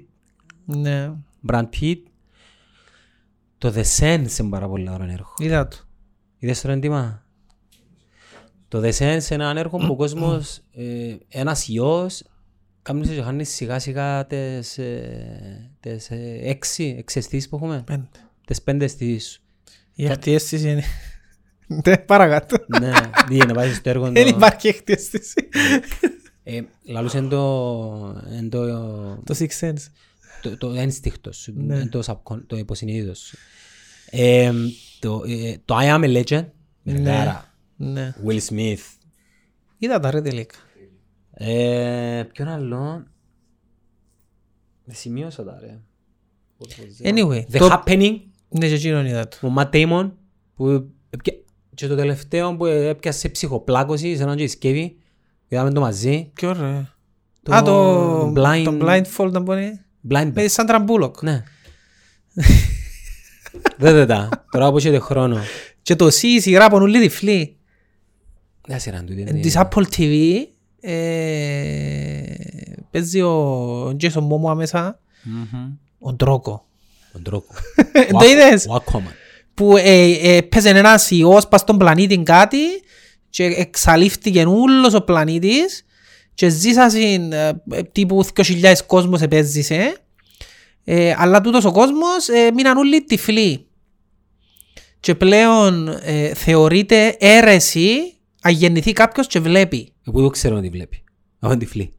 [0.66, 1.12] Ναι,
[1.48, 1.98] Brad Pitt.
[3.58, 5.34] Το The Sense είναι πάρα πολύ ωραίο έργο.
[5.38, 5.78] είδα το.
[6.38, 7.24] Είδες το έντυμα.
[8.70, 12.24] Το The Sense είναι ένα έργο που ο κόσμος, ε, ένας ιός,
[12.82, 17.84] κάνει και χάνει σιγά σιγά τις, ε, τις ε, έξι, έξι αισθήσεις που έχουμε.
[17.86, 18.08] Πέντε.
[18.48, 19.42] Τις πέντε αισθήσεις.
[19.94, 20.84] Η αυτή αίσθηση είναι...
[21.86, 22.58] Ναι, παρακάτω.
[22.80, 22.92] ναι,
[23.28, 24.12] τι να πάει στο έργο.
[24.12, 25.50] Δεν το- υπάρχει αυτή αίσθηση.
[26.44, 28.66] Ε, λαλούς είναι το, εν το,
[29.24, 29.84] Το Six Sense.
[30.42, 31.80] το, το ένστικτος σου, Ναι.
[31.80, 33.38] εν το, subcon, το υποσυνείδητος σου.
[34.10, 34.52] Ε,
[35.00, 36.46] το, ε, το I Am a Legend,
[36.84, 36.94] Ναι.
[36.94, 37.49] Μεργάρα,
[37.82, 38.14] Ναι.
[38.28, 38.78] Will Smith.
[39.78, 40.56] Είδα τα ρε τελικά.
[41.34, 43.04] Ε, ποιον άλλο,
[44.86, 45.80] δεν σημείωσα τα ρε.
[47.04, 48.20] Anyway, The το- Happening,
[48.50, 49.48] Ναι, και εκείνον είδα το.
[49.48, 50.12] ο Matt Damon,
[50.56, 51.40] που έπια-
[51.76, 54.98] και το τελευταίο που έπιασε ψυχοπλάκωση σε έναν τζισκεύι,
[55.48, 56.32] είδαμε το μαζί.
[56.34, 56.88] Ποιο ρε;
[57.44, 59.80] Το Α, το Blind- το Blindfold να μπορεί.
[60.10, 61.22] Blind Με τη Σάντρα Μπούλοκ.
[61.24, 61.44] Ναι.
[63.78, 64.46] Δεν τα.
[64.52, 65.38] Τώρα που έχετε χρόνο.
[65.82, 67.59] Και το C, η σειρά από όλοι τυφλοί.
[68.70, 69.14] Δεν σειρά του.
[69.26, 70.36] Εν Της Apple TV
[70.82, 72.22] ε,
[72.92, 75.00] παίζει ο Jason Momoa μέσα.
[76.00, 76.66] Ο Ντρόκο.
[77.12, 77.54] Τον τρόπο.
[78.20, 79.14] Το είδες; Ο Aquaman.
[79.54, 82.58] που ε, ε, παίζει ένας ιός πας στον πλανήτη κάτι
[83.30, 85.86] και εξαλείφθηκε όλος ο πλανήτης
[86.34, 87.54] και ζήσασαν ε,
[87.92, 89.96] τύπου 2.000 κόσμος επέζησε
[90.84, 93.68] ε, αλλά τούτος ο κόσμος ε, μείναν όλοι τυφλοί
[95.00, 98.19] και πλέον ε, θεωρείται αίρεση
[98.50, 99.94] αν γεννηθεί κάποιος και βλέπει.
[100.08, 101.04] Εγώ δεν ξέρω να τη βλέπει.
[101.40, 101.94] Αυτό είναι τυφλή.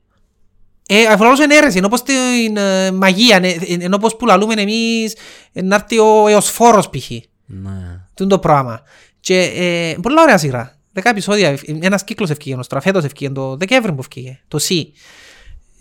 [0.88, 4.54] Ε, αφραλώς είναι αίρεση, ενώ πως την ε, μαγεία, ε, ε, ενώ πως που λαλούμε
[4.54, 5.16] εμείς
[5.52, 7.10] ε, να έρθει ο εωσφόρος π.χ.
[7.46, 8.00] Ναι.
[8.14, 8.82] Τούν το πράγμα.
[9.20, 10.78] Και ε, πολλά ωραία σειρά.
[10.92, 11.58] Δέκα επεισόδια.
[11.80, 14.74] Ένας κύκλος ευκήγε, ο στραφέτος ευκήγε, το Δεκέμβρη που ευκήγε, το C.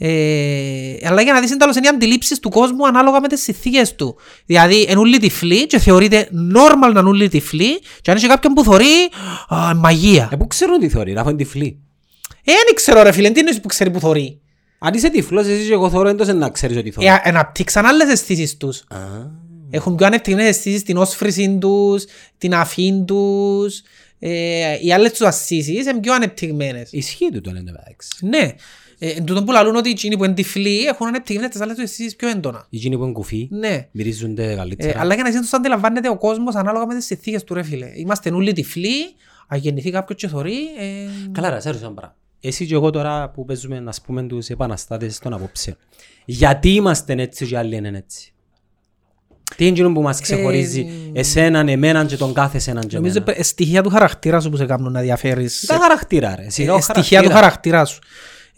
[0.02, 3.96] Ε, αλλά για να δεις εντάλλως είναι οι αντιλήψεις του κόσμου ανάλογα με τις συνθήκες
[3.96, 4.18] του.
[4.46, 8.54] Δηλαδή, είναι όλοι τυφλοί και θεωρείται normal να είναι όλοι τυφλοί και αν είσαι κάποιον
[8.54, 9.10] που θωρεί,
[9.48, 10.30] α, μαγεία.
[10.32, 11.80] Ε, πού ξέρω τι θεωρεί, αφού είναι τυφλή.
[12.44, 14.40] Ε, δεν ξέρω ρε φίλε, τι είναι που ξέρει που θωρεί.
[14.80, 17.08] Αν είσαι τυφλός, εσύ και εγώ θωρώ, εντός να ξέρεις ότι θωρώ.
[17.08, 18.78] Ε, αναπτύξαν άλλες αισθήσεις τους.
[18.80, 18.98] Α.
[19.70, 22.06] Έχουν πιο ανεπτυγμένες αισθήσεις την όσφρηση τους,
[22.38, 23.82] την αφήν τους,
[24.22, 26.90] Ε, οι άλλες τους ασίσεις είναι πιο ανεπτυγμένες.
[26.92, 28.10] Ισχύει τούτο εν τω μεταξύ.
[28.22, 28.54] Ναι.
[29.02, 31.84] Ε, εν τούτον που λαλούν ότι εκείνοι που είναι τυφλοί έχουν ανεπτυγμένες τις άλλες τους
[31.84, 32.68] ασίσεις πιο έντονα.
[32.70, 33.88] Εκείνοι που είναι κουφοί Ναι.
[33.92, 35.00] μυρίζονται Ε, καλύτερα.
[35.00, 37.92] αλλά για να το αντιλαμβάνεται ο κόσμος ανάλογα με τις συνθήκες του ρε φίλε.
[37.96, 38.96] Είμαστε όλοι τυφλοί,
[39.48, 42.16] αν γεννηθεί κάποιος και θωρεί, ε, Καλά ρε, σε ρωτήσω ένα πράγμα.
[42.42, 45.78] Εσύ και εγώ τώρα που παίζουμε να πούμε τους επαναστάτες των απόψε.
[46.26, 48.34] Γιατί είμαστε έτσι και οι άλλοι είναι έτσι;
[49.56, 53.38] Τι είναι εκείνο που μας ξεχωρίζει εσέναν, εμέναν και τον κάθε εσέναν και νομίζω εμένα;
[53.40, 55.66] ε, στοιχεία του χαρακτήρα σου που σε κάνουν να διαφέρεις.
[55.68, 56.50] Τα χαρακτήρα ρε.
[56.50, 57.34] Σιγά ο Ε, στοιχεία του χαρακτήρας.
[57.34, 58.00] χαρακτήρα σου.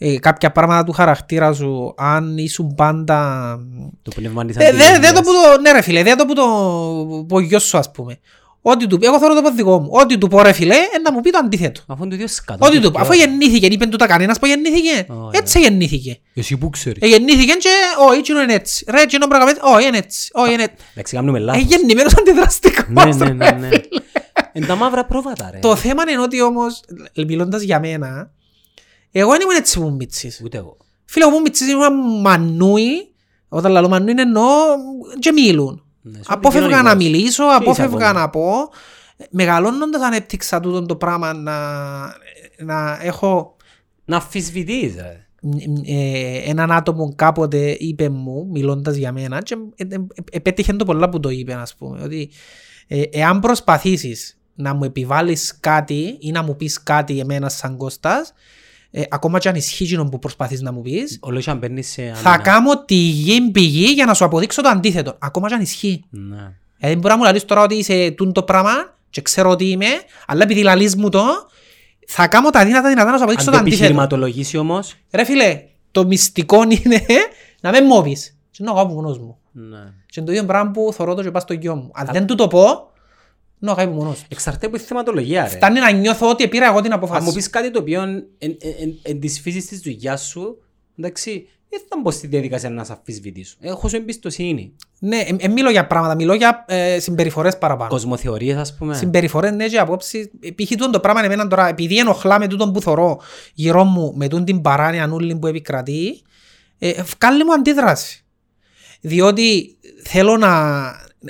[0.04, 3.58] Ε, κάποια πράγματα του χαρακτήρα σου, αν ήσουν πάντα...
[4.02, 4.98] Το πνεύμα της Ε, δε- αντιλογίας.
[4.98, 5.60] δε το που το...
[5.60, 6.42] Ναι ρε φίλε, δε το που το...
[7.28, 8.18] που ο γιος σου ας πούμε.
[8.64, 9.88] Ό,τι του πει, εγώ θέλω το πως δικό μου.
[9.92, 11.80] Ό,τι του πω ρε φίλε, ε, να μου πει το αντίθετο.
[11.86, 12.66] Αφού είναι το ίδιο σκατό.
[12.66, 13.00] Ό,τι και του πω.
[13.00, 15.06] πιο- Αφού γεννήθηκε, είπε του τα κανένας που γεννήθηκε.
[15.08, 15.30] Ωραία.
[15.32, 16.18] Έτσι γεννήθηκε.
[16.34, 17.02] Εσύ που ξέρεις.
[17.02, 17.68] Ε, γεννήθηκε και,
[18.08, 18.84] όχι, εκείνο είναι έτσι.
[18.88, 20.30] Ρε, εκείνο πρέπει να κάνεις, όχι, είναι έτσι.
[20.32, 20.84] Όχι, είναι έτσι.
[20.94, 21.62] Εντάξει, κάνουμε Ε, λάθος.
[21.62, 22.84] γεννημένος αντιδραστικός.
[22.88, 23.68] Ναι, ναι, ρε ναι, ναι.
[24.52, 25.58] Εν τα μαύρα πρόβατα ρε.
[25.58, 26.80] Το θέμα είναι ότι όμως,
[27.26, 28.30] μιλώντας για μένα,
[29.12, 30.40] εγώ δεν ήμουν έτσι που μου μίτσις.
[30.44, 30.76] Ούτε εγώ.
[31.04, 33.14] Φίλε μου μίτσις ήμουν μανούι,
[33.48, 34.44] όταν λέω μανούι είναι εννοώ
[35.18, 35.84] και μιλούν.
[36.02, 37.06] Ναι, είσαι Απόφευγα να επικοινωνικός.
[37.12, 38.20] μιλήσω, είσαι απόφευγα ακόμα.
[38.20, 38.44] να πω.
[39.30, 41.58] Μεγαλώνοντας ανέπτυξα τούτο το πράγμα να,
[42.58, 43.56] να έχω
[44.04, 45.26] Να αμφισβητείς ρε.
[45.86, 50.84] ε, έναν άτομο κάποτε είπε μου, μιλώντας για μένα και ε, ε, ε, επέτυχε το
[50.84, 52.30] πολλά που το είπε, ας πούμε, ότι
[52.86, 58.32] ε, εάν προσπαθήσεις να μου επιβάλλεις κάτι ή να μου πεις κάτι εμένα σαν Κώστας,
[58.94, 61.88] ε, ακόμα και αν ισχύει εκείνο που προσπαθείς να μου πεις, Όλο και αν παίρνεις
[61.90, 62.42] σε θα άμυνα.
[62.42, 66.04] κάνω τη γη πηγή για να σου αποδείξω το αντίθετο, ακόμα και αν ισχύει.
[66.10, 66.52] Ναι.
[66.78, 68.70] Δηλαδή μπορεί να μου λαλείς τώρα ότι είσαι τούν το πράγμα
[69.10, 69.86] και ξέρω ότι είμαι,
[70.26, 71.22] αλλά επειδή λαλείς μου το,
[72.06, 73.82] θα κάνω τα δύνατα δυνατά να σου Αν αποδείξω το το αντίθετο.
[73.84, 74.94] επιχειρηματολογήσει όμως.
[75.12, 77.02] Ρε φίλε, το μυστικό είναι
[77.60, 78.36] να με μόβεις.
[78.50, 79.36] Και να κάνω μόνος μου.
[79.52, 79.78] Ναι.
[80.06, 81.90] Και είναι το ίδιο πράγμα που θωρώ το και πάω στο γιο μου.
[81.94, 82.91] Αν δεν του το πω,
[83.66, 84.26] να κάνω μόνος μου.
[84.28, 85.48] Εξαρτάται από τη θεματολογία ρε.
[85.48, 87.34] Φτάνει να νιώθω ότι πήρα εγώ την Αν μου αποφάση.
[87.34, 90.62] πεις κάτι το οποίο εν, εν, εν, εν της φύσης της δουλειάς σου,
[90.98, 93.56] εντάξει, δεν θα μπω στη διαδικασία να σε αμφισβητήσω.
[93.60, 94.72] Έχω σου εμπιστοσύνη.
[94.98, 97.90] Ναι, ε, ε, μιλώ για πράγματα, μιλώ για ε, συμπεριφορές παραπάνω.
[97.90, 98.94] Κοσμοθεωρίες ας πούμε.
[98.94, 100.30] Συμπεριφορές ναι και απόψεις.
[100.40, 100.68] Ε, Π.χ.
[100.68, 103.20] τούτο το πράγμα εμένα τώρα, επειδή ενοχλά με τούτο που θωρώ
[103.54, 106.22] γύρω μου, με τούτο την παράνοια ούλη που επικρατεί,
[106.78, 108.24] ε, βγάλει μου αντίδραση.
[109.00, 110.50] Διότι θέλω να,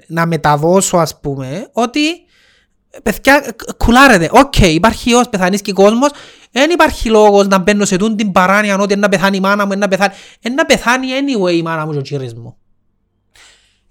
[0.06, 2.00] να μεταδώσω ας πούμε ότι
[3.02, 6.10] παιδιά κ- κουλάρετε, οκ, υπάρχει ως πεθανίσκει κόσμος,
[6.50, 9.78] δεν υπάρχει λόγος να μπαίνω σε τούτο την παράνοια ότι να πεθάνει η μάνα μου,
[9.78, 10.14] να πεθάνει,
[10.54, 12.56] να πεθάνει anyway η μάνα μου και ο κύρις μου.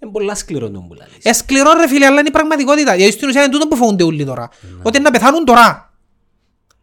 [0.04, 1.18] Είναι πολλά σκληρό το που λαλείς.
[1.24, 2.96] Ε, σκληρό ρε φίλε, αλλά είναι η πραγματικότητα.
[2.96, 4.50] Γιατί στην ουσία είναι τούτο που φοβούνται όλοι τώρα.
[4.82, 5.94] Ότι να πεθάνουν τώρα.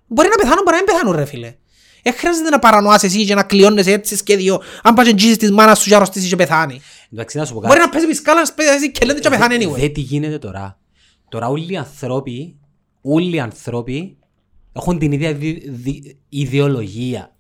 [0.06, 1.54] Μπορεί να πεθάνουν, μπορεί να μην πεθάνουν ρε φίλε.
[2.08, 4.62] Ε, χρειάζεται να παρανοάς εσύ και να κλειώνεσαι έτσι σχέδιο.
[4.82, 6.80] Αν πας και εγγύσεις της μάνας σου και αρρωστήσεις και πεθάνει.
[7.12, 7.84] Εντάξει, να σου πω Μπορεί κάτι.
[7.84, 9.78] να πέσει πισκάλα, να πέσει και λέτε και πεθάνει anyway.
[9.78, 10.78] Δε τι γίνεται τώρα.
[11.28, 12.56] Τώρα όλοι οι ανθρώποι,
[13.02, 14.16] όλοι οι ανθρώποι
[14.72, 17.36] έχουν την ίδια δι- δι- ιδεολογία.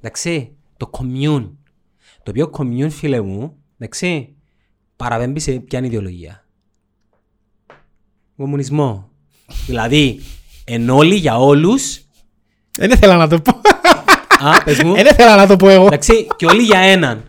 [0.00, 1.50] Εντάξει, το commune.
[2.22, 4.36] Το οποίο commune, φίλε μου, εντάξει,
[4.96, 6.46] παραβέμπει σε ποια είναι ιδεολογία.
[8.36, 9.10] Κομμουνισμό.
[9.66, 10.20] δηλαδή,
[10.64, 12.00] εν όλοι για όλους,
[12.78, 13.60] Δεν ήθελα να το πω.
[14.48, 15.86] Α, πες μου, Δεν ήθελα να το πω εγώ.
[15.86, 17.22] Εντάξει, και όλοι για έναν.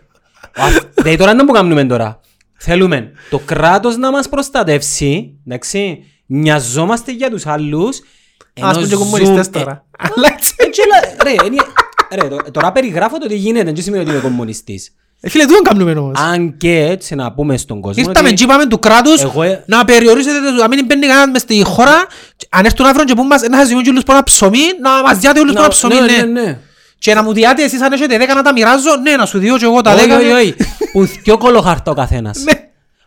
[0.58, 2.20] Ο αυ- Δηλαδή τώρα τι που κάνουμε τώρα.
[2.58, 8.00] Θέλουμε το κράτος να μας προστατεύσει, εντάξει, νοιαζόμαστε για τους άλλους,
[8.60, 9.84] Ας πούμε και κομμουνιστές τώρα.
[9.98, 10.54] Αλλά έτσι.
[10.56, 11.64] Έτσι, έλα- ρε, είναι-
[12.22, 14.94] ρε, το- τώρα περιγράφω το τι γίνεται, δεν σημαίνει ότι είμαι κομμουνιστής.
[15.20, 16.18] Ε, Φίλε, τούτον κάνουμε όμως.
[16.20, 19.64] Αν και έτσι να πούμε στον κόσμο Ήρθαμε ότι και είπαμε του κράτους εγώ, ε,
[19.66, 22.06] να περιορίσετε το, να μην μπαίνει κανένας μες στη χώρα
[22.50, 25.02] αν έρθουν αύριο και πούν μας να σας δίνουν και όλους που ένα ψωμί να
[25.02, 26.16] μας διάτε όλους που ένα ψωμί ναι, ναι.
[26.22, 26.58] ναι, ναι.
[27.04, 29.56] Και να μου διάτε εσείς αν έχετε δέκα να τα μοιράζω ναι να σου διώ
[29.56, 30.32] και εγώ τα Όχι, δέκα όχι, ναι.
[30.32, 30.54] όχι.
[30.92, 32.38] Που θκιο κολοχαρτό ο καθένας.
[32.44, 32.52] Ναι.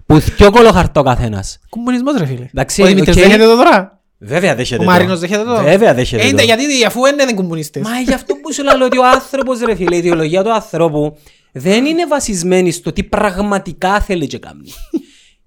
[0.06, 1.60] Που θκιο κολοχαρτό ο καθένας.
[1.70, 3.22] Κομμουνισμός ρε φίλε Εντάξει, Ο Δημήτρης οκ.
[3.22, 4.92] δέχεται το τώρα Βέβαια δέχεται Ο το.
[4.92, 6.30] Μαρίνος δέχεται το Βέβαια δέχεται Ε, το.
[6.30, 9.60] είναι- Γιατί αφού είναι δεν κομμουνιστές Μα γι' αυτό που σου λέω ότι ο άνθρωπος
[9.60, 11.18] ρε φίλε, η ιδεολογία του ανθρώπου
[11.52, 14.72] δεν είναι βασισμένη στο τι πραγματικά θέλει και κάνει.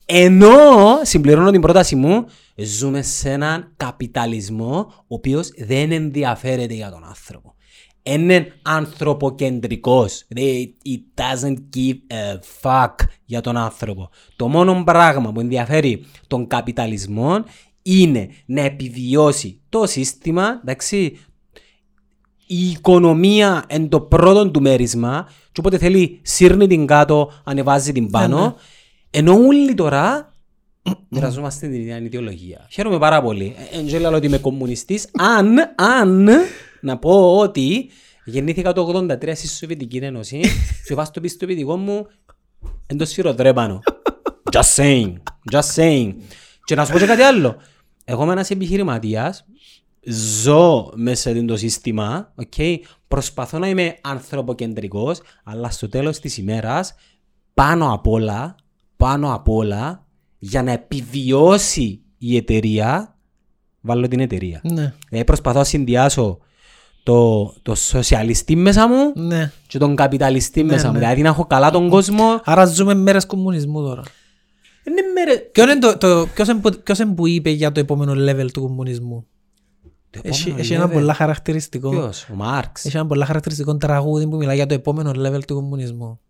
[0.07, 0.51] Ενώ,
[1.03, 2.25] συμπληρώνω την πρόταση μου,
[2.57, 7.55] ζούμε σε έναν καπιταλισμό ο οποίος δεν ενδιαφέρεται για τον άνθρωπο.
[8.03, 10.25] Είναι ανθρωποκεντρικός.
[10.29, 12.95] Δηλαδή, it doesn't give a fuck
[13.25, 14.11] για τον άνθρωπο.
[14.37, 17.45] Το μόνο πράγμα που ενδιαφέρει τον καπιταλισμό
[17.83, 20.97] είναι να επιβιώσει το σύστημα, εντάξει,
[22.47, 28.11] η οικονομία εν το πρώτο του μέρισμα και όποτε θέλει σύρνει την κάτω, ανεβάζει την
[28.11, 28.41] πάνω.
[28.41, 28.53] ναι.
[29.11, 30.33] Ενώ όλοι τώρα
[31.09, 32.67] μοιραζόμαστε την ίδια ιδεολογία.
[32.71, 33.55] Χαίρομαι πάρα πολύ.
[33.73, 35.09] Ε, Εν δεν λέω ότι είμαι κομμουνιστής.
[35.19, 36.29] Αν, αν,
[36.81, 37.91] να πω ότι
[38.25, 40.41] γεννήθηκα το 83 στη Σοβιετική Ένωση
[40.87, 42.07] και βάζω το πιστοποιητικό μου
[42.87, 43.81] εντός σφυροδρέπανο.
[44.53, 45.13] Just saying.
[45.53, 46.15] Just saying.
[46.65, 47.57] Και να σου πω και κάτι άλλο.
[48.05, 49.45] εγώ είμαι ένας επιχειρηματίας,
[50.43, 52.77] ζω μέσα σε το σύστημα, okay,
[53.09, 56.95] προσπαθώ να είμαι ανθρωποκεντρικός, αλλά στο τέλος της ημέρας,
[57.55, 58.55] πάνω απ' όλα,
[58.97, 60.07] πάνω απ' όλα,
[60.39, 63.19] για να επιβιώσει η εταιρεία,
[63.81, 64.61] βάλω την εταιρεία.
[64.65, 64.95] Ναι.
[65.09, 66.39] Δηλαδή προσπαθώ να συνδυάσω
[67.03, 69.53] το, το σοσιαλιστή μέσα μου Ναι.
[69.67, 70.93] και τον καπιταλιστή μέσα μου.
[70.93, 70.99] ναι.
[70.99, 72.41] Δηλαδή να έχω καλά τον κόσμο.
[72.45, 74.03] Άρα ζούμε μέρες κομμουνισμού τώρα.
[74.85, 75.39] Είναι μέρε...
[75.39, 78.51] Ποιος είναι, το, το, ποιος είναι, που- ποιος είναι που είπε για το επόμενο level
[78.53, 79.27] του κομμουνισμού;
[80.11, 80.93] Το Έχει, επόμενο έχει ένα level.
[80.93, 81.91] πολλά χαρακτηριστικό.
[81.91, 82.85] Ποιος, ο Μάρξ.
[82.85, 86.21] Έχει ένα πολλά χαρακτηριστικό τραγούδι που μιλάει για το επόμενο level του κομμουνισμού.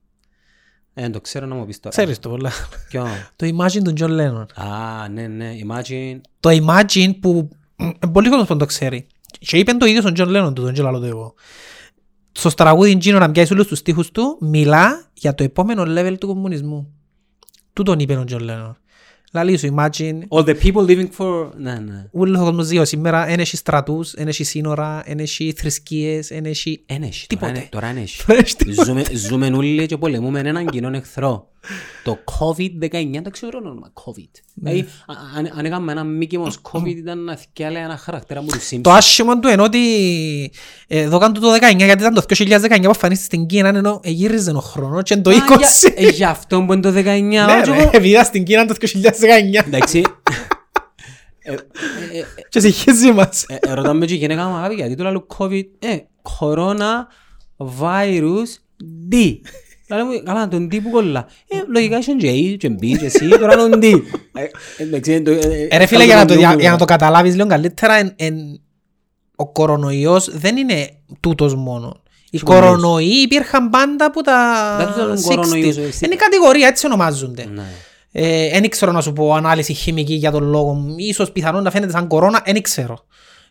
[0.95, 1.97] Ε, δεν το ξέρω να μου πεις τώρα.
[1.97, 2.51] Ξέρεις το πολλά.
[2.89, 3.07] Ποιο;
[3.37, 4.47] το Imagine του John Lennon.
[4.65, 5.51] Α, ναι, ναι.
[5.69, 6.21] Imagine.
[6.41, 9.07] Το Imagine που ε, πολύ κόσμος που το ξέρει.
[9.39, 11.35] Και είπε το ίδιος στον John Lennon του, τον και λαλό το εγώ.
[12.33, 16.27] Στο τραγούδι Gino να πιάσει όλους τους στίχους του, μιλά για το επόμενο level του
[16.27, 16.95] κομμουνισμού.
[17.73, 18.75] Του τον είπε ο John Lennon.
[19.33, 21.51] Λαλή σου, Imagine, All the people living for...
[21.57, 22.09] Ναι, ναι.
[22.13, 26.45] όλος ο κόσμος ζει σήμερα, δεν έχει στρατούς, δεν έχει σύνορα, δεν έχει θρησκείες, δεν
[26.45, 26.83] έχει...
[26.87, 27.27] Ένεχει.
[27.27, 27.69] Τίποτε.
[27.71, 28.23] Τώρα ένεχει.
[28.27, 28.85] Δεν έχει τίποτε.
[28.85, 31.51] Ζούμε, ζούμε όλοι και πολεμούμε έναν κοινό εχθρό.
[32.05, 34.31] Το COVID-19, το ξέρω όνομα, COVID.
[34.55, 34.71] Ναι.
[34.71, 38.47] Δηλαδή, α- αν, αν έκαμε ένα Mickey Mouse COVID ήταν να θυκιάλε ένα χαρακτήρα μου
[38.49, 38.81] τους Simpsons.
[38.83, 39.81] Το άσχημο του είναι ότι
[40.87, 44.51] ε, εδώ κάνουν το 19 γιατί ήταν το 2019 που εμφανίστηκε στην Κίνα ενώ γύριζε
[44.51, 45.59] ο χρόνος και είναι το Α, 20.
[45.59, 46.95] για- ε, Γι' αυτό που είναι το 19.
[46.95, 50.03] Ναι και ρε, εγώ- επειδή ήταν στην Κίνα το 2019 Εντάξει.
[51.43, 51.57] Ε, ε,
[52.19, 53.45] ε, και συγχύζει μας.
[53.49, 55.65] ε, ε, Ρωτάμε και η γυναίκα μου αγάπη γιατί το λέω COVID.
[55.79, 57.07] Ε, Corona
[57.81, 58.49] Virus
[59.13, 59.15] D.
[59.95, 61.27] Λέω μου, καλά, τον D που κολλά.
[61.49, 64.01] Ε, λογικά είσαι J, και B, και C, τώρα είναι τον D.
[64.35, 66.61] Ε, εντάξει, είναι το- ε, Ε, ρε φίλε, για να το, για, νούμερο.
[66.61, 68.61] για να το καταλάβεις λίγο καλύτερα, εν, εν-
[69.37, 70.89] ο κορονοϊός δεν είναι
[71.21, 72.03] τούτος μόνο.
[72.31, 72.61] Οι Συμφωνείς.
[72.63, 75.23] κορονοϊοί υπήρχαν πάντα από τα Δεν τους λένε 60's.
[75.37, 76.05] κορονοϊούς, εσύ.
[76.05, 77.47] Είναι η κατηγορία, έτσι ονομάζονται.
[77.55, 77.63] Ναι.
[78.13, 80.95] Ε, Εν ξέρω να σου πω ανάλυση χημική για τον λόγο μου.
[80.99, 82.99] Ίσως πιθανόν να φαίνεται σαν κορώνα, δεν ξέρω.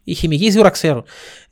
[0.04, 1.04] Η χημική σίγουρα ξέρω.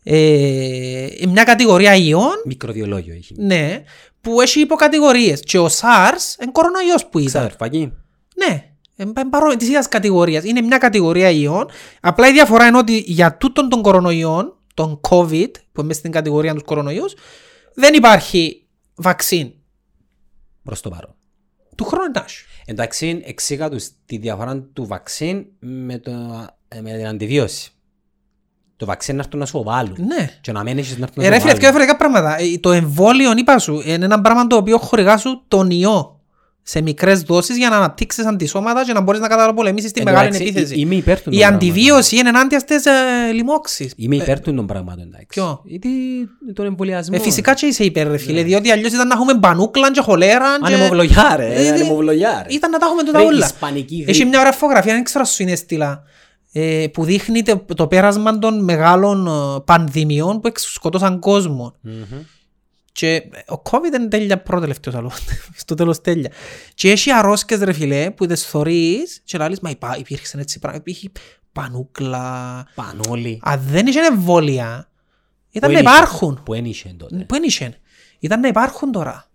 [0.04, 3.34] Ε, μια κατηγορία ιών, Μικροβιολόγιο έχει.
[3.38, 3.84] ναι,
[4.28, 5.40] που έχει υποκατηγορίες.
[5.40, 7.32] Και ο SARS είναι κορονοϊός που ήταν.
[7.32, 7.94] Ξαδερφάκι.
[8.36, 9.56] Ναι, είναι παρό...
[9.56, 10.44] της ίδιας κατηγορίας.
[10.44, 11.70] Είναι μια κατηγορία ιών.
[12.02, 16.54] Απλά η διαφορά είναι ότι για τούτον των κορονοϊών, τον COVID, που είναι στην κατηγορία
[16.54, 17.16] τους κορονοϊούς,
[17.74, 19.54] δεν υπάρχει βαξίν.
[20.64, 21.16] Προς το παρόν.
[21.76, 22.46] Του χρόνου εντάξει.
[22.66, 26.12] Εντάξει, εξήγα τους τη διαφορά του βαξίν με, το,
[26.68, 27.72] ε, με την αντιβίωση.
[28.78, 29.96] Το βαξίν να έρθουν να σου βάλουν.
[30.08, 30.30] Ναι.
[30.42, 31.88] Και να μην έχεις να έρθουν Ε, να ρε σου φίλε, δύο βάλουν.
[31.88, 32.42] διαφορετικά πράγματα.
[32.54, 36.12] Ε, Το εμβόλιο, είπα σου, είναι ένα πράγμα το οποίο χορηγά σου τον ιό
[36.64, 40.28] σε μικρές δόσεις για να αναπτύξεις αντισώματα και να μπορείς να καταπολεμήσεις τη Εν μεγάλη
[40.28, 40.74] τω μεταξύ, επίθεση.
[40.80, 42.92] ε- είμαι υπέρ του Η των αντιβίωση είναι ενάντια στις ε,
[43.34, 43.94] λοιμώξεις.
[43.98, 45.26] Είμαι υπέρ του των πραγμάτων, εντάξει.
[45.28, 45.90] Ποιο; Γιατί
[46.54, 47.18] τον εμβολιασμό.
[47.20, 50.46] Ε, φυσικά και είσαι υπέρ, ρε φίλε, διότι αλλιώς ήταν να έχουμε μπανούκλα και χολέρα.
[50.66, 51.54] και- Ανεμοβλογιά, ρε.
[51.54, 52.54] Ε, Ανεμοβλογιά, ρε.
[52.54, 53.46] Ήταν να τα έχουμε τούτα Ρε, όλα.
[53.46, 54.26] ισπανική Έχει γρήπη.
[54.30, 56.02] μια ωραία φωτογραφία, δεν ξέρω αν σου είναι στυλά, ε,
[56.94, 61.76] που δείχνει το, το πέρασμα των μεγάλων ε, πανδημιών που σκοτώσαν κόσμο.
[61.82, 62.04] Μμμ.
[62.92, 65.12] Και ο COVID είναι τέλεια πρώτο τελευταίος άλλο,
[65.64, 66.32] στο τέλος τέλεια.
[66.74, 70.84] Και έχει αρρώσκες ρε φιλέ που τις θωρείς και λαλείς μα υπά, υπήρξαν έτσι πράγματα,
[70.88, 71.12] υπήρχε
[71.52, 72.68] πανούκλα.
[72.76, 73.40] Πανόλη.
[73.44, 74.90] Αν δεν είχε εμβόλια,
[75.52, 75.98] ήταν Που να ένιξε.
[75.98, 76.42] υπάρχουν.
[76.46, 77.16] Που ένιξε τότε.
[77.16, 77.78] Που δεν είχε.
[78.20, 79.30] Ήταν να υπάρχουν τώρα.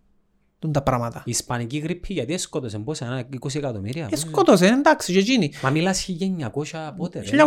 [0.63, 1.23] Τούν τα πράγματα.
[1.25, 4.09] Η ισπανική γρήπη γιατί σκότωσε πόσα, ένα 20 εκατομμύρια.
[4.11, 5.53] Ε, σκότωσε, εντάξει, και εκείνη.
[5.63, 6.09] Μα μιλάς
[6.53, 7.45] 1900 πότε ρε.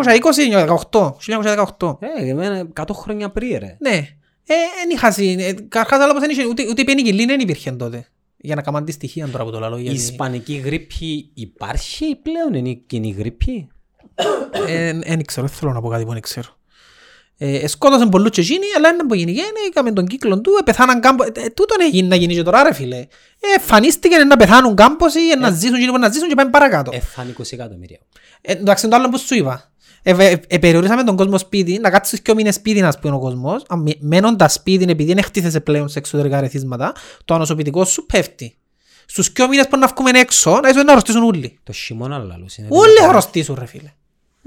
[0.52, 1.12] 1920, 18,
[1.80, 1.98] 1918.
[2.00, 3.78] Ε, εμένα 100 χρόνια πριν ρε.
[3.80, 4.08] Ναι.
[4.48, 4.54] Ε,
[4.84, 5.36] εν είχα συ...
[5.40, 8.08] ε, Καρχάς άλλος πως δεν είχε, ούτε, ούτε η πενικυλίνη δεν υπήρχε τότε.
[8.38, 9.78] Για να κάνουν τη στοιχεία τώρα που το λαλώ.
[9.78, 13.68] Η γιατί- ισπανική γρήπη υπάρχει πλέον, είναι η κοινή γρήπη;
[14.68, 16.55] Ε, Δεν ξέρω, δεν θέλω να πω κάτι που δεν ξέρω.
[17.38, 19.36] Ε, σκότωσαν πολλούς και εκείνοι, αλλά είναι που γίνει.
[19.68, 21.24] Έκαμε τον κύκλο του, ε, πεθάναν κάμπο.
[21.24, 22.96] Ε, τούτον έγινε να γίνει και τώρα ρε φίλε.
[22.98, 23.08] Ε,
[23.60, 26.92] εμφανίστηκε να πεθάνουν κάμποσοι, ε, να ζήσουν εκείνοι που να ζήσουν και πάμε παρακάτω.
[26.94, 28.00] Ε, θα είναι 20 εκατομμύρια.
[28.42, 29.72] Ε, εντάξει, το άλλο που σου είπα.
[30.04, 33.20] Ε, ε, ε, περιορίσαμε τον κόσμο σπίτι, να κάτσεις και μήνες σπίτι να πούμε ο
[33.20, 36.94] κόσμος, αν μη- μένοντας σπίτι επειδή δεν χτίθεσαι πλέον σε εξωτερικά ρεθίσματα,
[37.26, 38.58] το ανοσοποιητικό σου πέφτει.
[39.06, 41.60] Στους δυο μήνες που να βγούμε έξω, να ίσως να αρρωστήσουν όλοι.
[41.64, 42.68] Το χειμώνα λαλούς είναι.
[42.72, 43.92] Όλοι θα αρρωστήσουν ρε φίλε.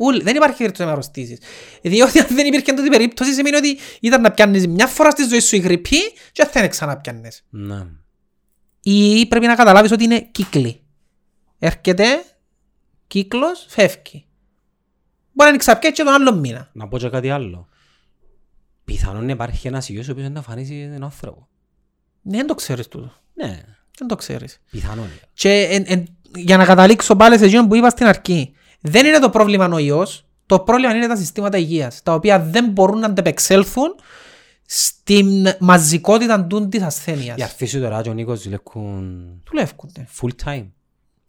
[0.01, 0.23] Όλοι.
[0.23, 1.39] Δεν υπάρχει περίπτωση να αρρωστήσεις.
[1.83, 5.41] Διότι αν δεν υπήρχε τούτη περίπτωση σημαίνει ότι ήταν να πιάνεις μια φορά στη ζωή
[5.41, 5.97] σου η γρήπη
[6.33, 7.45] και δεν θα ξαναπιάνεις.
[7.51, 7.87] Ναι.
[8.83, 10.83] Ή πρέπει να καταλάβεις ότι είναι κύκλοι.
[11.59, 12.05] Έρχεται,
[13.07, 14.25] κύκλος, φεύγει.
[15.33, 16.71] Μπορεί να είναι ξαπιέ και τον άλλο μήνα.
[16.73, 17.69] Να πω και κάτι άλλο.
[18.85, 21.49] Πιθανόν να υπάρχει ένας ιός ο οποίος να φανίσει έναν άνθρωπο.
[22.23, 23.13] Ναι, δεν το ξέρεις τούτο.
[23.35, 23.61] Ναι,
[23.99, 24.61] Δεν το ξέρεις.
[24.71, 25.09] πιθανόν.
[25.33, 26.05] Και εν, εν,
[26.35, 29.79] για να καταλήξω πάλι σε εκείνο που είπα στην αρχή, δεν είναι το πρόβλημα ο
[29.79, 33.95] ιός, το πρόβλημα είναι τα συστήματα υγείας, τα οποία δεν μπορούν να αντεπεξέλθουν
[34.67, 37.39] στην μαζικότητα του της ασθένειας.
[37.39, 40.07] Οι αρφοί σου τώρα και ο Νίκος δουλεύουν Δουλεύκονται.
[40.21, 40.67] full time.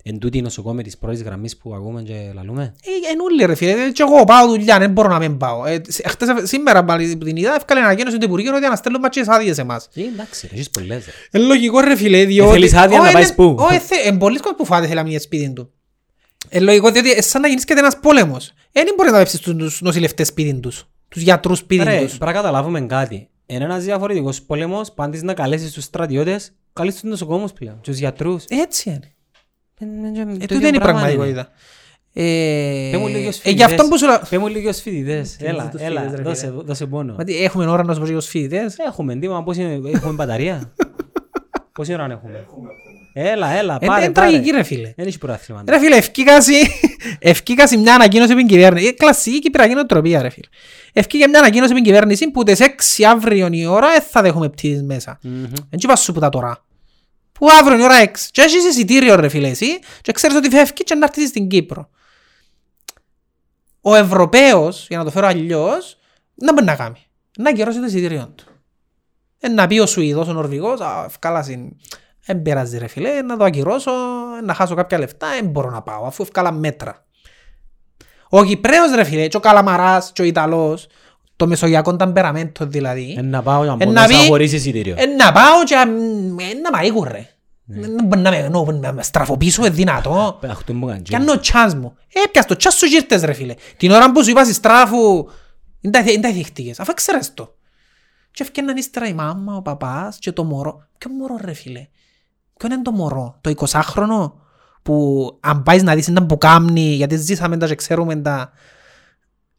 [0.04, 2.64] Εν τούτη η νοσοκόμη της πρώτης γραμμής που ακούμε και λαλούμε.
[2.84, 5.66] Ε, Εν ούλοι ρε φίλε, και εγώ πάω δουλειά, δεν μπορώ να μην πάω.
[5.66, 9.10] Ε, σ- χτες, σήμερα πάλι που την είδα, έφκαλε ανακοίνωση του Υπουργείου ότι αναστέλνουν μας
[9.10, 9.90] και τις άδειες εμάς.
[9.94, 11.12] Ε, εντάξει ρε, έχεις πολλές ρε.
[11.40, 12.52] Είναι λογικό ρε φίλε, διότι...
[12.52, 14.84] θέλεις άδεια Ω, να είναι- πάεις πού; ω, ε, θε- Εν πολλοί κόσμοι που φάτε
[14.86, 15.72] θέλει να μείνει σπίτι του.
[16.52, 18.48] Είναι λογικό διότι ε, σαν να γίνεις και ένας πόλεμος.
[18.72, 22.08] Ε, Δεν μπορείς να βέψεις τους- τους νοσηλευτές σπίτι τους, τους γιατρούς σπίτι Ρε, τους.
[22.18, 23.30] πρέπει να καταλάβουμε κάτι.
[23.46, 28.46] Είναι ένας διαφορετικός πόλεμος, πάντης να καλέσεις τους στρατιώτες, καλείς τους νοσοκόμους πλέον, τους γιατρούς.
[28.48, 29.14] Έτσι είναι.
[29.80, 31.50] Ε, Ε, το τούτη ίδιο είναι η πράγμα πραγματικότητα.
[32.14, 34.22] Ε, Πέ μου λίγος ως ε, γι' αυτό που σου λέω...
[34.30, 35.38] Πέ μου λίγος ως φοιτητές.
[35.40, 36.62] Έλα, τους έλα, φοιτητές, ρε δώσε, φίλε.
[36.64, 37.16] δώσε πόνο.
[37.18, 40.14] Μα τι, Έχουμε ώρα να σου πω και ως φοιτητές; Έχουμε, τίμα, πώς είναι, έχουμε
[40.14, 40.74] μπαταρία.
[41.74, 42.46] Πόση ώρα έχουμε.
[43.14, 44.28] Έλα, έλα, Ε, πάρε, Είναι πάρε.
[44.30, 44.94] τραγική ρε φίλε.
[44.96, 45.64] Δεν έχει πρωτάθλημα.
[45.68, 46.54] Ρε φίλε, ευκήκασαι,
[47.20, 48.88] ευκήκασαι μια ανακοίνωση από την κυβέρνηση.
[48.88, 50.48] Ε, Κλασική κυπριακή νοοτροπία ρε φίλε.
[50.94, 54.50] Ευκήκε μια ανακοίνωση από την κυβέρνηση που τις 6 αύριο η ώρα δεν θα δέχουμε
[54.50, 55.20] πτήσεις μέσα.
[55.22, 55.42] Μμμ.
[55.70, 56.64] Δεν είπα σου που τα τώρα.
[57.32, 58.08] Που αύριο η ώρα 6.
[58.32, 61.90] Και έχεις εισιτήριο ρε φίλε εσύ και ξέρεις ότι φεύγει και να έρθεις στην Κύπρο.
[63.82, 65.98] Ο Ευρωπαίος, για να το φέρω αλλιώς,
[66.36, 67.06] να μπορεί να κάνει.
[67.38, 68.44] Να ακυρώσει το εισιτήριο του.
[69.40, 71.76] Ε, να πει ο Σουηδός, ο Νορβηγός, «Α, ευκάλασαν,
[72.34, 73.92] δεν πειράζει ρε φίλε, να το ακυρώσω,
[74.44, 77.06] να χάσω κάποια λεφτά, δεν μπορώ να πάω, αφού ευκάλα μέτρα.
[78.30, 80.88] Ο Κυπρέος ρε φίλε, και ο Καλαμαράς, και ο Ιταλός,
[81.36, 84.54] το μεσογειακό ταμπεραμέντο δηλαδή, Ε, να πάω για να Ε, μπω να μέσα πει- χωρίς
[84.54, 84.96] εισιτήριο.
[84.98, 85.82] ε, να πάω και να-
[86.44, 87.28] ε, να μαίγουν ρε.
[87.72, 90.40] Δεν μπορεί να με- να- να με στραφωπίσω, είναι δυνατό.
[90.50, 91.02] Αχ, το μου κάνεις.
[91.10, 91.96] Κι αν ο τσάς μου.
[92.14, 93.54] Ε, πιας το τσάς σου γύρτες ρε φίλε.
[93.78, 95.26] Την ώρα που σου είπα στη στράφου,
[95.82, 97.56] δεν τα- δεν τα δείχτηκες, αφού ξέρεις το.
[98.32, 100.88] Και έφτιαναν ύστερα η μάμα, ο παπάς και το μωρό.
[100.98, 101.88] Ποιο μωρό ρε φίλε.
[102.60, 104.32] Ποιο είναι το μωρό, το 20χρονο
[104.84, 108.52] που αν πάεις να δεις έναν που κάμνει, γιατί ζήσαμε τα και ξέρουμε τα,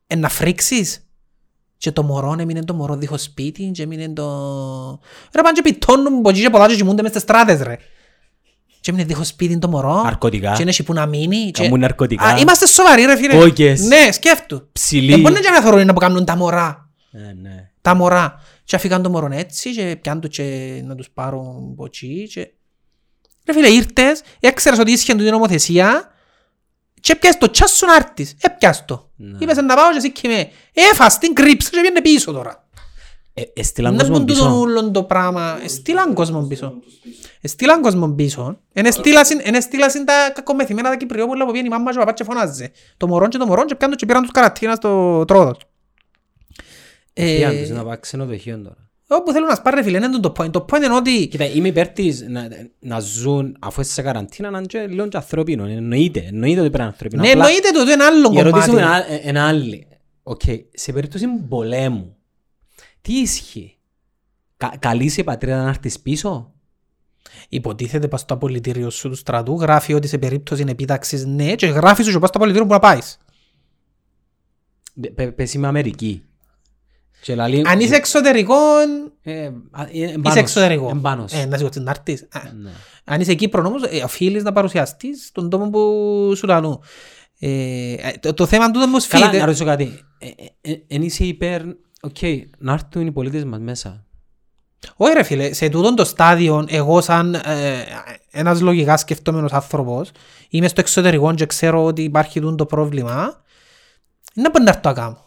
[0.06, 1.06] ε, να φρίξεις;
[1.76, 4.24] Και το μωρό έμεινε το μωρό δίχως σπίτι και έμεινε το...
[5.34, 7.76] Ρε πάνε και πιτώνουν ποτζί και πολλά και κοιμούνται μες στις στράτες ρε.
[8.80, 10.02] Και έμεινε δίχως σπίτι το μωρό.
[10.02, 10.52] Ναρκωτικά.
[10.52, 11.50] Και είναι εκεί που να μείνει.
[11.50, 12.24] και- Καμούν ναρκωτικά.
[12.24, 13.38] Α, είμαστε σοβαροί ρε φίλε.
[13.38, 13.80] Κόκκες.
[13.80, 14.68] Ναι, σκέφτου.
[14.72, 15.12] Ψηλή.
[15.12, 16.88] Ε, μπορεί να είναι και να θεωρούν να που κάνουν τα μωρά.
[17.12, 17.70] Ε, ναι.
[17.80, 18.40] Τα μωρά.
[18.64, 22.52] Και αφήκαν το μωρό έτσι και πιάνουν το και να τους πάρουν ποτσί και...
[23.50, 26.12] Ρε φίλε, ήρθες, έξερες ότι ίσχυε την νομοθεσία
[27.00, 28.34] και πιάσεις το τσάς σου να έρθεις.
[28.40, 29.10] Ε, πιάσεις το.
[29.16, 29.36] Ναι.
[29.40, 30.50] Είπες να πάω και εσύ και με.
[30.72, 32.68] Έφας την κρύψη και πήγαινε πίσω τώρα.
[33.34, 34.58] Ε, Έστειλαν Δεν κόσμο πούν τούτον πίσω.
[34.60, 35.58] ούλον το πράγμα.
[35.66, 36.72] Στείλαν κόσμο πίσω.
[37.42, 38.60] Στείλαν κόσμο πίσω.
[38.72, 38.92] Εν
[39.62, 42.70] στείλασαν τα κακομαθημένα τα Κυπριόπουλα που πήγαινε η μάμα και ο παπάς και φωνάζε.
[42.96, 45.56] Το μωρόν και το μωρόν και πιάνουν και πήραν τους καραντίνα στο Τρόοδος.
[47.12, 48.89] Πήγαν Ε, τους να πάει ξενοδοχείο τώρα.
[49.12, 50.50] Όπου θέλω να σπάρει ρε φίλε, είναι το point.
[50.52, 54.50] Το point είναι ότι Κοίτα, είμαι υπέρ της να, να ζουν αφού είσαι σε καραντίνα
[54.50, 55.64] να είναι και λίγο και ανθρώπινο.
[55.64, 57.22] Εννοείται, εννοείται ότι πρέπει να είναι ανθρώπινο.
[57.22, 59.12] ναι, Απλά εννοείται το το είναι άλλο Η ερώτηση μου είναι κομμάτι.
[59.12, 59.86] α- ε, είναι άλλη.
[60.22, 60.40] Οκ,
[60.72, 62.16] σε περίπτωση πολέμου,
[63.00, 63.78] τι ισχύει;
[64.56, 66.52] Κα, καλείσαι η πατρίδα να έρθεις πίσω;
[67.48, 72.02] Υποτίθεται πας στο απολυτήριο σου του στρατού, γράφει ότι σε περίπτωση επίταξης ναι και γράφει
[72.02, 73.18] σου και πας στο απολυτήριο που να πάεις.
[75.00, 76.24] Πε- πε- Πες είμαι Αμερική.
[77.22, 78.54] Και λαλεί, Αν είσαι εξωτερικό,
[79.22, 80.88] ε, α, ε, είσαι εμπάνος, εξωτερικό.
[80.90, 81.32] εμπάνος.
[81.32, 82.22] Ε, να σηκωθείς να έρθεις.
[82.32, 82.40] Α.
[82.62, 82.70] Ναι.
[83.04, 86.82] Αν είσαι Κύπρο όμως, ε, οφείλεις να παρουσιαστείς τον τόπο που σου λαλούν.
[87.38, 89.46] Ε, ε, το, το θέμα του όμως Καλά, να φύγεται.
[89.46, 90.00] ρωτήσω κάτι.
[90.18, 90.26] Ε,
[90.60, 91.62] ε, ε, Εν είσαι υπέρ,
[92.00, 92.16] οκ,
[92.58, 94.04] να έρθουν οι πολίτες μας μέσα.
[94.96, 97.40] Όχι ρε φίλε, σε τούτον το στάδιο, εγώ σαν ε,
[98.30, 100.10] ένας λογικά σκεφτόμενος άνθρωπος,
[100.48, 103.42] είμαι στο εξωτερικό και ξέρω ότι υπάρχει τούτο το πρόβλημα,
[104.34, 105.24] δεν μπορεί να έρθω να κάνω.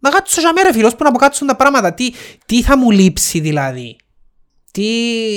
[0.00, 1.92] Να κάτσω για μέρα φίλε, ώσπου να αποκάτσουν τα πράγματα.
[1.94, 2.10] Τι,
[2.46, 3.96] τι θα μου λείψει δηλαδή.
[4.72, 4.84] Τι,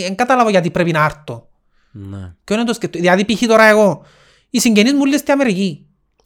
[0.02, 1.48] δεν κατάλαβα γιατί πρέπει να έρθω.
[1.91, 2.34] Ναι.
[2.44, 2.99] Ποιο είναι το σκεπτικό.
[2.99, 3.45] Δηλαδή π.χ.
[3.48, 4.06] τώρα εγώ,
[4.49, 5.85] οι συγγενείς μου λες στην Αμερική.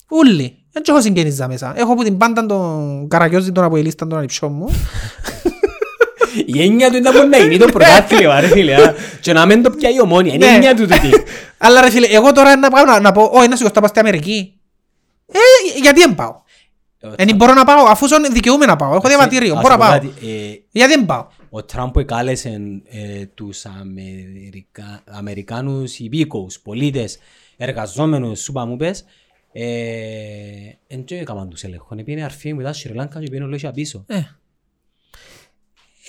[0.09, 0.57] Ούλοι.
[0.71, 1.73] Δεν έχω συγγενείς δα μέσα.
[1.77, 4.67] Έχω από την πάντα τον Καραγιώζη τον Αποελίσταν τον ανιψιό μου.
[6.45, 8.75] Η έννοια του είναι να μπορεί να γίνει το πρωτάθλημα, ρε φίλε.
[8.75, 8.93] α.
[9.21, 10.33] Και να μην το πιάει ομόνια.
[10.33, 10.53] Είναι η Ναι.
[10.55, 11.09] έννοια του τούτη.
[11.57, 14.01] Αλλά ρε φίλε, εγώ τώρα να πάω να, να πω, όχι να σηκωστώ πάω στην
[14.01, 14.59] Αμερική.
[15.31, 16.35] Ε, γιατί δεν πάω;
[17.15, 18.95] Δεν μπορώ να πάω, αφού ζω δικαιούμαι να πάω.
[18.95, 19.99] Έχω διαβατήριο, Ας μπορώ να πω πάω.
[19.99, 25.03] κάτι, ε, Γιατί δεν πάω; Ο Τραμπ που εκάλεσε ε, τους Αμερικα...
[25.05, 27.17] Αμερικάνους υπήκοους, πολίτες,
[27.57, 29.05] εργαζόμενους, σου μου πες,
[29.51, 29.65] ε,
[30.87, 32.03] εν και έκαναν τους ελέγχον.
[32.03, 34.03] Πήγαινε αρφή μου, ήταν Σρι Λάνκα και πήγαινε ολόγια πίσω.
[34.07, 34.15] Ε.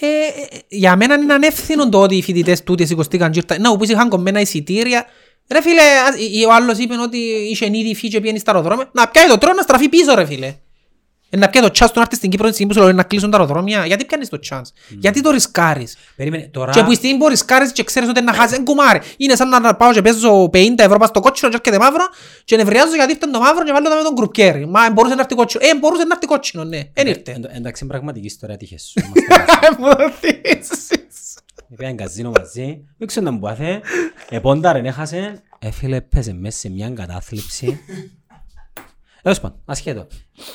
[0.01, 3.61] Ε, ε, για μένα είναι ανεύθυνο το ότι οι φοιτητές τούτοι σηκωστήκαν και ήρθαν.
[3.61, 5.07] Να, που είχαν κομμένα εισιτήρια.
[5.51, 7.17] Ρε φίλε, ας- ε, ο άλλος είπε ότι
[7.51, 8.91] είχε ήδη φύγει και πήγαινε στα αεροδρόμια.
[8.93, 10.55] Να πιάει το τρόπο να στραφεί πίσω ρε φίλε.
[11.31, 12.95] Ε, να πιάει το chance του να έρθει στην Κύπρο τη στιγμή που σου λέει
[12.95, 13.87] να κλείσουν τα αεροδρόμια.
[13.87, 16.73] Γιατί πιάνεις το chance; Γιατί το ρισκάρεις; Περίμενε, τώρα...
[16.73, 19.01] Και που η στιγμή που ρισκάρεις και ξέρεις ότι να χάσεις εν κουμάρι.
[19.17, 22.05] Είναι σαν να πάω και παίζω 50 ευρώ πας στο κότσινο και έρχεται μαύρο
[22.45, 24.67] και νευριάζω γιατί ήρθε το μαύρο και βάλω το με τον κρουπκέρι.
[24.67, 25.63] Μα εν μπορούσε να έρθει κότσινο.
[25.67, 26.81] Ε, εν μπορούσε να έρθει κότσινο, ναι.
[26.93, 27.33] Εν ήρθε.
[27.33, 29.01] Εν- Εντάξει, είναι πραγματική ιστορία τύχες σου.
[29.07, 30.89] Είμαστε- Μου το θυμίσεις.
[31.77, 33.81] Πήγαν καζίνο μαζί, δεν ξέρω να μου πάθε.
[34.29, 35.43] Επόνταρεν, έχασε.
[35.59, 37.81] Έφυλε, πέσε μέσα σε μια κατάθλιψη.
[39.29, 40.07] Τέλος πάντων, ασχέτω.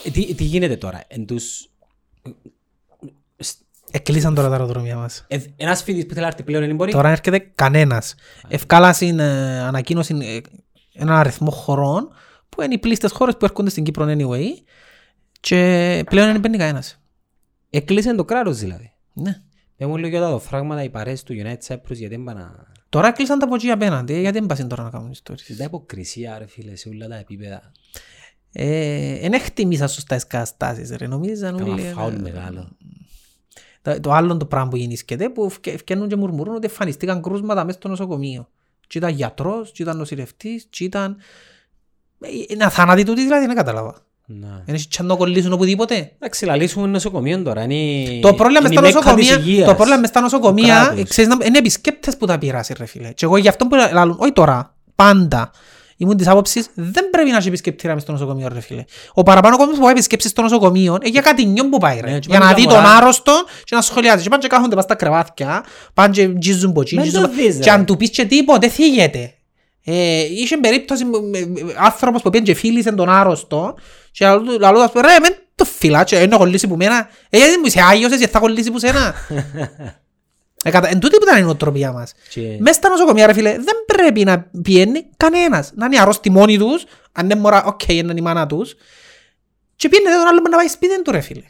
[0.04, 1.70] Ε, Τι, τι γίνεται τώρα, εν τους...
[3.92, 5.26] Εκλείσαν τώρα τα αεροδρόμια μας.
[5.28, 8.16] ε, Ένας φοιτητής που θέλει να έρθει πλέον δεν μπορεί; Τώρα έρχεται κανένας.
[8.48, 10.40] Ευκάλασαν ε, ανακοίνωση ε,
[10.94, 12.10] έναν αριθμό χωρών
[12.50, 14.48] που είναι οι πλήστες χώρες που έρχονται στην Κύπρο anyway
[15.40, 17.02] και πλέον δεν μπαίνει κανένας.
[17.70, 18.94] Εκλείσε το κράτος δηλαδή.
[19.14, 19.42] Ναι.
[19.78, 22.72] Δεν μου λέω για τα φράγματα οι παρέες του United Cyprus γιατί δεν πάνε να...
[22.90, 25.58] Τώρα κλείσαν τα από εκεί απέναντι, ε, γιατί δεν πάσουν τώρα να κάνουν ιστορίες.
[25.58, 27.72] Δεν υποκρισία ρε φίλε σε όλα τα επίπεδα.
[28.54, 31.82] Ε, Εν εκτιμήσα σωστά τις καταστάσεις ρε, νομίζαν Κάμα όλοι.
[31.86, 32.68] ε, φάουλ μεγάλο.
[33.82, 37.64] Το, το άλλο το πράγμα που γεννήσκεται που φκε- φκαίνουν και μουρμουρούν ότι εμφανιστήκαν κρούσματα
[37.66, 38.48] μέσα στο νοσοκομείο.
[38.88, 41.18] Και ήταν γιατρός, και ήταν νοσηρευτής, και ήταν...
[42.22, 43.96] Ε, Είναι αθάνατοι τούτοι δηλαδή, δεν κατάλαβα.
[44.26, 44.62] Να.
[44.66, 46.12] Δεν έχει τσάν να κολλήσουν οπουδήποτε.
[46.16, 47.64] Εντάξει, λαλήσουμε νοσοκομείο τώρα.
[47.64, 48.20] Είναι...
[48.20, 49.68] Το πρόβλημα είναι στα η μέκα της νοσοκομεία, υγείας.
[49.68, 51.10] το πρόβλημα στα νοσοκομεία, κράτους.
[51.10, 53.12] ξέρεις, να- είναι επισκέπτες που τα πειράσει ρε φίλε.
[53.12, 55.52] Και εγώ γι' αυτό που λαλούν, όχι τώρα, πάντα,
[55.98, 58.84] ήμουν της άποψης, δεν πρέπει να έχει επισκεπτήρα μες στο νοσοκομείο ρε φίλε.
[59.14, 62.12] Ο παραπάνω κόσμος που πάει επισκέψεις στο νοσοκομείο, έχει για κάτι νιόν που πάει ρε.
[62.12, 62.96] Ναι, και για πάνε να για δει τον μωρά.
[62.98, 63.34] άρρωστο
[63.64, 64.24] και να σχολιάζει.
[64.24, 65.64] Και πάνε και κάθονται πας στα κρεβάτια,
[65.94, 67.72] πάνε και γκίζουν ποτσί, Μεν γκίζουν το πο- δεις, και ρε.
[67.72, 69.34] αν του πεις και τίποτε, θίγεται.
[69.86, 73.76] Ε, είχε περίπτωση με- με- με- άνθρωπος που πήγαινε και φίλησε τον άρρωστο
[74.12, 77.38] και λαλού- λαλού ας πούμε, ρε μεν το φυλά και είναι κολλήσει που μένα ε
[77.38, 79.14] γιατί μου είσαι Άγιος εσύ θα κολλήσει που σένα
[80.64, 83.52] ε, κατα- εν τούτη που ήταν η νοοτροπία μας Και- Μες στα νοσοκομεία ρε φίλε
[83.52, 88.14] δεν πρέπει να πιένει κανένας να είναι αρρώστοι μόνοι τους αν είναι μωρά οκ είναι
[88.18, 88.76] η μάνα τους
[89.76, 91.44] και πιένει τον άλλο να πάει σπίτι του ρε φίλε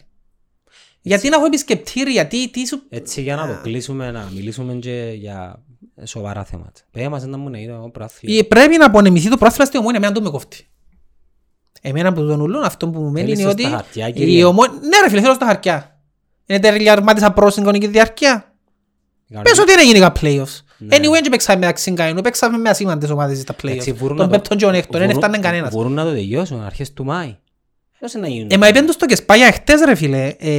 [1.02, 5.12] γιατί να έχω επισκεπτήρια γιατί τι σου Έτσι για να το κλείσουμε, να μιλήσουμε και
[5.16, 5.64] για
[6.04, 6.82] σοβαρά θέματα.
[6.92, 8.38] Πέρα μας να μου να είναι ο προάθλιο.
[8.38, 10.68] Ε, πρέπει να απονεμηθεί το πρόθυμα στη ομόνια, εμένα το με κόφτει.
[11.82, 13.62] Εμένα που τον ουλούν, αυτό που μου μένει Θέλεις είναι το ότι...
[13.64, 14.44] στα χαρτιά, η κύριε.
[14.46, 14.72] ομόνια...
[14.82, 16.00] Ναι ρε φίλε, θέλω στα χαρτιά.
[16.46, 18.53] Είναι τερλιαρμάτισα προς συγγονική διάρκεια.
[19.42, 20.62] Πες ότι είναι γενικά playoffs.
[20.78, 20.96] Ναι.
[20.98, 24.00] Anyway, δεν παίξαμε μεταξύ κανένου, παίξαμε με ασήμαντες ομάδες στα Εντάξει, playoffs.
[24.00, 25.74] μπορούν Τον να το- πέπτον και τον έκτον, δεν μπορούν- έφτανε κανένας.
[25.74, 27.38] Μπορούν να το τελειώσουν αρχές του Μάη.
[28.00, 28.48] Πώς να γίνουν.
[28.52, 30.50] Ε, μα είπαν τους το και σπάγια χτες ρε φίλε, ε,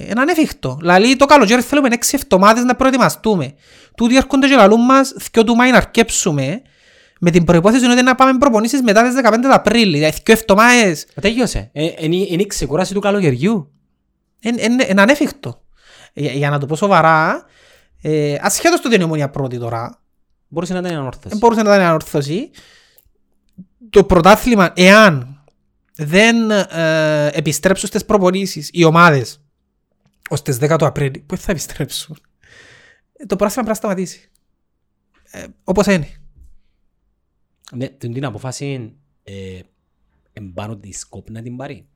[0.00, 0.78] είναι ανέφικτο.
[0.82, 3.54] Λαλή το καλοκαίρι θέλουμε 6 εβδομάδες να προετοιμαστούμε.
[3.96, 6.62] Τούτοι έρχονται και λαλούν μας, δυο του Μάη να αρκέψουμε,
[7.20, 11.06] με την προϋπόθεση ότι να πάμε προπονήσεις μετά τις 15 του Απρίλη, δηλαδή δυο εβδομάδες.
[11.16, 11.70] Μα Τελειώσε.
[11.72, 13.70] Ε, Είναι είναι η ξεκούραση του καλοκαιριού.
[14.40, 15.62] Είναι είναι ανέφικτο.
[16.12, 17.44] Για, για να το πω σοβαρά,
[18.02, 20.02] ε, ασχέτως το ότι είναι η ομόνια πρώτη τώρα,
[20.48, 21.28] Μπορούσε να ήταν ανόρθωση.
[21.28, 22.50] δεν μπορούσε να ήταν ανόρθωση,
[23.90, 25.44] το πρωτάθλημα, εάν
[25.96, 29.40] δεν ε, επιστρέψουν στις προπονήσεις οι ομάδες
[30.28, 32.16] ως τις 10 του Απρίλη, πού θα επιστρέψουν,
[33.12, 34.30] ε, το πρωτάθλημα πρέπει να σταματήσει.
[35.30, 36.08] Ε, όπως είναι.
[37.72, 39.60] Ναι, την την αποφάση ε,
[40.32, 41.88] εμπάνω τη σκόπ να την πάρει.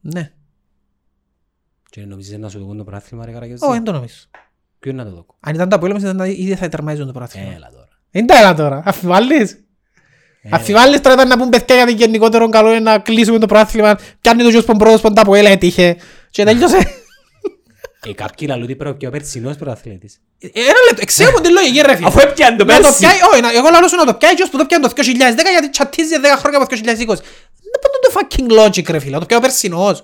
[0.00, 0.32] Ναι.
[1.90, 3.64] Και νομίζεις να σου δοκούν το πράθλημα ρε Καραγιώζη.
[3.64, 4.16] Όχι, δεν το νομίζω.
[4.78, 5.36] Ποιο είναι να το δοκούν.
[5.40, 7.52] Αν ήταν τα πόλεμες, ήταν, ήδη θα τερμάζουν το πρωτάθλημα.
[7.56, 7.88] Έλα τώρα.
[8.10, 8.82] Είναι τα έλα τώρα.
[8.84, 9.60] Αφιβάλλεις.
[10.50, 13.98] Αφιβάλλεις τώρα ήταν να πούν παιδιά γιατί γενικότερο καλό είναι να κλείσουμε το πρωτάθλημα.
[14.20, 15.96] Πιάνει το γιος πον ποντά που έλα έτυχε.
[16.30, 16.76] Και τελειώσε.
[18.08, 20.20] Ε, κάποιοι λαλούν ότι πρέπει πιο περσινός πρωταθλητής.
[20.38, 22.06] Ε, Ένα λεπτό, ξέρω την λογική ρε φίλε.
[22.06, 22.98] Αφού έπιανε το Να το πέρσι.
[22.98, 25.50] πιάει, όχι, να- εγώ λαλώ σου να το πιάει ποιος που το πιάνε το 2010
[25.50, 27.20] γιατί τσατίζει 10 χρόνια από το 2020.
[27.72, 30.02] Δεν πάνε το fucking logic ρε φίλε, να το πιάω περσινός.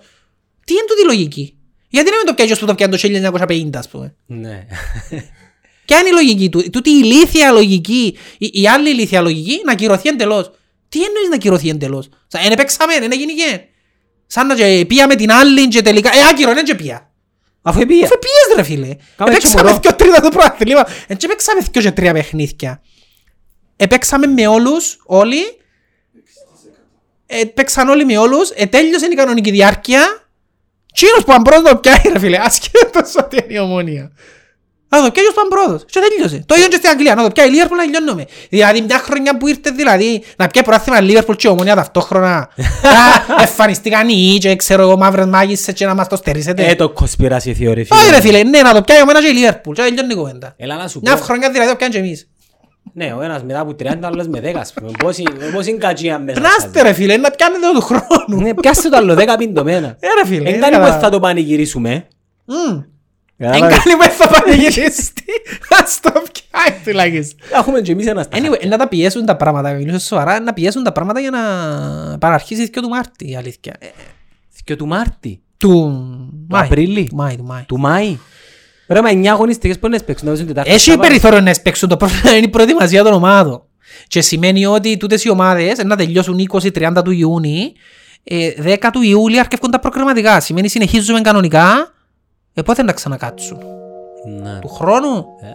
[0.64, 1.56] Τι είναι τούτη η λογική;
[1.92, 4.66] Γιατί να μην το πιάει ποιος που το πιάνε το 1950 ας πούμε; Ναι.
[5.84, 9.74] Ποια είναι η λογική του, τούτη η ηλίθια λογική, η, η άλλη ηλίθια λογική να
[9.74, 10.50] κυρωθεί εντελώς.
[10.88, 13.64] Τι εννοείς να κυρωθεί εντελώς; Σαν εν παίξαμε, εν έγινηκε.
[14.26, 17.10] Σαν να και πήγαμε την άλλη και τελικά, ε άκυρο, δεν και πήγα.
[17.62, 18.04] Αφού επία.
[18.04, 18.96] Αφού πήγες ρε φίλε.
[19.16, 20.86] Κάμε Επέξαμε έτσι δυο τρίτα το πρωτάθλημα.
[21.06, 22.82] Εν και παίξαμε δυο και τρία παιχνίδια.
[23.76, 25.42] Επέξαμε με όλους, όλοι.
[27.26, 28.50] Επέξαν όλοι με όλους.
[28.50, 30.21] Ετέλειωσε η κανονική διάρκεια.
[30.92, 32.38] Τσίνος που αν πρώτος το πιάει ρε φίλε.
[32.42, 34.10] Ασχέτως ότι είναι η ομόνια.
[34.88, 35.84] Να το πιάει ως πρώτος.
[35.90, 36.44] Και τελείωσε.
[36.46, 37.14] Το ίδιο και στην Αγγλία.
[37.14, 38.26] Να το πιάει η Λίβερπουλ να τελειώνουμε.
[38.48, 42.36] Δηλαδή μια χρονιά που ήρθε δηλαδή να πιάει πρωτάθλημα Λίβερπουλ και η ομόνια ταυτόχρονα.
[43.38, 46.66] Α, Εμφανιστήκαν οι και ξέρω εγώ μαύρες μάγισσες και να μας το στερήσετε.
[46.66, 47.84] Ε, το conspiracy theory.
[47.88, 49.74] Όχι ρε φίλε, ναι, να το πιάει ο Μένα και η Λίβερπουλ.
[49.74, 50.54] Και τελειώνει η κουβέντα.
[50.56, 51.22] Έλα να σου Μια πω.
[51.22, 52.26] χρονιά δηλαδή το πιάνε και εμείς.
[52.92, 54.54] Ναι, ο ένας μετά από 30, ο άλλος με 10.
[54.60, 54.90] ας πούμε.
[54.98, 56.40] Πώς είναι- πώς είναι κατσία μέσα.
[56.40, 58.42] Πνάστε ρε φίλε, να πιάνετε το του χρόνου.
[58.42, 59.86] Ναι, πιάστε το άλλο 10 πιντωμένα.
[60.00, 60.48] Ε ρε φίλε.
[60.48, 60.86] Εν ε, κάνει καλά.
[60.92, 62.06] πως θα το πανηγυρίσουμε.
[62.44, 62.82] Μμμ.
[63.36, 63.78] Εν Κατάλαβες.
[63.78, 65.24] κάνει που θα πανηγυριστεί.
[65.82, 67.38] Ας το πιάει τουλάχιστον.
[67.58, 68.68] Έχουμε και εμείς ένας στα Anyway, χαρτιά.
[68.68, 71.38] να τα πιέσουν τα πράγματα, μιλούσε σοβαρά, να πιέσουν τα πράγματα για να
[72.18, 73.74] παραρχίσει και του Μάρτη, η αλήθεια.
[73.78, 73.86] Ε,
[74.64, 75.40] Και του Μάρτη.
[75.56, 75.70] Του
[76.48, 76.64] Μάη.
[76.64, 77.06] Απρίλη.
[77.08, 77.36] Του Μάη,
[77.66, 78.18] του Μάη.
[78.94, 79.12] Του Μάη.
[79.14, 80.26] Ρε, μα 9 αγωνιστικές που είναι παίξουν.
[80.28, 81.08] να παίζουν Τετάρτη, Έχει Σάββατο.
[81.08, 83.62] περιθώριο να σπέξουν το πρόβλημα είναι η προετοιμασία των ομάδων.
[84.06, 87.72] Και σημαίνει ότι τούτες οι ομάδες να τελειώσουν 20-30 του Ιούνιου,
[88.24, 90.40] ε, 10 του Ιούλη αρκεύκουν τα προκριματικά.
[90.40, 91.92] Σημαίνει συνεχίζουμε κανονικά,
[92.54, 93.58] ε, πότε να ξανακάτσουν;
[94.42, 94.58] Ναι.
[94.60, 95.46] του χρόνου; Ε,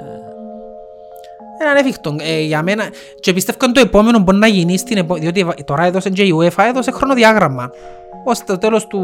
[1.61, 2.15] Είναι ανέφικτο.
[2.19, 2.84] Ε, για μένα,
[3.19, 5.15] και πιστεύω ότι το επόμενο μπορεί να γίνει στην επο...
[5.15, 7.69] διότι τώρα έδωσε και η UEFA έδωσε χρονοδιάγραμμα.
[8.30, 9.02] Ως το τέλος του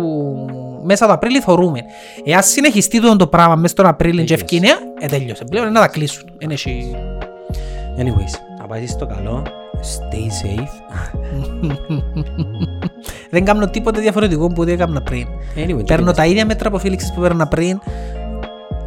[0.83, 1.79] μέσα του Απρίλη θωρούμε.
[2.25, 4.43] Εάν συνεχιστεί το, το πράγμα μέσα στον Απρίλη και Τέλειωσε.
[4.43, 5.43] ευκαινία, ε, τέλειωσε.
[5.49, 6.23] Πλέον είναι να τα κλείσουν.
[6.39, 6.95] Είναι εσύ...
[7.99, 9.43] Anyways, να πάει στο καλό.
[9.73, 10.67] Stay safe.
[13.29, 15.25] Δεν κάνω τίποτε διαφορετικό που δεν έκανα πριν.
[15.55, 17.79] Anyway, Παίρνω και τα ίδια μέτρα αποφύλαξης που παίρνα πριν.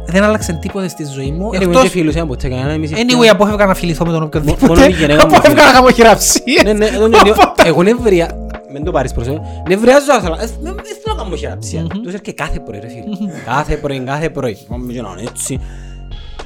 [0.05, 1.47] Δεν άλλαξε τίποτε στη ζωή μου.
[1.49, 1.89] Anyway, και Εκτός...
[1.89, 4.65] φίλους, ένα ποτέ κανένα, εμείς Anyway, απόφευγα να φιληθώ με τον οποιοδήποτε.
[4.67, 5.65] Μόνο η γυναίκα μου Απόφευγα φίλη.
[5.67, 6.63] να κάνω χειραψίες.
[6.63, 8.46] Ναι, ναι, εδώ νιώ- εγώ νευρία...
[8.73, 9.43] Μην το πάρεις προσωπικά.
[9.67, 10.41] Νευριάζω άθελα.
[10.41, 11.83] Ε, Δεν δεν θέλω να κάνω χειραψία.
[11.83, 13.03] Τους έρχεται κάθε πρωί ρε φίλε.
[13.45, 14.57] Κάθε πρωί, κάθε πρωί.
[14.69, 15.59] Μα με γίνανε έτσι.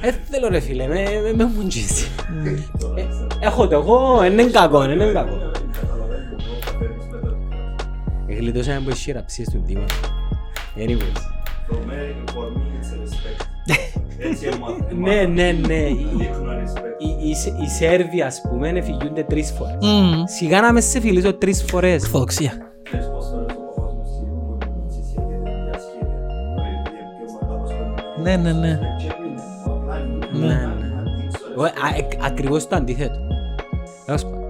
[0.00, 2.06] Ε, θέλω ρε φίλε, με με- με μουντζήσει.
[2.96, 3.02] Ε,
[3.46, 5.38] Έχω το εγώ, είναι κακό, είναι κακό.
[8.28, 9.84] Γλιτώσαμε από τις χειραψίες του Δήμα.
[10.76, 11.18] Anyways.
[11.68, 12.00] For me,
[12.34, 13.42] for me it's respect.
[14.18, 14.76] Έτσι έμαθα.
[14.94, 15.74] Ναι, ναι, ναι.
[15.74, 17.00] Οι- Δείχνω respect.
[17.02, 19.76] οι- οι- Οι Σέρβοι ας πούμε εφηγούνται τρεις φορές.
[19.80, 20.22] Μμμ.
[20.24, 22.02] Σιγά να μες σε φιλήσω τρεις φορές.
[22.02, 22.52] Ορθοδοξία.
[22.82, 26.74] Ξέρεις πόσες φορές ο παπάς μου στη- που ήμουν στη Συρία, μια σχέδια, δηλαδή,
[27.18, 28.22] πιο μεγάλος παιδί.
[28.22, 28.78] Ναι, ναι, ναι.
[28.98, 30.46] Και έμεινε, απλά έμεινε.
[30.46, 30.86] Ναι, Να- ναι.
[30.94, 33.18] να δείξω Εγώ, α- ε, Ακριβώς το αντίθετο.
[34.06, 34.41] Τέλος πάντων.